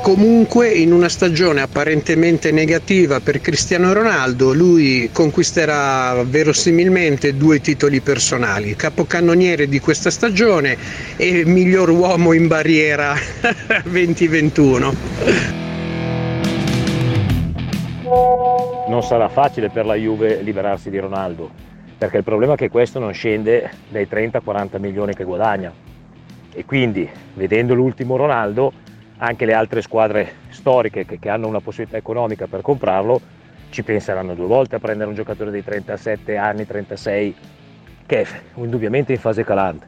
comunque 0.10 0.70
in 0.70 0.92
una 0.92 1.08
stagione 1.08 1.62
apparentemente 1.62 2.52
negativa 2.52 3.20
per 3.20 3.42
Cristiano 3.42 3.94
Ronaldo 3.94 4.54
lui 4.54 5.08
conquisterà 5.14 6.24
verosimilmente 6.24 7.38
due 7.38 7.62
titoli 7.62 8.02
personali, 8.02 8.76
capocannoniere 8.76 9.70
di 9.70 9.80
questa 9.80 10.10
stagione 10.10 10.76
e 11.16 11.46
miglior 11.46 11.92
uomo 11.92 12.34
in 12.34 12.48
barriera 12.48 13.16
2021. 13.86 15.69
Non 18.90 19.04
sarà 19.04 19.30
facile 19.30 19.70
per 19.70 19.86
la 19.86 19.94
Juve 19.94 20.42
liberarsi 20.42 20.90
di 20.90 20.98
Ronaldo, 20.98 21.48
perché 21.96 22.18
il 22.18 22.24
problema 22.24 22.54
è 22.54 22.58
che 22.58 22.72
questo 22.72 22.98
non 22.98 23.14
scende 23.14 23.70
dai 23.88 24.08
30-40 24.10 24.80
milioni 24.80 25.14
che 25.14 25.24
guadagna. 25.26 25.72
E 26.52 26.66
quindi, 26.66 27.08
vedendo 27.36 27.76
l'ultimo 27.76 28.16
Ronaldo, 28.16 28.74
anche 29.18 29.46
le 29.46 29.54
altre 29.54 29.84
squadre 29.84 30.34
storiche 30.50 31.06
che, 31.06 31.20
che 31.20 31.30
hanno 31.30 31.46
una 31.46 31.60
possibilità 31.60 31.98
economica 31.98 32.48
per 32.48 32.62
comprarlo 32.62 33.22
ci 33.70 33.84
penseranno 33.84 34.34
due 34.34 34.48
volte 34.48 34.78
a 34.78 34.80
prendere 34.80 35.10
un 35.10 35.16
giocatore 35.16 35.52
di 35.52 35.64
37 35.64 36.36
anni, 36.36 36.66
36, 36.66 37.36
che 38.08 38.22
è 38.22 38.28
indubbiamente 38.56 39.14
in 39.14 39.20
fase 39.20 39.44
calante. 39.44 39.86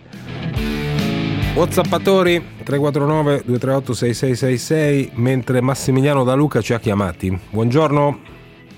Whatsappatori 1.56 2.40
349 2.64 3.42
238 3.46 3.94
6666 3.96 5.12
mentre 5.16 5.60
Massimiliano 5.60 6.24
da 6.24 6.36
Luca 6.36 6.62
ci 6.62 6.74
ha 6.74 6.80
chiamati. 6.80 7.36
Buongiorno. 7.50 8.31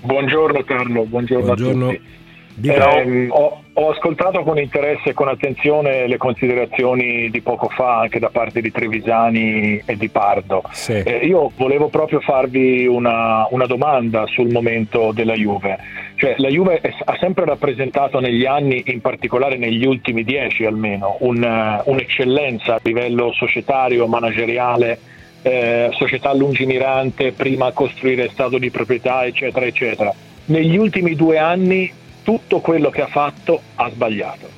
Buongiorno 0.04 0.62
Carlo, 0.64 1.04
buongiorno, 1.04 1.44
Buongiorno. 1.46 1.88
a 1.88 1.92
tutti. 1.92 2.22
Eh, 2.68 3.26
ho, 3.30 3.62
ho 3.72 3.90
ascoltato 3.90 4.42
con 4.42 4.58
interesse 4.58 5.08
e 5.10 5.12
con 5.14 5.26
attenzione 5.28 6.06
le 6.06 6.18
considerazioni 6.18 7.28
di 7.30 7.40
poco 7.40 7.68
fa 7.70 8.00
anche 8.00 8.18
da 8.20 8.28
parte 8.28 8.60
di 8.60 8.70
Trevisani 8.70 9.82
e 9.84 9.96
di 9.96 10.08
Pardo. 10.10 10.62
Sì. 10.70 10.92
Eh, 10.92 11.20
io 11.26 11.50
volevo 11.56 11.88
proprio 11.88 12.20
farvi 12.20 12.86
una, 12.86 13.48
una 13.50 13.64
domanda 13.66 14.26
sul 14.26 14.52
momento 14.52 15.10
della 15.12 15.34
Juve. 15.34 15.78
Cioè, 16.16 16.34
la 16.36 16.48
Juve 16.48 16.80
è- 16.80 16.94
ha 17.06 17.16
sempre 17.18 17.46
rappresentato 17.46 18.20
negli 18.20 18.44
anni, 18.44 18.84
in 18.86 19.00
particolare 19.00 19.56
negli 19.56 19.84
ultimi 19.86 20.22
dieci 20.22 20.64
almeno, 20.66 21.16
un, 21.20 21.42
eh, 21.42 21.80
un'eccellenza 21.86 22.74
a 22.74 22.80
livello 22.84 23.32
societario, 23.32 24.06
manageriale, 24.06 24.98
eh, 25.46 25.90
società 25.92 26.32
lungimirante, 26.32 27.32
prima 27.32 27.70
costruire 27.72 28.30
stato 28.30 28.56
di 28.56 28.70
proprietà, 28.70 29.26
eccetera, 29.26 29.66
eccetera. 29.66 30.12
Negli 30.46 30.76
ultimi 30.78 31.14
due 31.14 31.36
anni 31.36 31.92
tutto 32.22 32.60
quello 32.60 32.88
che 32.88 33.02
ha 33.02 33.08
fatto 33.08 33.60
ha 33.74 33.90
sbagliato. 33.90 34.48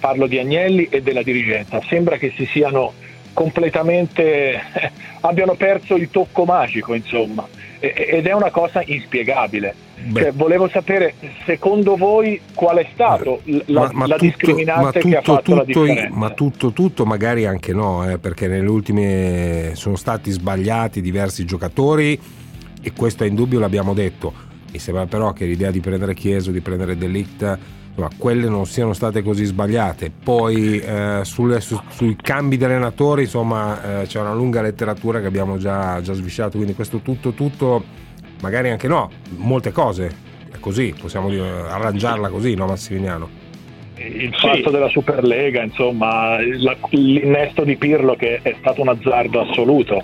Parlo 0.00 0.26
di 0.26 0.38
Agnelli 0.38 0.88
e 0.90 1.02
della 1.02 1.22
dirigenza. 1.22 1.80
Sembra 1.88 2.16
che 2.16 2.32
si 2.34 2.46
siano 2.46 2.92
completamente 3.32 4.60
abbiano 5.20 5.54
perso 5.54 5.94
il 5.94 6.10
tocco 6.10 6.44
magico, 6.44 6.94
insomma, 6.94 7.46
E- 7.78 7.94
ed 8.10 8.26
è 8.26 8.32
una 8.32 8.50
cosa 8.50 8.82
inspiegabile. 8.84 9.72
Cioè, 10.12 10.32
volevo 10.32 10.68
sapere, 10.68 11.14
secondo 11.44 11.96
voi, 11.96 12.40
qual 12.54 12.78
è 12.78 12.88
stato 12.92 13.42
la, 13.66 13.90
la 14.06 14.16
discriminante 14.18 15.00
che 15.00 15.16
ha 15.16 15.22
fatto 15.22 15.54
la 15.54 15.64
tutto, 15.64 15.84
differenza? 15.84 16.16
ma 16.16 16.30
tutto, 16.30 16.72
tutto 16.72 17.04
magari 17.04 17.46
anche 17.46 17.72
no, 17.72 18.08
eh, 18.08 18.18
perché 18.18 18.46
nelle 18.46 18.68
ultime 18.68 19.72
sono 19.74 19.96
stati 19.96 20.30
sbagliati 20.30 21.00
diversi 21.00 21.44
giocatori 21.44 22.18
e 22.80 22.92
questo 22.92 23.24
è 23.24 23.26
indubbio, 23.26 23.58
l'abbiamo 23.58 23.92
detto. 23.92 24.32
Mi 24.70 24.78
sembra 24.78 25.06
però 25.06 25.32
che 25.32 25.46
l'idea 25.46 25.70
di 25.70 25.80
prendere 25.80 26.14
Chieso, 26.14 26.50
di 26.50 26.60
prendere 26.60 26.96
Delict, 26.96 27.58
insomma, 27.88 28.10
quelle 28.16 28.48
non 28.48 28.66
siano 28.66 28.92
state 28.92 29.22
così 29.22 29.44
sbagliate. 29.44 30.10
Poi 30.22 30.78
eh, 30.78 31.20
sulle- 31.22 31.60
su- 31.60 31.80
sui 31.88 32.16
cambi 32.16 32.56
di 32.56 32.64
allenatori, 32.64 33.22
insomma, 33.22 34.02
eh, 34.02 34.06
c'è 34.06 34.20
una 34.20 34.34
lunga 34.34 34.62
letteratura 34.62 35.20
che 35.20 35.26
abbiamo 35.26 35.56
già, 35.58 36.00
già 36.00 36.12
svisciato, 36.12 36.56
quindi 36.56 36.74
questo 36.74 36.98
tutto, 36.98 37.32
tutto, 37.32 37.84
magari 38.40 38.70
anche 38.70 38.88
no, 38.88 39.10
molte 39.36 39.72
cose. 39.72 40.26
È 40.50 40.58
così, 40.60 40.94
possiamo 40.98 41.28
dire, 41.28 41.48
arrangiarla 41.48 42.28
così, 42.28 42.54
no 42.54 42.66
Massimiliano? 42.66 43.46
il 44.00 44.34
fatto 44.34 44.70
della 44.70 44.88
Superlega, 44.88 45.62
insomma, 45.62 46.36
la- 46.40 46.76
l'innesto 46.90 47.64
di 47.64 47.76
Pirlo 47.76 48.14
che 48.14 48.40
è 48.42 48.54
stato 48.60 48.80
un 48.80 48.88
azzardo 48.88 49.40
assoluto. 49.40 50.02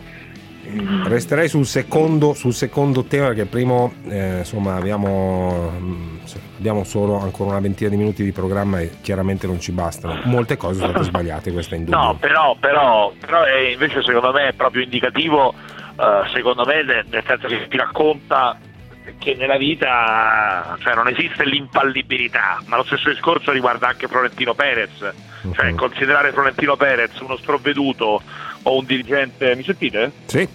Resterei 1.04 1.48
sul 1.48 1.66
secondo, 1.66 2.32
sul 2.34 2.52
secondo 2.54 3.04
tema 3.04 3.26
perché 3.26 3.42
il 3.42 3.46
primo 3.48 3.92
eh, 4.08 4.38
insomma 4.38 4.74
abbiamo, 4.74 5.70
mm, 5.78 6.16
abbiamo 6.56 6.84
solo 6.84 7.20
ancora 7.20 7.50
una 7.50 7.60
ventina 7.60 7.90
di 7.90 7.96
minuti 7.96 8.24
di 8.24 8.32
programma 8.32 8.80
e 8.80 8.90
chiaramente 9.02 9.46
non 9.46 9.60
ci 9.60 9.72
bastano. 9.72 10.20
Molte 10.24 10.56
cose 10.56 10.80
sono 10.80 10.90
state 10.90 11.04
sbagliate, 11.04 11.52
questo 11.52 11.74
è 11.74 11.78
indubbio. 11.78 12.00
No, 12.00 12.16
però, 12.18 12.56
però, 12.58 13.12
però 13.20 13.42
è 13.42 13.72
invece 13.72 14.02
secondo 14.02 14.32
me 14.32 14.48
è 14.48 14.52
proprio 14.54 14.82
indicativo, 14.82 15.54
eh, 15.96 16.28
secondo 16.32 16.64
me, 16.64 16.82
nel, 16.82 17.22
senso 17.26 17.46
che 17.46 17.68
ti 17.68 17.76
racconta 17.76 18.58
che 19.18 19.34
nella 19.34 19.58
vita 19.58 20.76
cioè, 20.80 20.94
non 20.94 21.08
esiste 21.08 21.44
l'impallibilità, 21.44 22.62
ma 22.66 22.76
lo 22.76 22.84
stesso 22.84 23.10
discorso 23.10 23.52
riguarda 23.52 23.88
anche 23.88 24.08
Florentino 24.08 24.54
Perez. 24.54 25.12
Cioè, 25.52 25.74
considerare 25.74 26.32
Florentino 26.32 26.74
Perez 26.76 27.18
uno 27.20 27.36
sprovveduto 27.36 28.22
o 28.62 28.78
un 28.78 28.84
dirigente. 28.86 29.54
Mi 29.54 29.62
sentite? 29.62 30.10
Sì, 30.24 30.48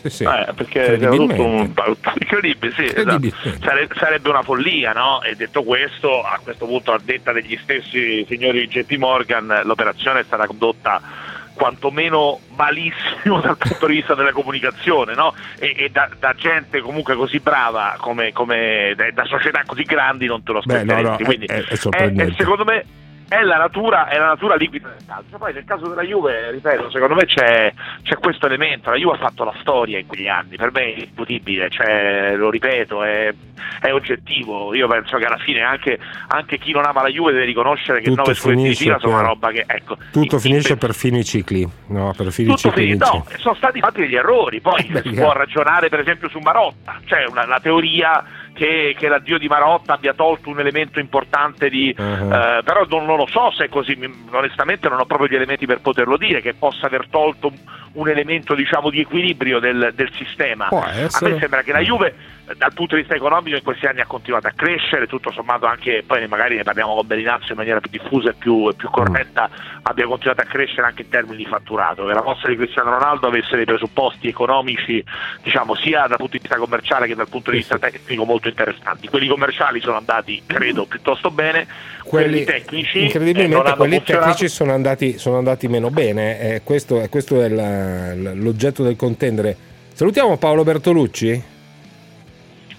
sì, 0.00 0.08
sì. 0.08 0.24
Eh, 0.24 0.52
perché 0.54 0.98
era 0.98 1.10
tutto 1.10 1.44
un 1.44 1.70
incredibile, 2.18 2.72
sì, 2.72 2.84
esatto. 2.84 3.28
Sare- 3.60 3.88
sarebbe 3.94 4.30
una 4.30 4.42
follia, 4.42 4.92
no? 4.92 5.22
E 5.22 5.34
detto 5.36 5.62
questo, 5.62 6.22
a 6.22 6.40
questo 6.42 6.66
punto, 6.66 6.92
a 6.92 7.00
detta 7.02 7.32
degli 7.32 7.58
stessi 7.62 8.24
signori 8.26 8.66
JP 8.66 8.92
Morgan, 8.92 9.60
l'operazione 9.64 10.20
è 10.20 10.24
stata 10.24 10.46
condotta 10.46 11.28
quantomeno 11.60 12.40
malissimo 12.56 13.38
dal 13.44 13.58
punto 13.58 13.86
di 13.86 13.96
vista 13.96 14.14
della 14.14 14.32
comunicazione, 14.32 15.14
no? 15.14 15.34
E, 15.58 15.74
e 15.76 15.88
da, 15.90 16.08
da 16.18 16.32
gente 16.34 16.80
comunque 16.80 17.14
così 17.14 17.38
brava 17.38 17.96
come, 17.98 18.32
come 18.32 18.94
da, 18.96 19.24
società 19.26 19.62
così 19.66 19.82
grandi 19.82 20.24
non 20.26 20.42
te 20.42 20.52
lo 20.52 20.62
Beh, 20.64 20.84
no, 20.84 20.92
aspetteresti. 20.94 21.22
no, 21.22 21.28
Quindi 21.28 21.46
è, 21.46 21.62
è 21.62 21.76
è- 21.90 22.14
è 22.14 22.32
secondo 22.38 22.64
me 22.64 22.84
è 23.30 23.42
la 23.44 23.58
natura, 23.58 24.08
è 24.08 24.18
la 24.18 24.26
natura 24.26 24.56
liquida 24.56 24.88
del 24.88 25.06
calcio. 25.06 25.38
Poi 25.38 25.52
nel 25.52 25.64
caso 25.64 25.86
della 25.86 26.02
Juve, 26.02 26.50
ripeto, 26.50 26.90
secondo 26.90 27.14
me 27.14 27.26
c'è, 27.26 27.72
c'è 28.02 28.16
questo 28.16 28.46
elemento. 28.46 28.90
La 28.90 28.96
Juve 28.96 29.14
ha 29.14 29.18
fatto 29.18 29.44
la 29.44 29.54
storia 29.60 30.00
in 30.00 30.06
quegli 30.08 30.26
anni, 30.26 30.56
per 30.56 30.72
me 30.72 30.80
è 30.80 30.88
indiscutibile, 30.88 31.70
cioè, 31.70 32.34
lo 32.34 32.50
ripeto, 32.50 33.04
è, 33.04 33.32
è 33.80 33.92
oggettivo. 33.92 34.74
Io 34.74 34.88
penso 34.88 35.16
che 35.16 35.26
alla 35.26 35.38
fine 35.38 35.60
anche, 35.60 35.96
anche 36.26 36.58
chi 36.58 36.72
non 36.72 36.84
ama 36.84 37.02
la 37.02 37.08
Juve 37.08 37.30
deve 37.30 37.44
riconoscere 37.44 38.00
che 38.00 38.08
Tutto 38.08 38.22
nove 38.22 38.34
scudetti 38.34 38.62
di 38.62 38.74
fila 38.74 38.98
sono 38.98 39.12
una 39.12 39.26
roba 39.28 39.52
che 39.52 39.62
ecco. 39.64 39.96
Tutto 40.10 40.40
finisce 40.40 40.76
per 40.76 40.92
fini 40.92 41.22
cicli, 41.22 41.64
no, 41.86 42.12
per 42.16 42.32
fini 42.32 42.56
cicli 42.56 42.84
vinci. 42.86 43.12
no, 43.12 43.26
sono 43.36 43.54
stati 43.54 43.78
fatti 43.78 44.00
degli 44.00 44.16
errori, 44.16 44.60
poi 44.60 44.82
si 45.04 45.10
può 45.12 45.32
ragionare 45.32 45.88
per 45.88 46.00
esempio 46.00 46.28
su 46.28 46.40
Marotta, 46.40 46.98
c'è 47.06 47.26
una, 47.28 47.46
la 47.46 47.60
teoria 47.60 48.24
che, 48.60 48.94
che 48.98 49.08
l'addio 49.08 49.38
di 49.38 49.48
Marotta 49.48 49.94
abbia 49.94 50.12
tolto 50.12 50.50
un 50.50 50.60
elemento 50.60 51.00
importante 51.00 51.70
di... 51.70 51.94
Uh-huh. 51.96 52.30
eh, 52.30 52.60
però 52.62 52.84
non, 52.90 53.06
non 53.06 53.16
lo 53.16 53.26
so 53.26 53.50
se 53.52 53.64
è 53.64 53.68
così, 53.70 53.98
onestamente 54.30 54.86
non 54.90 55.00
ho 55.00 55.06
proprio 55.06 55.28
gli 55.28 55.34
elementi 55.34 55.64
per 55.64 55.80
poterlo 55.80 56.18
dire, 56.18 56.42
che 56.42 56.52
possa 56.52 56.84
aver 56.84 57.06
tolto 57.08 57.50
un, 57.92 58.08
elemento 58.10 58.54
diciamo 58.54 58.90
di 58.90 59.00
equilibrio 59.00 59.60
del, 59.60 59.92
del 59.94 60.12
sistema. 60.12 60.66
A 60.66 61.18
me 61.22 61.38
sembra 61.38 61.62
che 61.62 61.72
la 61.72 61.80
Juve 61.80 62.14
dal 62.56 62.72
punto 62.72 62.94
di 62.94 63.02
vista 63.02 63.16
economico 63.16 63.56
in 63.56 63.62
questi 63.62 63.86
anni 63.86 64.00
ha 64.00 64.06
continuato 64.06 64.46
a 64.46 64.52
crescere, 64.54 65.06
tutto 65.06 65.30
sommato 65.30 65.66
anche, 65.66 66.02
poi 66.06 66.26
magari 66.26 66.56
ne 66.56 66.62
parliamo 66.62 66.94
con 66.94 67.06
Bellinazzo 67.06 67.52
in 67.52 67.58
maniera 67.58 67.80
più 67.80 67.90
diffusa 67.90 68.30
e 68.30 68.34
più, 68.34 68.68
e 68.68 68.74
più 68.74 68.90
corretta, 68.90 69.48
abbia 69.82 70.06
continuato 70.06 70.40
a 70.40 70.44
crescere 70.44 70.86
anche 70.86 71.02
in 71.02 71.08
termini 71.08 71.36
di 71.36 71.46
fatturato, 71.46 72.04
che 72.06 72.12
la 72.12 72.22
mossa 72.22 72.48
di 72.48 72.56
Cristiano 72.56 72.90
Ronaldo 72.90 73.28
avesse 73.28 73.56
dei 73.56 73.64
presupposti 73.64 74.28
economici, 74.28 75.02
diciamo, 75.42 75.74
sia 75.76 76.06
dal 76.06 76.16
punto 76.16 76.32
di 76.32 76.38
vista 76.38 76.56
commerciale 76.56 77.06
che 77.06 77.14
dal 77.14 77.28
punto 77.28 77.50
di 77.50 77.58
vista 77.58 77.78
tecnico 77.78 78.24
molto 78.24 78.48
interessanti. 78.48 79.08
Quelli 79.08 79.28
commerciali 79.28 79.80
sono 79.80 79.96
andati, 79.96 80.42
credo, 80.46 80.86
piuttosto 80.86 81.30
bene, 81.30 81.66
quelli, 82.04 82.42
Quelli, 82.42 82.44
tecnici 82.44 82.98
eh, 82.98 83.04
incredibilmente 83.04 83.68
hanno 83.68 83.76
quelli 83.76 84.02
tecnici 84.02 84.48
sono 84.48 84.72
andati, 84.72 85.18
sono 85.18 85.38
andati 85.38 85.68
meno 85.68 85.90
bene, 85.90 86.40
eh, 86.40 86.60
questo, 86.64 87.06
questo 87.08 87.42
è 87.42 87.48
la- 87.48 88.14
l'oggetto 88.14 88.82
del 88.82 88.96
contendere. 88.96 89.56
Salutiamo 89.92 90.36
Paolo 90.38 90.64
Bertolucci, 90.64 91.58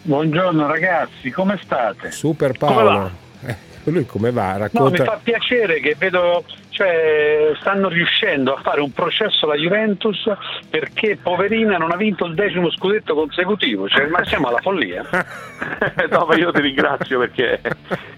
Buongiorno 0.03 0.65
ragazzi, 0.65 1.29
come 1.29 1.59
state? 1.61 2.09
super 2.09 2.57
Come 2.57 2.73
Paolo. 2.73 3.11
Eh, 3.45 3.55
lui 3.83 4.05
come 4.07 4.31
va? 4.31 4.53
No, 4.53 4.53
mi 4.53 4.59
Racconta. 4.61 5.03
fa 5.03 5.19
piacere 5.21 5.79
che 5.79 5.95
vedo, 5.95 6.43
cioè, 6.69 7.51
stanno 7.59 7.87
riuscendo 7.87 8.55
a 8.55 8.61
fare 8.61 8.81
un 8.81 8.91
processo 8.93 9.45
alla 9.45 9.55
Juventus 9.55 10.27
perché 10.67 11.19
poverina 11.21 11.77
non 11.77 11.91
ha 11.91 11.97
vinto 11.97 12.25
il 12.25 12.33
decimo 12.33 12.71
scudetto 12.71 13.13
consecutivo, 13.13 13.87
cioè, 13.87 14.07
ma 14.07 14.25
siamo 14.25 14.47
alla 14.47 14.59
follia. 14.59 15.05
no, 16.09 16.25
ma 16.25 16.35
io 16.35 16.51
ti 16.51 16.61
ringrazio 16.61 17.19
perché, 17.19 17.61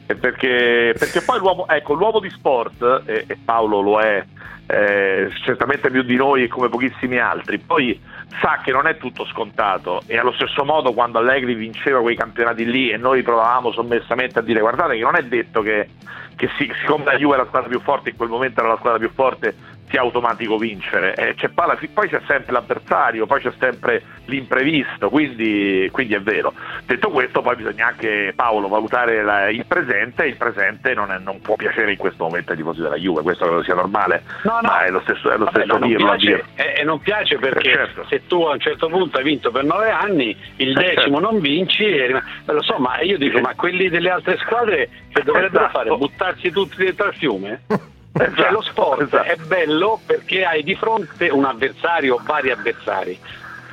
perché, 0.05 0.95
perché 0.97 1.21
poi 1.21 1.39
l'uomo, 1.39 1.67
ecco, 1.67 1.95
l'uomo 1.95 2.21
di 2.21 2.29
sport, 2.29 3.01
e, 3.05 3.25
e 3.27 3.38
Paolo 3.43 3.81
lo 3.81 3.99
è 3.99 4.23
eh, 4.67 5.29
certamente 5.43 5.89
più 5.89 6.03
di 6.03 6.15
noi 6.15 6.43
e 6.43 6.47
come 6.47 6.69
pochissimi 6.69 7.19
altri, 7.19 7.57
poi 7.57 7.99
sa 8.41 8.59
che 8.63 8.71
non 8.71 8.88
è 8.88 8.97
tutto 8.97 9.26
scontato 9.26 10.01
e 10.07 10.17
allo 10.17 10.32
stesso 10.34 10.63
modo 10.63 10.93
quando 10.93 11.19
Allegri 11.19 11.53
vinceva 11.55 12.01
quei 12.01 12.15
campionati 12.15 12.65
lì 12.65 12.89
e 12.89 12.97
noi 12.97 13.21
provavamo 13.21 13.71
sommessamente 13.71 14.39
a 14.39 14.41
dire 14.41 14.59
guardate 14.59 14.95
che 14.95 15.01
non 15.03 15.15
è 15.15 15.24
detto 15.24 15.61
che, 15.61 15.89
che 16.36 16.49
si- 16.57 16.71
siccome 16.80 17.05
la 17.05 17.17
Juve 17.17 17.34
era 17.34 17.43
la 17.43 17.47
squadra 17.49 17.69
più 17.69 17.80
forte 17.82 18.09
in 18.09 18.15
quel 18.15 18.30
momento 18.30 18.59
era 18.59 18.69
la 18.69 18.78
squadra 18.78 18.99
più 18.99 19.11
forte 19.13 19.55
sia 19.93 20.01
automatico 20.01 20.57
vincere, 20.57 21.13
eh, 21.13 21.35
c'è 21.35 21.49
palla, 21.49 21.77
poi 21.93 22.09
c'è 22.09 22.19
sempre 22.25 22.51
l'avversario, 22.51 23.27
poi 23.27 23.41
c'è 23.41 23.51
sempre 23.59 24.01
l'imprevisto, 24.25 25.07
quindi, 25.11 25.87
quindi, 25.91 26.15
è 26.15 26.19
vero. 26.19 26.51
Detto 26.83 27.11
questo 27.11 27.43
poi 27.43 27.55
bisogna 27.55 27.85
anche 27.85 28.33
Paolo 28.35 28.67
valutare 28.69 29.21
la, 29.21 29.49
il 29.51 29.65
presente, 29.67 30.25
il 30.25 30.35
presente 30.35 30.95
non, 30.95 31.11
è, 31.11 31.19
non, 31.19 31.39
può 31.41 31.55
piacere 31.55 31.91
in 31.91 31.97
questo 31.97 32.23
momento 32.23 32.53
ai 32.53 32.57
tifosi 32.57 32.81
della 32.81 32.95
Juve, 32.95 33.21
questo 33.21 33.45
credo 33.45 33.61
sia 33.61 33.75
normale, 33.75 34.23
no, 34.45 34.53
no. 34.53 34.67
ma 34.67 34.83
è 34.83 34.89
lo 34.89 35.01
stesso, 35.01 35.29
è 35.29 35.37
lo 35.37 35.45
Vabbè, 35.45 35.63
stesso 35.63 35.85
dirlo 35.85 36.15
piace, 36.15 36.43
e, 36.55 36.73
e 36.77 36.83
non 36.83 36.99
piace 36.99 37.37
perché 37.37 37.73
certo. 37.73 38.05
se 38.09 38.25
tu 38.25 38.41
a 38.41 38.53
un 38.53 38.59
certo 38.59 38.87
punto 38.87 39.19
hai 39.19 39.23
vinto 39.23 39.51
per 39.51 39.63
nove 39.63 39.91
anni, 39.91 40.35
il 40.55 40.71
eh, 40.71 40.73
decimo 40.73 41.19
certo. 41.19 41.31
non 41.31 41.39
vinci, 41.39 41.85
e, 41.85 42.19
lo 42.45 42.63
so, 42.63 42.77
ma 42.79 42.99
io 43.01 43.19
dico, 43.19 43.39
ma 43.41 43.53
quelli 43.53 43.89
delle 43.89 44.09
altre 44.09 44.37
squadre 44.37 44.89
che 45.13 45.21
dovrebbero 45.21 45.65
esatto. 45.65 45.77
fare? 45.77 45.95
Buttarsi 45.95 46.49
tutti 46.49 46.77
dentro 46.77 47.05
al 47.05 47.13
fiume? 47.13 47.61
Esatto, 48.16 48.36
cioè, 48.36 48.51
lo 48.51 48.61
sport 48.61 49.01
esatto. 49.01 49.24
è 49.24 49.36
bello 49.38 49.99
perché 50.05 50.45
hai 50.45 50.64
di 50.64 50.76
fronte 50.76 51.30
un 51.30 51.45
avversario 51.45 52.16
o 52.16 52.22
vari 52.24 52.51
avversari. 52.51 53.20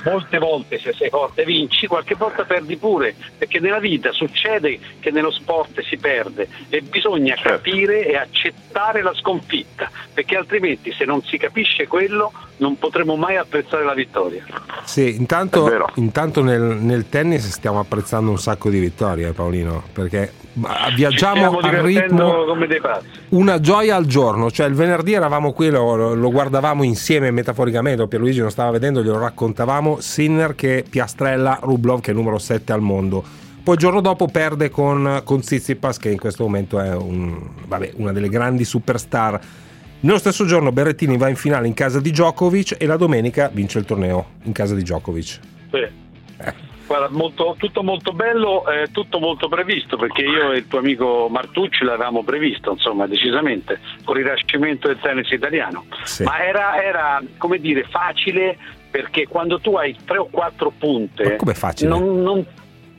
Molte 0.05 0.39
volte 0.39 0.79
se 0.79 0.93
sei 0.93 1.11
forte 1.11 1.45
vinci, 1.45 1.87
qualche 1.87 2.15
volta 2.15 2.45
perdi 2.45 2.77
pure, 2.77 3.15
perché 3.37 3.61
nella 3.61 3.79
vita 3.79 4.13
succede 4.13 4.79
che 5.01 5.11
nello 5.11 5.31
sport 5.31 5.81
si 5.83 5.97
perde 5.97 6.49
e 6.69 6.81
bisogna 6.83 7.35
certo. 7.35 7.51
capire 7.51 8.07
e 8.07 8.17
accettare 8.17 9.03
la 9.03 9.15
sconfitta, 9.15 9.91
perché 10.13 10.37
altrimenti 10.37 10.93
se 10.93 11.05
non 11.05 11.23
si 11.23 11.37
capisce 11.37 11.87
quello 11.87 12.33
non 12.59 12.79
potremo 12.79 13.17
mai 13.17 13.37
apprezzare 13.37 13.85
la 13.85 13.95
vittoria. 13.95 14.45
Sì, 14.85 15.17
intanto, 15.17 15.89
intanto 15.95 16.43
nel, 16.43 16.61
nel, 16.61 17.09
tennis 17.09 17.49
stiamo 17.49 17.81
apprezzando 17.81 18.31
un 18.31 18.39
sacco 18.39 18.71
di 18.71 18.79
vittorie, 18.79 19.33
Paolino, 19.33 19.83
perché 19.93 20.33
viaggiamo 20.95 21.59
al 21.59 21.73
ritmo 21.77 22.45
come 22.45 22.67
dei 22.67 22.81
pazzi. 22.81 23.07
una 23.31 23.61
gioia 23.61 23.95
al 23.95 24.07
giorno 24.07 24.51
cioè 24.51 24.67
il 24.67 24.75
venerdì 24.75 25.13
eravamo 25.13 25.53
qui 25.53 25.71
lo, 25.71 26.13
lo 26.15 26.31
guardavamo 26.31 26.83
insieme 26.83 27.31
metaforicamente 27.31 28.07
Pierluigi 28.09 28.41
non 28.41 28.51
stava 28.51 28.73
vedendo 28.73 29.01
glielo 29.03 29.21
raccontavamo 29.21 29.90
Sinner 29.99 30.55
che 30.55 30.85
piastrella 30.89 31.59
Rublov 31.63 32.01
che 32.01 32.11
è 32.11 32.15
numero 32.15 32.39
7 32.39 32.73
al 32.73 32.81
mondo 32.81 33.25
poi 33.63 33.75
il 33.75 33.81
giorno 33.81 34.01
dopo 34.01 34.27
perde 34.27 34.71
con, 34.71 35.23
con 35.25 35.41
Tsitsipas 35.41 35.99
che 35.99 36.11
in 36.11 36.19
questo 36.19 36.45
momento 36.45 36.81
è 36.81 36.95
un, 36.95 37.41
vabbè, 37.67 37.93
una 37.97 38.13
delle 38.13 38.29
grandi 38.29 38.65
superstar 38.65 39.41
nello 40.01 40.19
stesso 40.19 40.45
giorno 40.47 40.73
Berrettini 40.73 41.17
va 41.17 41.29
in 41.29 41.37
finale 41.37 41.67
in 41.67 41.75
casa 41.75 42.01
di 42.01 42.11
Djokovic 42.11 42.77
e 42.79 42.87
la 42.87 42.97
domenica 42.97 43.51
vince 43.53 43.79
il 43.79 43.85
torneo 43.85 44.27
in 44.45 44.53
casa 44.53 44.75
di 44.75 44.83
Djokovic 44.83 45.27
sì. 45.71 45.77
eh. 45.77 46.69
Guarda, 46.91 47.09
molto, 47.09 47.55
tutto 47.57 47.85
molto 47.85 48.13
bello, 48.13 48.69
eh, 48.69 48.89
tutto 48.91 49.21
molto 49.21 49.47
previsto, 49.47 49.97
perché 49.97 50.23
io 50.23 50.51
e 50.51 50.57
il 50.57 50.67
tuo 50.67 50.81
amico 50.81 51.29
Martucci 51.31 51.85
l'avevamo 51.85 52.25
previsto, 52.25 52.73
insomma, 52.73 53.07
decisamente, 53.07 53.79
con 54.03 54.19
il 54.19 54.25
rinascimento 54.25 54.89
del 54.89 54.99
tennis 54.99 55.31
italiano. 55.31 55.85
Sì. 56.03 56.25
Ma 56.25 56.45
era, 56.45 56.83
era, 56.83 57.23
come 57.39 57.61
dire, 57.61 57.85
facile 57.89 58.59
perché 58.91 59.27
quando 59.27 59.61
tu 59.61 59.77
hai 59.77 59.97
tre 60.05 60.19
o 60.19 60.29
quattro 60.31 60.73
punte... 60.77 61.37
Non, 61.87 62.23
non, 62.23 62.45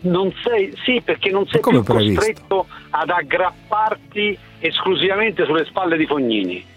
non 0.02 0.34
sei, 0.44 0.74
sì, 0.84 1.02
perché 1.04 1.30
non 1.30 1.46
sei 1.48 1.62
più 1.62 1.84
previsto? 1.84 2.20
costretto 2.20 2.68
ad 2.92 3.10
aggrapparti 3.10 4.38
esclusivamente 4.60 5.46
sulle 5.46 5.66
spalle 5.66 5.98
di 5.98 6.06
Fognini 6.06 6.71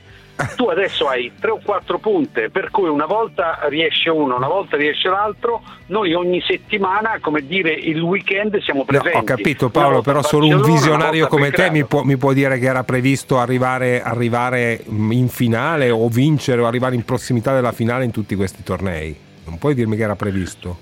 tu 0.56 0.66
adesso 0.66 1.06
hai 1.08 1.32
tre 1.38 1.50
o 1.50 1.60
quattro 1.62 1.98
punte, 1.98 2.50
per 2.50 2.70
cui 2.70 2.88
una 2.88 3.06
volta 3.06 3.60
riesce 3.68 4.10
uno, 4.10 4.36
una 4.36 4.48
volta 4.48 4.76
riesce 4.76 5.08
l'altro, 5.08 5.62
noi 5.86 6.12
ogni 6.14 6.40
settimana, 6.40 7.18
come 7.20 7.46
dire, 7.46 7.72
il 7.72 8.00
weekend 8.00 8.60
siamo 8.62 8.84
presenti. 8.84 9.16
No, 9.16 9.22
ho 9.22 9.24
capito 9.24 9.70
Paolo, 9.70 10.02
però 10.02 10.22
solo 10.22 10.46
un 10.46 10.62
visionario 10.62 11.28
come 11.28 11.50
te 11.50 11.70
mi 11.70 11.84
può, 11.84 12.02
mi 12.02 12.16
può, 12.16 12.32
dire 12.32 12.58
che 12.58 12.66
era 12.66 12.82
previsto 12.82 13.38
arrivare, 13.38 14.02
arrivare 14.02 14.82
in 14.86 15.28
finale 15.28 15.90
o 15.90 16.08
vincere 16.08 16.60
o 16.62 16.66
arrivare 16.66 16.94
in 16.94 17.04
prossimità 17.04 17.54
della 17.54 17.72
finale 17.72 18.04
in 18.04 18.10
tutti 18.10 18.34
questi 18.34 18.62
tornei. 18.62 19.16
Non 19.44 19.58
puoi 19.58 19.74
dirmi 19.74 19.96
che 19.96 20.02
era 20.02 20.16
previsto? 20.16 20.78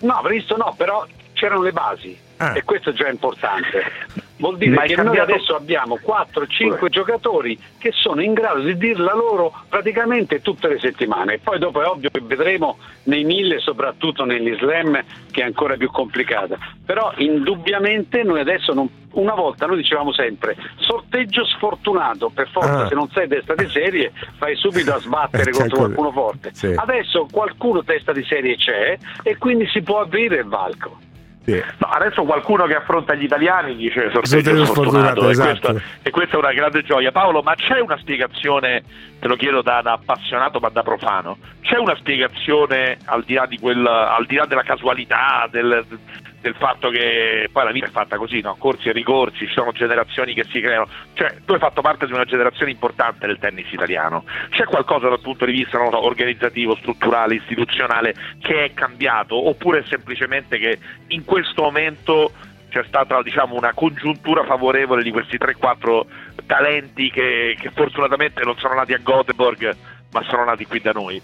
No, 0.00 0.20
previsto 0.22 0.56
no, 0.56 0.74
però 0.76 1.06
c'erano 1.32 1.62
le 1.62 1.72
basi 1.72 2.24
ah. 2.36 2.56
e 2.56 2.64
questo 2.64 2.90
è 2.90 2.92
già 2.92 3.08
importante. 3.08 4.24
Vuol 4.38 4.58
dire 4.58 4.76
che 4.82 4.94
cambiato... 4.94 5.08
noi 5.08 5.18
adesso 5.18 5.56
abbiamo 5.56 5.98
4-5 6.04 6.88
giocatori 6.88 7.58
che 7.78 7.90
sono 7.92 8.22
in 8.22 8.34
grado 8.34 8.60
di 8.60 8.76
dirla 8.76 9.14
loro 9.14 9.52
praticamente 9.68 10.42
tutte 10.42 10.68
le 10.68 10.78
settimane. 10.78 11.38
Poi 11.38 11.58
dopo 11.58 11.82
è 11.82 11.86
ovvio 11.86 12.10
che 12.10 12.20
vedremo 12.22 12.76
nei 13.04 13.24
mille, 13.24 13.60
soprattutto 13.60 14.24
negli 14.24 14.54
slam, 14.56 15.02
che 15.30 15.40
è 15.40 15.44
ancora 15.44 15.76
più 15.76 15.90
complicata. 15.90 16.58
Però 16.84 17.12
indubbiamente 17.16 18.22
noi 18.24 18.40
adesso 18.40 18.74
non... 18.74 18.88
una 19.12 19.34
volta 19.34 19.64
noi 19.66 19.78
dicevamo 19.78 20.12
sempre 20.12 20.54
sorteggio 20.80 21.46
sfortunato, 21.46 22.28
per 22.28 22.48
forza 22.50 22.84
ah. 22.84 22.88
se 22.88 22.94
non 22.94 23.08
sei 23.08 23.28
testa 23.28 23.54
di 23.54 23.68
serie 23.70 24.12
vai 24.38 24.54
subito 24.56 24.92
a 24.92 24.98
sbattere 24.98 25.50
contro 25.50 25.78
qualcuno 25.78 26.12
forte. 26.12 26.50
Sì. 26.52 26.74
Adesso 26.76 27.28
qualcuno 27.32 27.82
testa 27.84 28.12
di 28.12 28.24
serie 28.24 28.56
c'è 28.56 28.98
e 29.22 29.38
quindi 29.38 29.66
si 29.68 29.80
può 29.80 30.00
aprire 30.00 30.40
il 30.40 30.46
valco. 30.46 30.98
Sì. 31.46 31.62
No, 31.78 31.86
adesso 31.86 32.24
qualcuno 32.24 32.66
che 32.66 32.74
affronta 32.74 33.14
gli 33.14 33.22
italiani 33.22 33.76
dice 33.76 34.10
sorteggio 34.10 34.64
sfortunato, 34.64 35.28
esatto. 35.28 35.48
e, 35.48 35.60
questa, 35.60 35.88
e, 36.02 36.10
questa, 36.10 36.34
è 36.34 36.38
una 36.38 36.52
grande 36.52 36.82
gioia. 36.82 37.12
Paolo, 37.12 37.40
ma 37.40 37.54
c'è 37.54 37.78
una 37.78 37.96
spiegazione, 37.98 38.82
te 39.20 39.28
lo 39.28 39.36
chiedo 39.36 39.62
da, 39.62 39.80
da 39.80 39.92
appassionato 39.92 40.58
ma 40.58 40.70
da 40.70 40.82
profano, 40.82 41.38
c'è 41.60 41.78
una 41.78 41.94
spiegazione 41.94 42.98
al 43.04 43.22
di 43.22 43.34
là, 43.34 43.46
di 43.46 43.60
quel, 43.60 43.86
al 43.86 44.26
di 44.26 44.34
là 44.34 44.46
della 44.46 44.64
casualità, 44.64 45.48
del, 45.48 45.86
del 46.46 46.54
fatto 46.54 46.90
che 46.90 47.48
poi 47.50 47.64
la 47.64 47.72
vita 47.72 47.86
è 47.86 47.90
fatta 47.90 48.16
così, 48.16 48.40
no? 48.40 48.54
corsi 48.56 48.88
e 48.88 48.92
ricorsi, 48.92 49.46
ci 49.46 49.52
sono 49.52 49.72
generazioni 49.72 50.32
che 50.32 50.44
si 50.44 50.60
creano, 50.60 50.88
cioè 51.14 51.38
tu 51.44 51.54
hai 51.54 51.58
fatto 51.58 51.80
parte 51.80 52.06
di 52.06 52.12
una 52.12 52.24
generazione 52.24 52.70
importante 52.70 53.26
del 53.26 53.38
tennis 53.38 53.72
italiano, 53.72 54.24
c'è 54.50 54.64
qualcosa 54.64 55.08
dal 55.08 55.20
punto 55.20 55.44
di 55.44 55.52
vista 55.52 55.78
so, 55.78 56.04
organizzativo, 56.04 56.76
strutturale, 56.76 57.34
istituzionale 57.34 58.14
che 58.40 58.64
è 58.64 58.74
cambiato 58.74 59.48
oppure 59.48 59.80
è 59.80 59.84
semplicemente 59.88 60.58
che 60.58 60.78
in 61.08 61.24
questo 61.24 61.62
momento 61.62 62.30
c'è 62.68 62.84
stata 62.86 63.20
diciamo, 63.22 63.56
una 63.56 63.72
congiuntura 63.74 64.44
favorevole 64.44 65.02
di 65.02 65.10
questi 65.10 65.36
3-4 65.38 66.02
talenti 66.46 67.10
che, 67.10 67.56
che 67.58 67.70
fortunatamente 67.74 68.44
non 68.44 68.56
sono 68.58 68.74
nati 68.74 68.92
a 68.92 69.00
Göteborg 69.02 69.76
ma 70.12 70.22
sono 70.28 70.44
nati 70.44 70.64
qui 70.64 70.80
da 70.80 70.92
noi? 70.92 71.20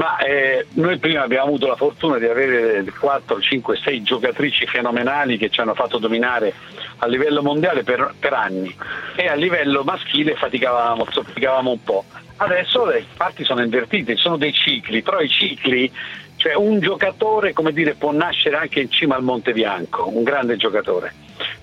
Ma 0.00 0.16
eh, 0.16 0.64
noi 0.76 0.96
prima 0.96 1.20
abbiamo 1.20 1.48
avuto 1.48 1.66
la 1.66 1.76
fortuna 1.76 2.16
di 2.16 2.24
avere 2.24 2.82
4, 2.84 3.38
5, 3.38 3.76
6 3.76 4.02
giocatrici 4.02 4.64
fenomenali 4.64 5.36
che 5.36 5.50
ci 5.50 5.60
hanno 5.60 5.74
fatto 5.74 5.98
dominare 5.98 6.54
a 6.96 7.06
livello 7.06 7.42
mondiale 7.42 7.82
per, 7.82 8.14
per 8.18 8.32
anni 8.32 8.74
e 9.14 9.28
a 9.28 9.34
livello 9.34 9.84
maschile 9.84 10.36
faticavamo, 10.36 11.06
zoppicavamo 11.10 11.70
un 11.70 11.82
po'. 11.82 12.04
Adesso 12.36 12.86
le 12.86 13.04
parti 13.14 13.44
sono 13.44 13.62
invertite, 13.62 14.16
sono 14.16 14.38
dei 14.38 14.54
cicli, 14.54 15.02
però 15.02 15.20
i 15.20 15.28
cicli 15.28 15.92
cioè 16.36 16.54
un 16.54 16.80
giocatore 16.80 17.52
come 17.52 17.70
dire, 17.70 17.92
può 17.92 18.10
nascere 18.10 18.56
anche 18.56 18.80
in 18.80 18.90
cima 18.90 19.16
al 19.16 19.22
Monte 19.22 19.52
Bianco, 19.52 20.08
un 20.08 20.22
grande 20.22 20.56
giocatore, 20.56 21.12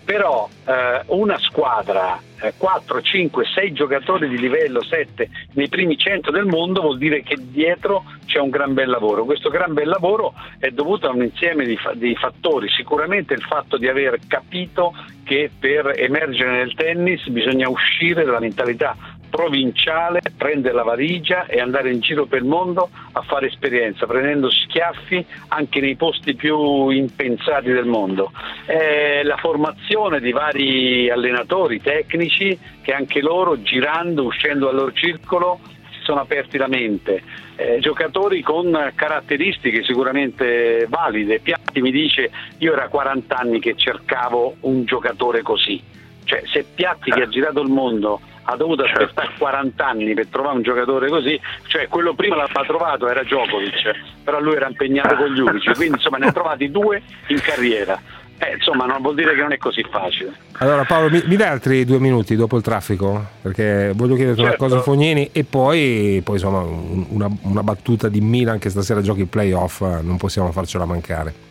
però 0.03 0.47
eh, 0.65 1.01
una 1.07 1.37
squadra, 1.39 2.19
eh, 2.41 2.53
4, 2.55 3.01
5, 3.01 3.45
6 3.45 3.73
giocatori 3.73 4.29
di 4.29 4.37
livello 4.37 4.83
7 4.83 5.29
nei 5.53 5.67
primi 5.69 5.97
100 5.97 6.31
del 6.31 6.45
mondo 6.45 6.81
vuol 6.81 6.97
dire 6.97 7.23
che 7.23 7.35
dietro 7.39 8.03
c'è 8.25 8.39
un 8.39 8.49
gran 8.49 8.73
bel 8.73 8.89
lavoro. 8.89 9.25
Questo 9.25 9.49
gran 9.49 9.73
bel 9.73 9.87
lavoro 9.87 10.33
è 10.59 10.69
dovuto 10.69 11.07
a 11.07 11.11
un 11.11 11.23
insieme 11.23 11.65
di, 11.65 11.77
fa- 11.77 11.93
di 11.93 12.15
fattori, 12.15 12.69
sicuramente 12.69 13.33
il 13.33 13.41
fatto 13.41 13.77
di 13.77 13.87
aver 13.87 14.19
capito 14.27 14.93
che 15.23 15.51
per 15.57 15.93
emergere 15.97 16.51
nel 16.51 16.73
tennis 16.73 17.27
bisogna 17.27 17.67
uscire 17.67 18.23
dalla 18.23 18.39
mentalità 18.39 18.95
provinciale, 19.37 20.19
prendere 20.35 20.73
la 20.73 20.81
valigia 20.81 21.45
e 21.45 21.59
andare 21.59 21.91
in 21.91 21.99
giro 21.99 22.25
per 22.25 22.39
il 22.39 22.47
mondo 22.47 22.89
a 23.11 23.21
fare 23.21 23.45
esperienza, 23.45 24.07
prendendo 24.07 24.49
schiaffi 24.49 25.23
anche 25.49 25.79
nei 25.79 25.95
posti 25.95 26.33
più 26.33 26.89
impensati 26.89 27.71
del 27.71 27.85
mondo. 27.85 28.31
Eh, 28.65 29.21
la 29.23 29.37
formazione 29.37 30.19
di 30.19 30.31
vari 30.31 31.07
allenatori 31.11 31.79
tecnici 31.79 32.57
che 32.81 32.93
anche 32.93 33.21
loro 33.21 33.61
girando, 33.61 34.23
uscendo 34.23 34.65
dal 34.65 34.75
loro 34.75 34.91
circolo, 34.91 35.59
si 35.91 35.99
sono 36.01 36.21
aperti 36.21 36.57
la 36.57 36.67
mente. 36.67 37.21
Eh, 37.57 37.77
giocatori 37.79 38.41
con 38.41 38.91
caratteristiche 38.95 39.83
sicuramente 39.83 40.87
valide. 40.89 41.41
Piatti 41.41 41.79
mi 41.79 41.91
dice 41.91 42.31
io 42.57 42.73
era 42.73 42.87
40 42.87 43.35
anni 43.37 43.59
che 43.59 43.75
cercavo 43.75 44.55
un 44.61 44.83
giocatore 44.83 45.43
così. 45.43 45.79
Cioè, 46.23 46.41
se 46.51 46.65
Piatti 46.73 47.11
che 47.11 47.21
ha 47.21 47.29
girato 47.29 47.61
il 47.61 47.69
mondo 47.69 48.19
ha 48.49 48.55
dovuto 48.55 48.85
certo. 48.85 49.03
aspettare 49.03 49.33
40 49.37 49.85
anni 49.85 50.13
per 50.13 50.27
trovare 50.27 50.55
un 50.55 50.63
giocatore 50.63 51.09
così, 51.09 51.39
cioè 51.67 51.87
quello 51.87 52.13
prima 52.13 52.35
l'aveva 52.35 52.63
trovato 52.63 53.09
era 53.09 53.23
Djokovic, 53.23 53.91
però 54.23 54.39
lui 54.39 54.55
era 54.55 54.67
impegnato 54.67 55.15
con 55.15 55.33
gli 55.33 55.39
unici, 55.39 55.71
quindi 55.73 55.95
insomma 55.95 56.17
ne 56.17 56.27
ha 56.27 56.31
trovati 56.31 56.71
due 56.71 57.01
in 57.27 57.39
carriera. 57.41 57.99
Eh, 58.39 58.53
insomma, 58.53 58.85
non 58.85 59.01
vuol 59.01 59.15
dire 59.15 59.33
che 59.33 59.41
non 59.41 59.51
è 59.51 59.57
così 59.57 59.83
facile. 59.89 60.31
Allora, 60.59 60.83
Paolo, 60.83 61.09
mi, 61.09 61.23
mi 61.25 61.35
dai 61.35 61.47
altri 61.47 61.85
due 61.85 61.97
minuti 61.97 62.35
dopo 62.35 62.55
il 62.55 62.61
traffico? 62.61 63.29
Perché 63.41 63.93
voglio 63.95 64.13
chiederti 64.13 64.41
certo. 64.41 64.63
una 64.63 64.69
cosa, 64.69 64.83
Fognini, 64.83 65.31
e 65.31 65.43
poi, 65.43 66.21
poi 66.23 66.35
insomma, 66.35 66.59
una, 66.59 67.27
una 67.41 67.63
battuta 67.63 68.09
di 68.09 68.21
Milan 68.21 68.59
che 68.59 68.69
stasera 68.69 69.01
giochi 69.01 69.21
il 69.21 69.27
playoff, 69.27 69.81
non 69.81 70.17
possiamo 70.17 70.51
farcela 70.51 70.85
mancare 70.85 71.46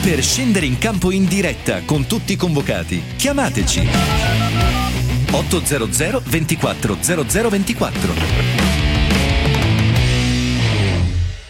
per 0.00 0.22
scendere 0.22 0.64
in 0.64 0.78
campo 0.78 1.10
in 1.10 1.26
diretta 1.26 1.82
con 1.84 2.06
tutti 2.06 2.32
i 2.32 2.36
convocati. 2.36 3.02
Chiamateci 3.16 3.86
800 5.30 6.22
24 6.24 6.96
0024. 7.00 8.14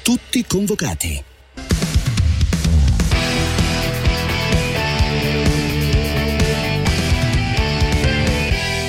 Tutti 0.03 0.45
convocati. 0.47 1.23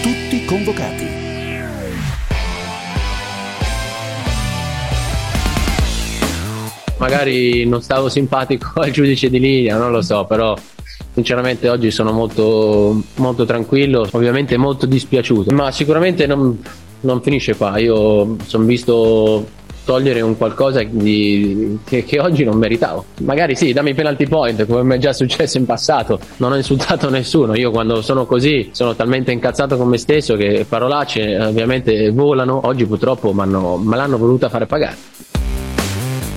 Tutti 0.02 0.46
convocati. 0.46 1.01
Magari 7.02 7.66
non 7.66 7.82
stavo 7.82 8.10
simpatico 8.10 8.80
al 8.80 8.92
giudice 8.92 9.28
di 9.32 9.40
linea, 9.40 9.76
non 9.76 9.92
lo 9.92 10.04
so, 10.04 10.24
però 10.26 10.56
sinceramente 11.14 11.68
oggi 11.68 11.90
sono 11.90 12.12
molto, 12.12 13.02
molto 13.16 13.44
tranquillo, 13.44 14.08
ovviamente 14.12 14.56
molto 14.56 14.86
dispiaciuto, 14.86 15.52
ma 15.52 15.72
sicuramente 15.72 16.28
non, 16.28 16.62
non 17.02 17.22
finisce 17.24 17.56
qua. 17.56 17.80
Io 17.80 18.36
sono 18.46 18.66
visto 18.66 19.48
togliere 19.84 20.22
un 20.22 20.38
qualcosa 20.38 20.84
di, 20.84 21.80
che, 21.84 22.04
che, 22.04 22.20
oggi 22.20 22.44
non 22.44 22.60
meritavo. 22.60 23.06
Magari 23.22 23.56
sì, 23.56 23.74
dammi 23.74 23.96
penalty 23.96 24.28
point, 24.28 24.68
come 24.68 24.84
mi 24.84 24.96
è 24.96 25.00
già 25.00 25.12
successo 25.12 25.58
in 25.58 25.66
passato. 25.66 26.20
Non 26.38 26.52
ho 26.52 26.56
insultato 26.56 27.10
nessuno. 27.10 27.56
Io 27.56 27.72
quando 27.72 28.04
sono 28.04 28.28
così 28.28 28.70
sono 28.74 28.94
talmente 28.94 29.32
incazzato 29.32 29.76
con 29.76 29.88
me 29.88 29.98
stesso 29.98 30.36
che 30.36 30.68
parolacce 30.70 31.40
ovviamente 31.40 32.12
volano. 32.12 32.62
Oggi 32.64 32.86
purtroppo 32.86 33.34
me 33.34 33.48
l'hanno 33.48 34.18
voluta 34.20 34.50
fare 34.50 34.68
pagare. 34.68 35.31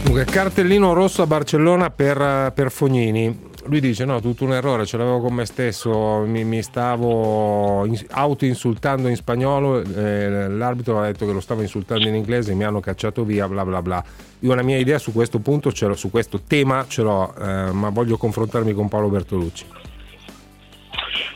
Dunque, 0.04 0.24
cartellino 0.26 0.92
rosso 0.92 1.22
a 1.22 1.26
Barcellona 1.26 1.90
per, 1.90 2.52
per 2.54 2.70
Fognini 2.70 3.52
lui 3.66 3.80
dice 3.80 4.04
no, 4.04 4.20
tutto 4.20 4.44
un 4.44 4.52
errore, 4.52 4.84
ce 4.84 4.96
l'avevo 4.96 5.20
con 5.20 5.32
me 5.32 5.46
stesso, 5.46 6.18
mi, 6.26 6.44
mi 6.44 6.62
stavo 6.62 7.86
in, 7.86 7.98
auto-insultando 8.10 9.08
in 9.08 9.16
spagnolo, 9.16 9.80
eh, 9.80 10.48
l'arbitro 10.48 11.00
ha 11.00 11.06
detto 11.06 11.24
che 11.24 11.32
lo 11.32 11.40
stavo 11.40 11.62
insultando 11.62 12.06
in 12.06 12.14
inglese, 12.14 12.54
mi 12.54 12.64
hanno 12.64 12.80
cacciato 12.80 13.24
via, 13.24 13.48
bla 13.48 13.64
bla 13.64 13.80
bla. 13.80 14.04
Io 14.40 14.52
una 14.52 14.62
mia 14.62 14.76
idea 14.76 14.98
su 14.98 15.12
questo 15.12 15.38
punto, 15.38 15.72
su 15.94 16.10
questo 16.10 16.42
tema 16.46 16.84
ce 16.86 17.02
l'ho, 17.02 17.34
eh, 17.40 17.72
ma 17.72 17.88
voglio 17.88 18.18
confrontarmi 18.18 18.74
con 18.74 18.88
Paolo 18.88 19.08
Bertolucci. 19.08 19.66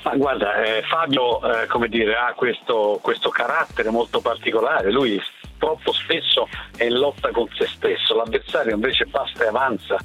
Ma 0.03 0.15
guarda, 0.17 0.63
eh, 0.63 0.83
Fabio 0.83 1.41
eh, 1.43 1.67
come 1.67 1.89
dire, 1.89 2.15
ha 2.15 2.35
questo, 2.35 2.99
questo 3.01 3.31
carattere 3.31 3.91
molto 3.91 4.21
particolare, 4.21 4.91
lui 4.91 5.21
troppo 5.59 5.93
spesso 5.93 6.49
è 6.77 6.85
in 6.85 6.95
lotta 6.95 7.31
con 7.31 7.49
se 7.57 7.67
stesso, 7.67 8.15
l'avversario 8.15 8.75
invece 8.75 9.07
basta 9.07 9.45
e 9.45 9.49
avanza 9.49 9.97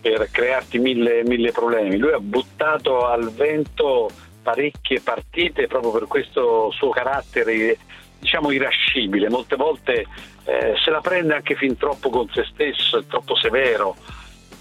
per 0.00 0.30
crearti 0.30 0.78
mille, 0.78 1.22
mille 1.24 1.52
problemi. 1.52 1.98
Lui 1.98 2.12
ha 2.12 2.20
buttato 2.20 3.06
al 3.06 3.30
vento 3.32 4.08
parecchie 4.42 5.00
partite 5.00 5.66
proprio 5.66 5.92
per 5.92 6.06
questo 6.06 6.70
suo 6.70 6.88
carattere 6.90 7.76
diciamo 8.18 8.50
irascibile, 8.50 9.28
molte 9.30 9.56
volte 9.56 10.06
eh, 10.44 10.74
se 10.82 10.90
la 10.90 11.00
prende 11.00 11.34
anche 11.34 11.54
fin 11.54 11.76
troppo 11.76 12.10
con 12.10 12.28
se 12.32 12.44
stesso, 12.50 12.98
è 12.98 13.06
troppo 13.06 13.34
severo. 13.36 13.96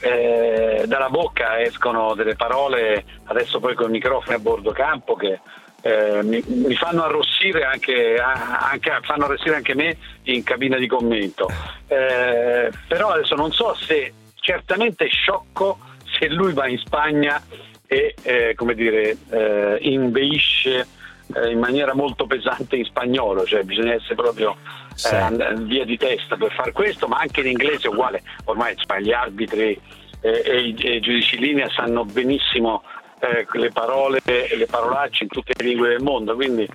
Eh, 0.02 0.86
dalla 0.86 1.10
bocca 1.10 1.60
escono 1.60 2.16
delle 2.16 2.36
parole, 2.36 3.04
adesso 3.26 3.60
poi 3.60 3.76
con 3.76 3.90
i 3.90 3.92
microfoni 3.92 4.36
a 4.36 4.40
bordo 4.40 4.72
campo, 4.72 5.16
che 5.16 5.40
eh, 5.82 6.22
mi, 6.24 6.44
mi, 6.46 6.76
fanno 6.76 7.04
arrossire 7.04 7.64
anche, 7.64 8.18
anche, 8.18 8.92
fanno 9.02 9.26
arrossire 9.26 9.56
anche 9.56 9.76
me 9.76 9.98
in 10.24 10.44
cabina 10.44 10.78
di 10.78 10.88
commento. 10.88 11.50
Eh, 11.88 12.70
però 12.88 13.10
adesso 13.10 13.36
non 13.36 13.52
so 13.52 13.74
se 13.76 14.14
certamente 14.36 15.06
è 15.06 15.10
sciocco 15.10 15.80
se 16.20 16.28
lui 16.28 16.54
va 16.54 16.68
in 16.68 16.78
Spagna 16.80 17.42
e 17.88 18.14
eh, 18.22 18.54
come 18.56 18.76
dire, 18.76 19.18
eh, 19.30 19.78
inveisce 19.82 20.88
eh, 21.34 21.50
in 21.50 21.60
maniera 21.60 21.96
molto 21.96 22.28
pesante 22.28 22.76
in 22.76 22.86
spagnolo, 22.86 23.46
cioè 23.46 23.64
bisogna 23.64 23.94
essere 23.94 24.16
proprio 24.16 24.58
sì. 24.94 25.16
via 25.64 25.86
di 25.86 25.98
testa 25.98 26.36
per 26.36 26.52
fare 26.52 26.72
questo, 26.72 27.08
ma 27.08 27.18
anche 27.18 27.40
in 27.42 27.48
inglese 27.48 27.88
è 27.88 27.92
uguale, 27.92 28.22
ormai 28.46 28.76
gli 29.02 29.12
arbitri 29.12 29.80
e 30.22 30.60
i, 30.60 30.76
e 30.78 30.96
i 30.96 31.00
giudici 31.00 31.36
in 31.36 31.42
linea 31.42 31.70
sanno 31.70 32.04
benissimo 32.04 32.84
eh, 33.20 33.46
le 33.52 33.72
parole 33.72 34.22
le 34.24 34.66
parolacce 34.66 35.24
in 35.24 35.30
tutte 35.30 35.54
le 35.58 35.66
lingue 35.66 35.90
del 35.90 36.02
mondo, 36.02 36.36
quindi 36.36 36.68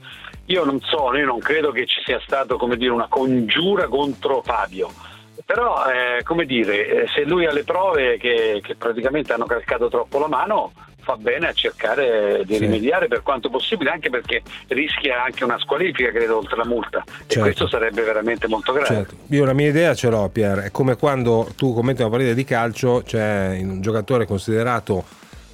io 0.47 0.65
non 0.65 0.81
so, 0.81 1.15
io 1.15 1.25
non 1.25 1.39
credo 1.39 1.71
che 1.71 1.87
ci 1.87 2.03
sia 2.05 2.21
stato 2.25 2.57
come 2.57 2.77
dire, 2.77 2.91
una 2.91 3.09
congiura 3.09 3.89
contro 3.89 4.43
Fabio. 4.43 4.91
Però, 5.47 5.85
eh, 5.87 6.23
come 6.23 6.47
dire, 6.47 7.03
eh, 7.03 7.07
se 7.15 7.25
lui 7.25 7.45
ha 7.45 7.53
le 7.53 7.65
prove 7.65 8.17
che, 8.17 8.61
che, 8.63 8.77
praticamente 8.77 9.33
hanno 9.33 9.45
calcato 9.45 9.89
troppo 9.89 10.19
la 10.19 10.29
mano, 10.29 10.73
fa 11.01 11.17
bene 11.17 11.49
a 11.49 11.53
cercare 11.53 12.43
di 12.47 12.55
sì. 12.55 12.61
rimediare 12.61 13.09
per 13.09 13.23
quanto 13.23 13.51
possibile, 13.51 13.91
anche 13.91 14.09
perché 14.09 14.43
rischia 14.69 15.23
anche 15.23 15.45
una 15.45 15.59
squalifica, 15.59 16.11
credo, 16.11 16.39
oltre 16.39 16.57
la 16.57 16.65
multa. 16.65 17.03
Certo. 17.07 17.39
E 17.39 17.41
questo 17.41 17.69
sarebbe 17.69 18.03
veramente 18.03 18.49
molto 18.49 18.73
grave. 18.73 18.87
Certo. 18.87 19.15
Io 19.29 19.45
la 19.45 19.53
mia 19.53 19.69
idea 19.69 19.95
ce 19.95 20.09
l'ho, 20.09 20.29
Pier. 20.31 20.61
È 20.61 20.71
come 20.71 20.97
quando 20.97 21.53
tu 21.57 21.75
commenti 21.75 22.01
una 22.01 22.11
partita 22.11 22.33
di 22.33 22.45
calcio, 22.45 23.03
c'è 23.05 23.59
un 23.61 23.83
giocatore 23.83 24.27
considerato 24.27 25.05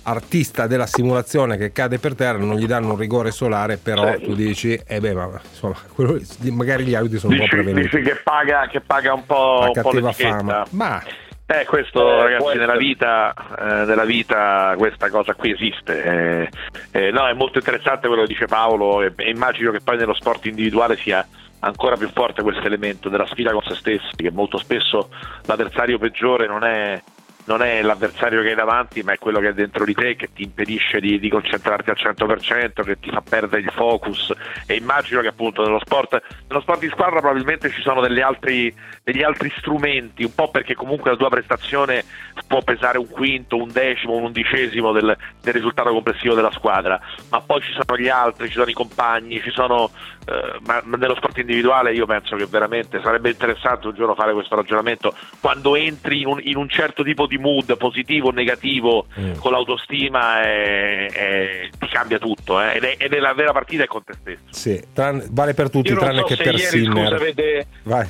artista 0.03 0.67
della 0.67 0.87
simulazione 0.87 1.57
che 1.57 1.73
cade 1.73 1.99
per 1.99 2.15
terra 2.15 2.39
non 2.39 2.57
gli 2.57 2.67
danno 2.67 2.93
un 2.93 2.97
rigore 2.97 3.31
solare 3.31 3.77
però 3.77 4.05
certo. 4.05 4.27
tu 4.27 4.35
dici 4.35 4.81
eh 4.87 5.01
beh 5.01 5.15
ma 5.15 5.41
insomma 5.43 5.77
quello, 5.95 6.21
magari 6.51 6.85
gli 6.85 6.95
arbitri 6.95 7.19
sono 7.19 7.33
dici, 7.33 7.43
un 7.43 7.49
po' 7.49 7.57
prevenuti 7.57 7.97
dici 7.97 8.03
che 8.03 8.21
paga, 8.23 8.67
che 8.69 8.81
paga 8.81 9.15
un 9.15 9.27
po' 9.27 9.61
la 9.61 9.67
un 9.67 9.73
cattiva 9.73 10.09
po 10.09 10.13
fama 10.13 10.67
ma 10.71 11.03
eh, 11.53 11.65
questo 11.65 12.09
eh, 12.09 12.23
ragazzi 12.23 12.59
nella 12.59 12.77
vita, 12.77 13.35
eh, 13.59 13.85
nella 13.85 14.05
vita, 14.05 14.73
questa 14.79 15.11
cosa 15.11 15.35
qui 15.35 15.51
esiste. 15.51 16.05
Eh, 16.05 16.49
eh, 16.93 17.11
no, 17.11 17.27
è 17.27 17.33
molto 17.33 17.59
interessante 17.59 18.07
quello 18.07 18.23
che 18.23 18.29
dice 18.29 18.47
Paolo 18.47 19.03
e, 19.03 19.13
e, 19.17 19.31
immagino 19.31 19.73
che 19.73 19.81
poi 19.81 19.97
nello 19.97 20.15
sport 20.15 20.47
individuale 20.47 20.97
sia 20.97 21.27
ancora 21.59 21.97
più 21.97 22.09
forte 22.11 22.43
questo 22.43 22.65
elemento 22.65 23.09
della 23.09 23.27
sfida 23.27 23.51
con 23.51 23.63
se 23.63 23.75
stessi, 23.75 24.15
che 24.15 24.31
molto 24.31 24.59
spesso 24.59 25.11
l'avversario 25.47 25.99
peggiore 25.99 26.47
non 26.47 26.63
è 26.63 27.03
non 27.45 27.63
è 27.63 27.83
l'avversario 27.83 28.43
che 28.43 28.51
hai 28.51 28.55
davanti, 28.55 29.03
ma 29.03 29.13
è 29.13 29.19
quello 29.19 29.41
che 29.41 29.49
è 29.49 29.55
dentro 29.55 29.85
di 29.85 29.95
te 29.95 30.17
che 30.17 30.31
ti 30.33 30.43
impedisce 30.43 31.01
di, 31.01 31.19
di, 31.19 31.29
concentrarti 31.29 31.91
al 31.91 31.97
100%, 31.99 32.83
che 32.83 32.99
ti 32.99 33.11
fa 33.11 33.23
perdere 33.23 33.63
il 33.63 33.71
focus. 33.75 34.33
E 34.67 34.75
immagino 34.75 35.21
che 35.21 35.29
appunto 35.29 35.63
nello 35.63 35.81
sport, 35.81 36.21
nello 36.49 36.61
sport 36.61 36.81
di 36.81 36.89
squadra 36.89 37.21
probabilmente 37.21 37.71
ci 37.71 37.81
sono 37.83 38.01
altri, 38.01 38.75
degli 39.03 39.23
altri 39.23 39.53
strumenti, 39.59 40.25
un 40.25 40.35
po' 40.35 40.51
perché 40.51 40.75
comunque 40.75 41.11
la 41.11 41.17
tua 41.17 41.29
prestazione 41.29 42.05
può 42.47 42.63
pesare 42.63 42.99
un 42.99 43.09
quinto, 43.09 43.57
un 43.57 43.71
decimo, 43.71 44.17
un 44.17 44.25
undicesimo 44.25 44.93
del, 44.93 45.17
del 45.41 45.53
risultato 45.53 45.93
complessivo 45.93 46.35
della 46.35 46.53
squadra, 46.53 47.01
ma 47.31 47.41
poi 47.41 47.61
ci 47.63 47.73
sono 47.73 47.99
gli 47.99 48.09
altri, 48.09 48.49
ci 48.49 48.55
sono 48.55 48.71
i 48.71 48.75
compagni, 48.75 49.41
ci 49.41 49.51
sono, 49.51 49.91
ma 50.65 50.83
nello 50.97 51.15
sport 51.17 51.39
individuale 51.39 51.93
io 51.93 52.07
penso 52.07 52.37
che 52.37 52.47
veramente 52.47 53.01
sarebbe 53.03 53.31
interessante 53.31 53.89
un 53.89 53.95
giorno 53.95 54.15
fare 54.15 54.33
questo 54.33 54.55
ragionamento 54.55 55.15
quando 55.41 55.75
entri 55.75 56.21
in 56.21 56.27
un, 56.27 56.41
in 56.43 56.57
un 56.57 56.69
certo 56.69 57.03
tipo 57.03 57.27
di 57.27 57.39
mood 57.39 57.77
positivo 57.77 58.29
o 58.29 58.31
negativo 58.31 59.07
mm. 59.19 59.33
con 59.39 59.53
l'autostima 59.53 60.43
e, 60.43 61.11
e, 61.13 61.71
ti 61.79 61.89
cambia 61.89 62.19
tutto 62.19 62.61
eh? 62.61 62.77
ed, 62.77 62.85
è, 62.85 62.95
ed, 62.99 63.13
è, 63.13 63.19
la 63.19 63.35
vera 63.35 63.53
partita 63.53 63.85
è 63.85 63.87
con 63.87 64.05
te 64.05 64.15
stesso 64.15 64.43
sì, 64.51 64.83
tran- 64.93 65.27
vale 65.31 65.55
per 65.55 65.71
tutti 65.71 65.93
tranne 65.95 66.21
so 66.21 66.25
che 66.27 66.37
per 66.37 66.55
ieri, 66.55 66.59
Sinner 66.59 67.05
scusa, 67.05 67.17
avete... 67.17 67.67
vai 67.83 68.09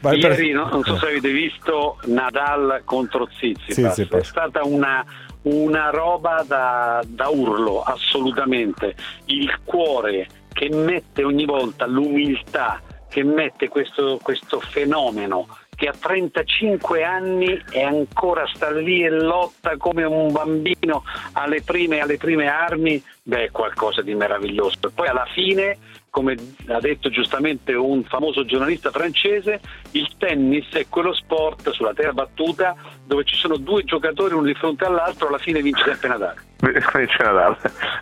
Vai 0.00 0.18
Ieri 0.18 0.52
per... 0.52 0.70
non 0.70 0.82
so 0.82 0.98
se 0.98 1.06
avete 1.06 1.30
visto 1.30 1.98
Nadal 2.06 2.82
contro 2.84 3.28
Zizipas, 3.38 3.94
sì, 3.94 4.08
è 4.10 4.22
stata 4.22 4.64
una, 4.64 5.04
una 5.42 5.90
roba 5.90 6.44
da, 6.46 7.02
da, 7.06 7.28
urlo, 7.28 7.82
assolutamente. 7.82 8.94
Il 9.26 9.56
cuore 9.64 10.26
che 10.52 10.68
mette 10.70 11.24
ogni 11.24 11.44
volta 11.44 11.86
l'umiltà, 11.86 12.80
che 13.08 13.22
mette 13.22 13.68
questo, 13.68 14.18
questo 14.22 14.60
fenomeno 14.60 15.46
che 15.78 15.86
a 15.86 15.94
35 15.96 17.04
anni 17.04 17.62
e 17.70 17.82
ancora 17.84 18.44
sta 18.52 18.68
lì 18.72 19.04
e 19.04 19.10
lotta 19.10 19.76
come 19.76 20.02
un 20.02 20.32
bambino 20.32 21.04
alle 21.34 21.62
prime, 21.62 22.00
alle 22.00 22.16
prime 22.16 22.48
armi, 22.48 23.00
beh, 23.22 23.44
è 23.44 23.50
qualcosa 23.52 24.02
di 24.02 24.12
meraviglioso. 24.16 24.88
E 24.88 24.90
poi 24.92 25.06
alla 25.06 25.26
fine 25.32 25.78
come 26.10 26.34
ha 26.68 26.80
detto 26.80 27.10
giustamente 27.10 27.74
un 27.74 28.02
famoso 28.04 28.44
giornalista 28.44 28.90
francese, 28.90 29.60
il 29.92 30.08
tennis 30.18 30.66
è 30.72 30.86
quello 30.88 31.12
sport 31.12 31.70
sulla 31.70 31.92
terra 31.94 32.12
battuta 32.12 32.74
dove 33.04 33.24
ci 33.24 33.36
sono 33.36 33.56
due 33.56 33.84
giocatori 33.84 34.34
uno 34.34 34.44
di 34.44 34.54
fronte 34.54 34.84
all'altro, 34.84 35.28
alla 35.28 35.38
fine 35.38 35.62
vince 35.62 35.84
sempre 35.84 36.08
Nadal. 36.08 36.34
Vince 36.60 37.22
Nadal. 37.22 37.56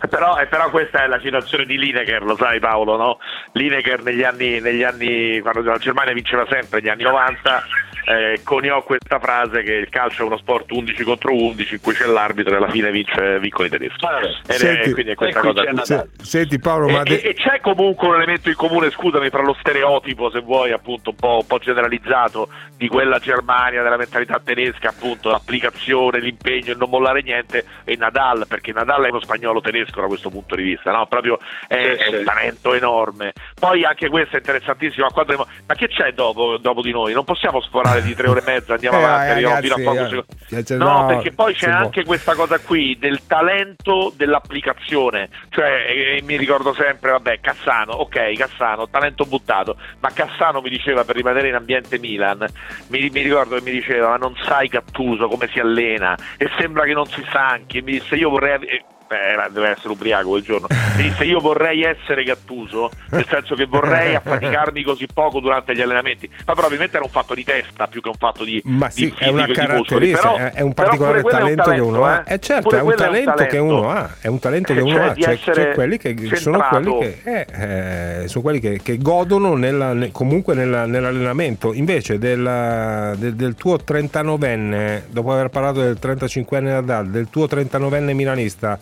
però, 0.09 0.37
eh, 0.39 0.47
però, 0.47 0.69
questa 0.71 1.03
è 1.03 1.07
la 1.07 1.19
situazione 1.19 1.65
di 1.65 1.77
Lineker, 1.77 2.23
lo 2.23 2.35
sai 2.35 2.59
Paolo, 2.59 2.97
no? 2.97 3.19
Lineker 3.51 4.01
negli 4.01 4.23
anni, 4.23 4.59
negli 4.59 4.81
anni, 4.83 5.39
quando 5.41 5.61
la 5.61 5.77
Germania 5.77 6.13
vinceva 6.13 6.45
sempre, 6.49 6.79
negli 6.79 6.89
anni 6.89 7.03
90, 7.03 7.63
eh, 8.05 8.39
coniò 8.43 8.81
questa 8.83 9.19
frase 9.19 9.61
che 9.63 9.73
il 9.73 9.89
calcio 9.89 10.23
è 10.23 10.25
uno 10.25 10.37
sport 10.37 10.71
11 10.71 11.03
contro 11.03 11.33
11 11.33 11.73
in 11.75 11.81
cui 11.81 11.93
c'è 11.93 12.05
l'arbitro 12.05 12.53
e 12.53 12.57
alla 12.57 12.69
fine 12.71 12.89
vince, 12.89 13.37
vincono 13.39 13.67
i 13.67 13.69
tedeschi. 13.69 14.05
Ed 14.47 14.55
Senti- 14.55 14.89
è, 14.89 14.93
quindi 14.93 15.11
è 15.11 15.15
questa 15.15 15.39
cosa. 15.41 15.63
Se- 15.83 16.09
senti 16.23 16.57
Paolo, 16.57 16.87
E, 16.87 16.91
ma 16.93 17.03
de- 17.03 17.21
e- 17.21 17.29
e 17.29 17.33
c'è 17.35 17.59
comunque 17.61 17.96
un 18.05 18.15
elemento 18.15 18.49
in 18.49 18.55
comune, 18.55 18.91
scusami, 18.91 19.29
fra 19.29 19.41
lo 19.41 19.55
stereotipo, 19.59 20.29
se 20.29 20.39
vuoi, 20.41 20.71
appunto, 20.71 21.09
un 21.09 21.15
po', 21.15 21.37
un 21.41 21.47
po' 21.47 21.57
generalizzato 21.57 22.47
di 22.75 22.87
quella 22.87 23.17
Germania, 23.17 23.81
della 23.81 23.97
mentalità 23.97 24.39
tedesca, 24.43 24.89
appunto, 24.89 25.29
l'applicazione, 25.29 26.19
l'impegno, 26.19 26.71
il 26.73 26.77
non 26.77 26.89
mollare 26.89 27.23
niente, 27.23 27.65
e 27.83 27.95
Nadal, 27.95 28.45
perché 28.47 28.71
Nadal 28.71 29.05
è 29.05 29.09
uno 29.09 29.19
spagnolo 29.21 29.61
tedesco 29.61 29.99
da 30.01 30.07
questo 30.07 30.29
punto 30.29 30.55
di 30.55 30.61
vista, 30.63 30.91
no? 30.91 31.07
Proprio 31.07 31.39
è, 31.67 31.95
Sì, 31.97 32.03
è 32.13 32.17
un 32.19 32.23
talento 32.23 32.73
enorme. 32.75 33.33
Poi 33.59 33.83
anche 33.83 34.09
questo 34.09 34.35
è 34.35 34.39
interessantissimo, 34.39 35.07
a 35.07 35.11
quadro 35.11 35.35
di- 35.35 35.43
ma 35.65 35.73
che 35.73 35.87
c'è 35.87 36.11
dopo, 36.13 36.57
dopo 36.57 36.81
di 36.81 36.91
noi? 36.91 37.13
Non 37.13 37.23
possiamo 37.23 37.61
sforare 37.61 38.03
di 38.03 38.13
tre 38.13 38.29
ore 38.29 38.41
e 38.41 38.43
mezza, 38.45 38.73
andiamo 38.73 38.99
Eh, 38.99 39.03
avanti, 39.03 39.31
arriviamo 39.31 39.55
ragazzi, 39.55 39.73
fino 39.73 39.89
a 39.89 39.93
poco 39.93 40.05
eh, 40.05 40.09
secondo. 40.09 40.63
cioè, 40.67 40.77
No, 40.77 40.99
no, 41.01 41.05
perché 41.07 41.31
poi 41.31 41.53
c'è 41.55 41.69
anche 41.69 42.05
questa 42.05 42.35
cosa 42.35 42.59
qui 42.59 42.97
del 42.99 43.25
talento 43.25 44.13
dell'applicazione. 44.15 45.29
Cioè, 45.49 45.85
eh, 46.17 46.21
mi 46.23 46.35
ricordo 46.37 46.73
sempre, 46.73 47.11
vabbè, 47.11 47.39
Cassano, 47.39 47.86
ok, 47.93 48.33
Cassano, 48.33 48.89
talento 48.89 49.25
buttato, 49.25 49.77
ma 49.99 50.11
Cassano 50.11 50.61
mi 50.61 50.69
diceva 50.69 51.03
per 51.03 51.15
rimanere 51.15 51.49
in 51.49 51.55
ambiente 51.55 51.99
Milan, 51.99 52.45
mi, 52.87 53.09
mi 53.09 53.21
ricordo 53.21 53.55
che 53.55 53.63
mi 53.63 53.71
diceva, 53.71 54.09
ma 54.09 54.17
non 54.17 54.35
sai 54.41 54.67
Gattuso 54.67 55.27
come 55.27 55.47
si 55.47 55.59
allena? 55.59 56.17
E 56.37 56.49
sembra 56.57 56.83
che 56.83 56.93
non 56.93 57.05
si 57.05 57.23
stanchi, 57.27 57.79
e 57.79 57.81
mi 57.81 57.93
disse 57.93 58.15
io 58.15 58.29
vorrei... 58.29 58.95
eh, 59.09 59.15
Beh, 59.15 59.31
era- 59.31 59.49
deve 59.49 59.69
essere 59.69 59.89
ubriaco 59.89 60.29
quel 60.29 60.41
giorno. 60.43 60.67
Disse 60.95 61.23
io 61.23 61.39
vorrei 61.39 61.83
essere 61.83 62.23
Gattuso, 62.23 62.89
nel 63.11 63.25
senso 63.29 63.55
che 63.55 63.65
vorrei 63.65 64.15
affaticarmi 64.15 64.83
così 64.83 65.07
poco 65.13 65.39
durante 65.39 65.73
gli 65.75 65.81
allenamenti. 65.81 66.29
Ma 66.45 66.53
probabilmente 66.53 66.95
era 66.97 67.05
un 67.05 67.11
fatto 67.11 67.33
di 67.33 67.43
testa 67.43 67.87
più 67.87 68.01
che 68.01 68.09
un 68.09 68.15
fatto 68.15 68.43
di, 68.43 68.61
Ma 68.65 68.87
di 68.87 68.93
sì, 68.93 69.13
è 69.17 69.29
una 69.29 69.45
di 69.45 69.53
caratteristica, 69.53 70.19
Però- 70.21 70.35
è- 70.35 70.51
è 70.53 70.61
un 70.61 70.73
particolare 70.73 71.19
è 71.19 71.21
un 71.23 71.29
talento, 71.29 71.69
che 71.71 71.79
uno 71.79 72.03
ha. 72.05 72.23
eh. 72.27 72.33
Eh 72.33 72.39
certo, 72.39 72.69
è 72.71 72.79
un 72.79 72.83
quello 72.83 72.97
talento, 72.99 73.45
che 73.45 73.57
uno 73.57 73.89
ha, 73.91 74.09
è 74.19 74.27
un 74.27 74.39
talento 74.39 74.73
che 74.73 74.79
Eh, 74.79 74.83
uno 74.83 74.93
cioè 74.95 75.05
ha, 75.07 75.13
di 75.13 75.21
cioè, 75.21 75.37
cioè 75.37 75.71
quelli 75.73 75.97
che 75.97 76.15
sono 76.35 76.57
centrato. 76.59 76.75
quelli 76.95 76.97
che, 77.23 77.45
eh, 77.47 78.21
eh, 78.23 78.27
sono 78.27 78.43
quelli 78.43 78.59
che, 78.59 78.79
che 78.83 78.97
godono 78.97 79.55
nella- 79.55 79.93
ne- 79.93 80.11
comunque 80.11 80.53
nella- 80.53 80.85
nell'allenamento. 80.85 81.73
Invece 81.73 82.17
del, 82.17 83.15
del- 83.17 83.35
del 83.35 83.55
tuo 83.55 83.77
39enne, 83.77 85.03
dopo 85.09 85.31
aver 85.31 85.49
parlato 85.49 85.81
del 85.81 85.97
35enne 86.01 86.61
Nadal, 86.71 87.07
del 87.09 87.29
tuo 87.29 87.45
39enne 87.47 88.13
milanista, 88.13 88.77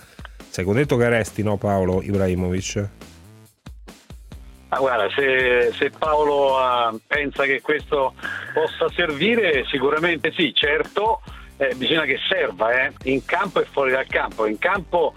sei 0.56 0.64
contento 0.64 0.95
che 0.95 1.10
resti, 1.10 1.43
no 1.43 1.58
Paolo 1.58 2.01
Ibrahimovic? 2.01 2.89
Ma 4.70 4.78
guarda, 4.78 5.10
se, 5.14 5.74
se 5.74 5.89
Paolo 5.89 6.58
ah, 6.58 6.95
pensa 7.06 7.43
che 7.43 7.60
questo 7.60 8.14
possa 8.53 8.88
servire, 8.95 9.66
sicuramente 9.66 10.32
sì, 10.34 10.53
certo, 10.53 11.22
eh, 11.58 11.76
bisogna 11.76 12.03
che 12.03 12.18
serva 12.30 12.86
eh, 12.86 12.93
in 13.03 13.26
campo 13.26 13.60
e 13.60 13.66
fuori 13.66 13.91
dal 13.91 14.08
campo. 14.08 14.45
In 14.45 14.58
campo 14.58 15.14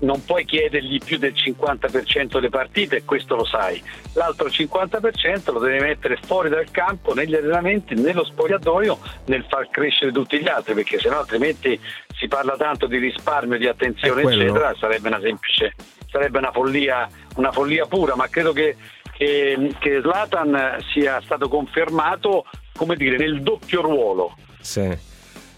non 0.00 0.24
puoi 0.24 0.44
chiedergli 0.44 0.98
più 0.98 1.18
del 1.18 1.32
50% 1.32 2.32
delle 2.32 2.48
partite 2.48 2.96
e 2.96 3.04
questo 3.04 3.36
lo 3.36 3.44
sai. 3.44 3.82
L'altro 4.14 4.48
50% 4.48 5.52
lo 5.52 5.58
devi 5.58 5.80
mettere 5.80 6.18
fuori 6.22 6.48
dal 6.48 6.70
campo, 6.70 7.14
negli 7.14 7.34
allenamenti, 7.34 7.94
nello 7.94 8.24
spogliatoio, 8.24 8.98
nel 9.26 9.44
far 9.48 9.68
crescere 9.70 10.12
tutti 10.12 10.38
gli 10.38 10.48
altri, 10.48 10.74
perché 10.74 10.98
sennò 10.98 11.18
altrimenti 11.18 11.78
si 12.16 12.28
parla 12.28 12.56
tanto 12.56 12.86
di 12.86 12.98
risparmio, 12.98 13.58
di 13.58 13.66
attenzione, 13.66 14.22
eccetera, 14.22 14.74
sarebbe 14.78 15.08
una 15.08 15.20
semplice, 15.20 15.74
sarebbe 16.08 16.38
una 16.38 16.52
follia, 16.52 17.08
una 17.36 17.52
follia 17.52 17.86
pura, 17.86 18.14
ma 18.14 18.28
credo 18.28 18.52
che, 18.52 18.76
che, 19.12 19.74
che 19.78 20.00
Zlatan 20.00 20.78
sia 20.92 21.20
stato 21.22 21.48
confermato, 21.48 22.44
come 22.74 22.96
dire, 22.96 23.16
nel 23.16 23.42
doppio 23.42 23.80
ruolo. 23.80 24.36
Sì. 24.60 25.12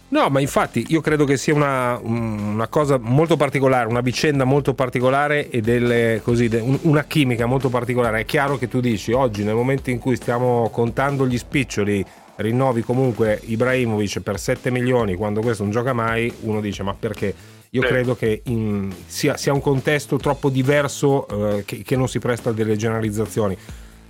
No, 0.09 0.29
ma 0.29 0.39
infatti 0.41 0.85
io 0.89 1.01
credo 1.01 1.25
che 1.25 1.37
sia 1.37 1.53
una, 1.53 1.99
una 2.01 2.69
cosa 2.69 2.97
molto 2.97 3.37
particolare, 3.37 3.89
una 3.89 4.01
vicenda 4.03 4.45
molto 4.45 4.73
particolare 4.73 5.51
e 5.51 5.61
delle, 5.61 6.21
così, 6.23 6.49
una 6.83 7.03
chimica 7.05 7.47
molto 7.47 7.69
particolare. 7.71 8.21
È 8.21 8.25
chiaro 8.25 8.57
che 8.57 8.69
tu 8.69 8.79
dici 8.79 9.11
oggi, 9.11 9.43
nel 9.43 9.55
momento 9.57 9.91
in 9.91 9.99
cui 9.99 10.15
stiamo 10.15 10.71
contando 10.73 11.27
gli 11.27 11.37
spiccioli, 11.37 12.05
rinnovi 12.37 12.83
comunque 12.83 13.41
Ibrahimovic 13.47 14.21
per 14.21 14.39
7 14.39 14.71
milioni 14.71 15.15
quando 15.17 15.41
questo 15.41 15.65
non 15.65 15.73
gioca 15.73 15.93
mai, 15.93 16.33
uno 16.43 16.61
dice 16.61 16.85
ma 16.85 16.95
perché? 16.95 17.35
Io 17.71 17.83
Sì. 17.83 17.89
credo 17.89 18.15
che 18.15 18.43
in- 18.45 18.95
sia, 19.07 19.37
sia 19.37 19.53
un 19.53 19.61
contesto 19.61 20.19
troppo 20.19 20.51
diverso 20.51 21.27
eh, 21.57 21.65
che, 21.65 21.83
che 21.83 21.97
non 21.97 22.09
si 22.09 22.21
presta 22.21 22.51
a 22.51 22.53
delle 22.53 22.77
generalizzazioni. 22.77 23.57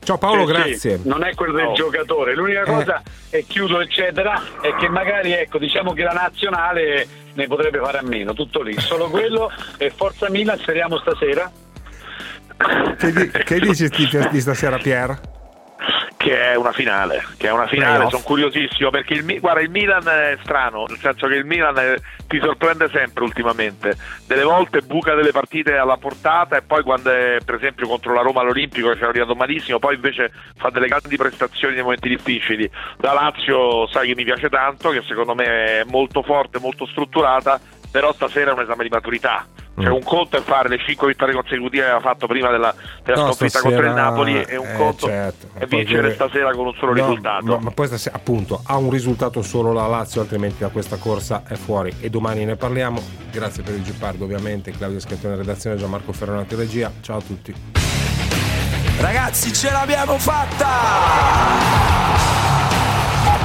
Ciao 0.06 0.18
Paolo, 0.18 0.46
Sì, 0.46 0.52
sì, 0.54 0.88
grazie. 0.88 1.00
non 1.02 1.24
è 1.24 1.34
quello 1.34 1.52
del 1.52 1.72
giocatore. 1.74 2.36
L'unica 2.36 2.60
Eh. 2.62 2.64
cosa, 2.64 3.02
e 3.28 3.44
chiudo 3.44 3.80
eccetera, 3.80 4.40
è 4.60 4.72
che 4.76 4.88
magari 4.88 5.32
ecco, 5.32 5.58
diciamo 5.58 5.92
che 5.94 6.04
la 6.04 6.12
nazionale 6.12 7.08
ne 7.34 7.46
potrebbe 7.48 7.80
fare 7.80 7.98
a 7.98 8.02
meno, 8.02 8.32
tutto 8.32 8.62
lì. 8.62 8.78
Solo 8.78 9.08
quello 9.10 9.50
e 9.78 9.90
Forza 9.90 10.30
Milan, 10.30 10.58
speriamo 10.58 10.96
stasera. 10.98 11.50
Che, 12.96 13.12
di- 13.12 13.30
che 13.30 13.58
dici 13.58 13.88
di, 13.88 14.08
di 14.30 14.40
stasera 14.40 14.76
Pier? 14.78 15.18
che 16.16 16.52
è 16.52 16.56
una 16.56 16.72
finale, 16.72 17.24
che 17.36 17.48
è 17.48 17.52
una 17.52 17.66
finale, 17.66 18.08
sono 18.08 18.22
curiosissimo 18.22 18.90
perché 18.90 19.14
il, 19.14 19.40
guarda, 19.40 19.60
il 19.60 19.70
Milan 19.70 20.06
è 20.08 20.36
strano, 20.42 20.84
nel 20.88 20.98
senso 20.98 21.26
che 21.26 21.34
il 21.34 21.44
Milan 21.44 21.76
eh, 21.78 21.98
ti 22.26 22.40
sorprende 22.40 22.88
sempre 22.90 23.24
ultimamente, 23.24 23.96
delle 24.26 24.42
volte 24.42 24.80
buca 24.80 25.14
delle 25.14 25.30
partite 25.30 25.76
alla 25.76 25.98
portata 25.98 26.56
e 26.56 26.62
poi 26.62 26.82
quando 26.82 27.10
è 27.10 27.38
per 27.44 27.56
esempio 27.56 27.86
contro 27.86 28.14
la 28.14 28.22
Roma 28.22 28.40
all'Olimpico 28.40 28.88
che 28.88 28.96
ci 28.96 29.02
è 29.02 29.06
arrivato 29.06 29.34
malissimo, 29.34 29.78
poi 29.78 29.94
invece 29.94 30.32
fa 30.56 30.70
delle 30.70 30.88
grandi 30.88 31.16
prestazioni 31.16 31.74
nei 31.74 31.82
momenti 31.82 32.08
difficili. 32.08 32.68
La 32.98 33.12
Lazio 33.12 33.86
sai 33.88 34.08
che 34.08 34.14
mi 34.14 34.24
piace 34.24 34.48
tanto, 34.48 34.90
che 34.90 35.02
secondo 35.06 35.34
me 35.34 35.44
è 35.44 35.84
molto 35.86 36.22
forte, 36.22 36.58
molto 36.58 36.86
strutturata, 36.86 37.60
però 37.96 38.12
stasera 38.12 38.50
è 38.50 38.52
un 38.52 38.60
esame 38.60 38.82
di 38.82 38.90
maturità. 38.90 39.46
Cioè 39.78 39.88
Mm. 39.88 39.92
un 39.92 40.02
conto 40.02 40.36
è 40.36 40.42
fare 40.42 40.68
le 40.68 40.78
5 40.78 41.06
vittorie 41.06 41.32
consecutive 41.34 41.82
che 41.84 41.90
aveva 41.90 42.00
fatto 42.00 42.26
prima 42.26 42.50
della, 42.50 42.74
della 43.02 43.16
No, 43.22 43.32
sconfitta 43.32 43.58
stasera- 43.60 43.70
contro 43.74 43.86
il 43.86 43.94
Napoli 43.94 44.42
e 44.42 44.56
un 44.56 44.66
eh, 44.68 44.76
conto 44.76 45.06
certo. 45.06 45.46
è 45.54 45.64
vincere 45.64 46.02
Poi- 46.08 46.14
stasera 46.14 46.52
con 46.54 46.66
un 46.66 46.74
solo 46.78 46.92
No, 46.92 47.06
risultato. 47.06 47.44
Ma, 47.46 47.58
ma 47.58 47.70
poi 47.70 47.86
stasera, 47.86 48.16
appunto, 48.16 48.60
ha 48.66 48.76
un 48.76 48.90
risultato 48.90 49.40
solo 49.40 49.72
la 49.72 49.86
Lazio, 49.86 50.20
altrimenti 50.20 50.58
da 50.58 50.68
questa 50.68 50.96
corsa 50.98 51.42
è 51.48 51.54
fuori. 51.54 51.90
E 52.00 52.10
domani 52.10 52.44
ne 52.44 52.56
parliamo. 52.56 53.02
Grazie 53.30 53.62
per 53.62 53.72
il 53.74 53.82
Geppardo, 53.82 54.24
ovviamente. 54.24 54.72
Claudio 54.72 55.00
Scattone 55.00 55.36
redazione, 55.36 55.76
Gianmarco 55.76 56.12
Ferrante 56.12 56.52
in 56.54 56.60
regia. 56.60 56.92
Ciao 57.00 57.16
a 57.16 57.22
tutti. 57.22 57.54
Ragazzi, 59.00 59.52
ce 59.54 59.70
l'abbiamo 59.70 60.18
fatta! 60.18 60.66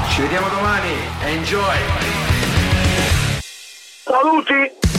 Ci 0.10 0.22
vediamo 0.22 0.48
domani. 0.50 0.90
Enjoy! 1.24 2.31
Saluti! 4.12 4.91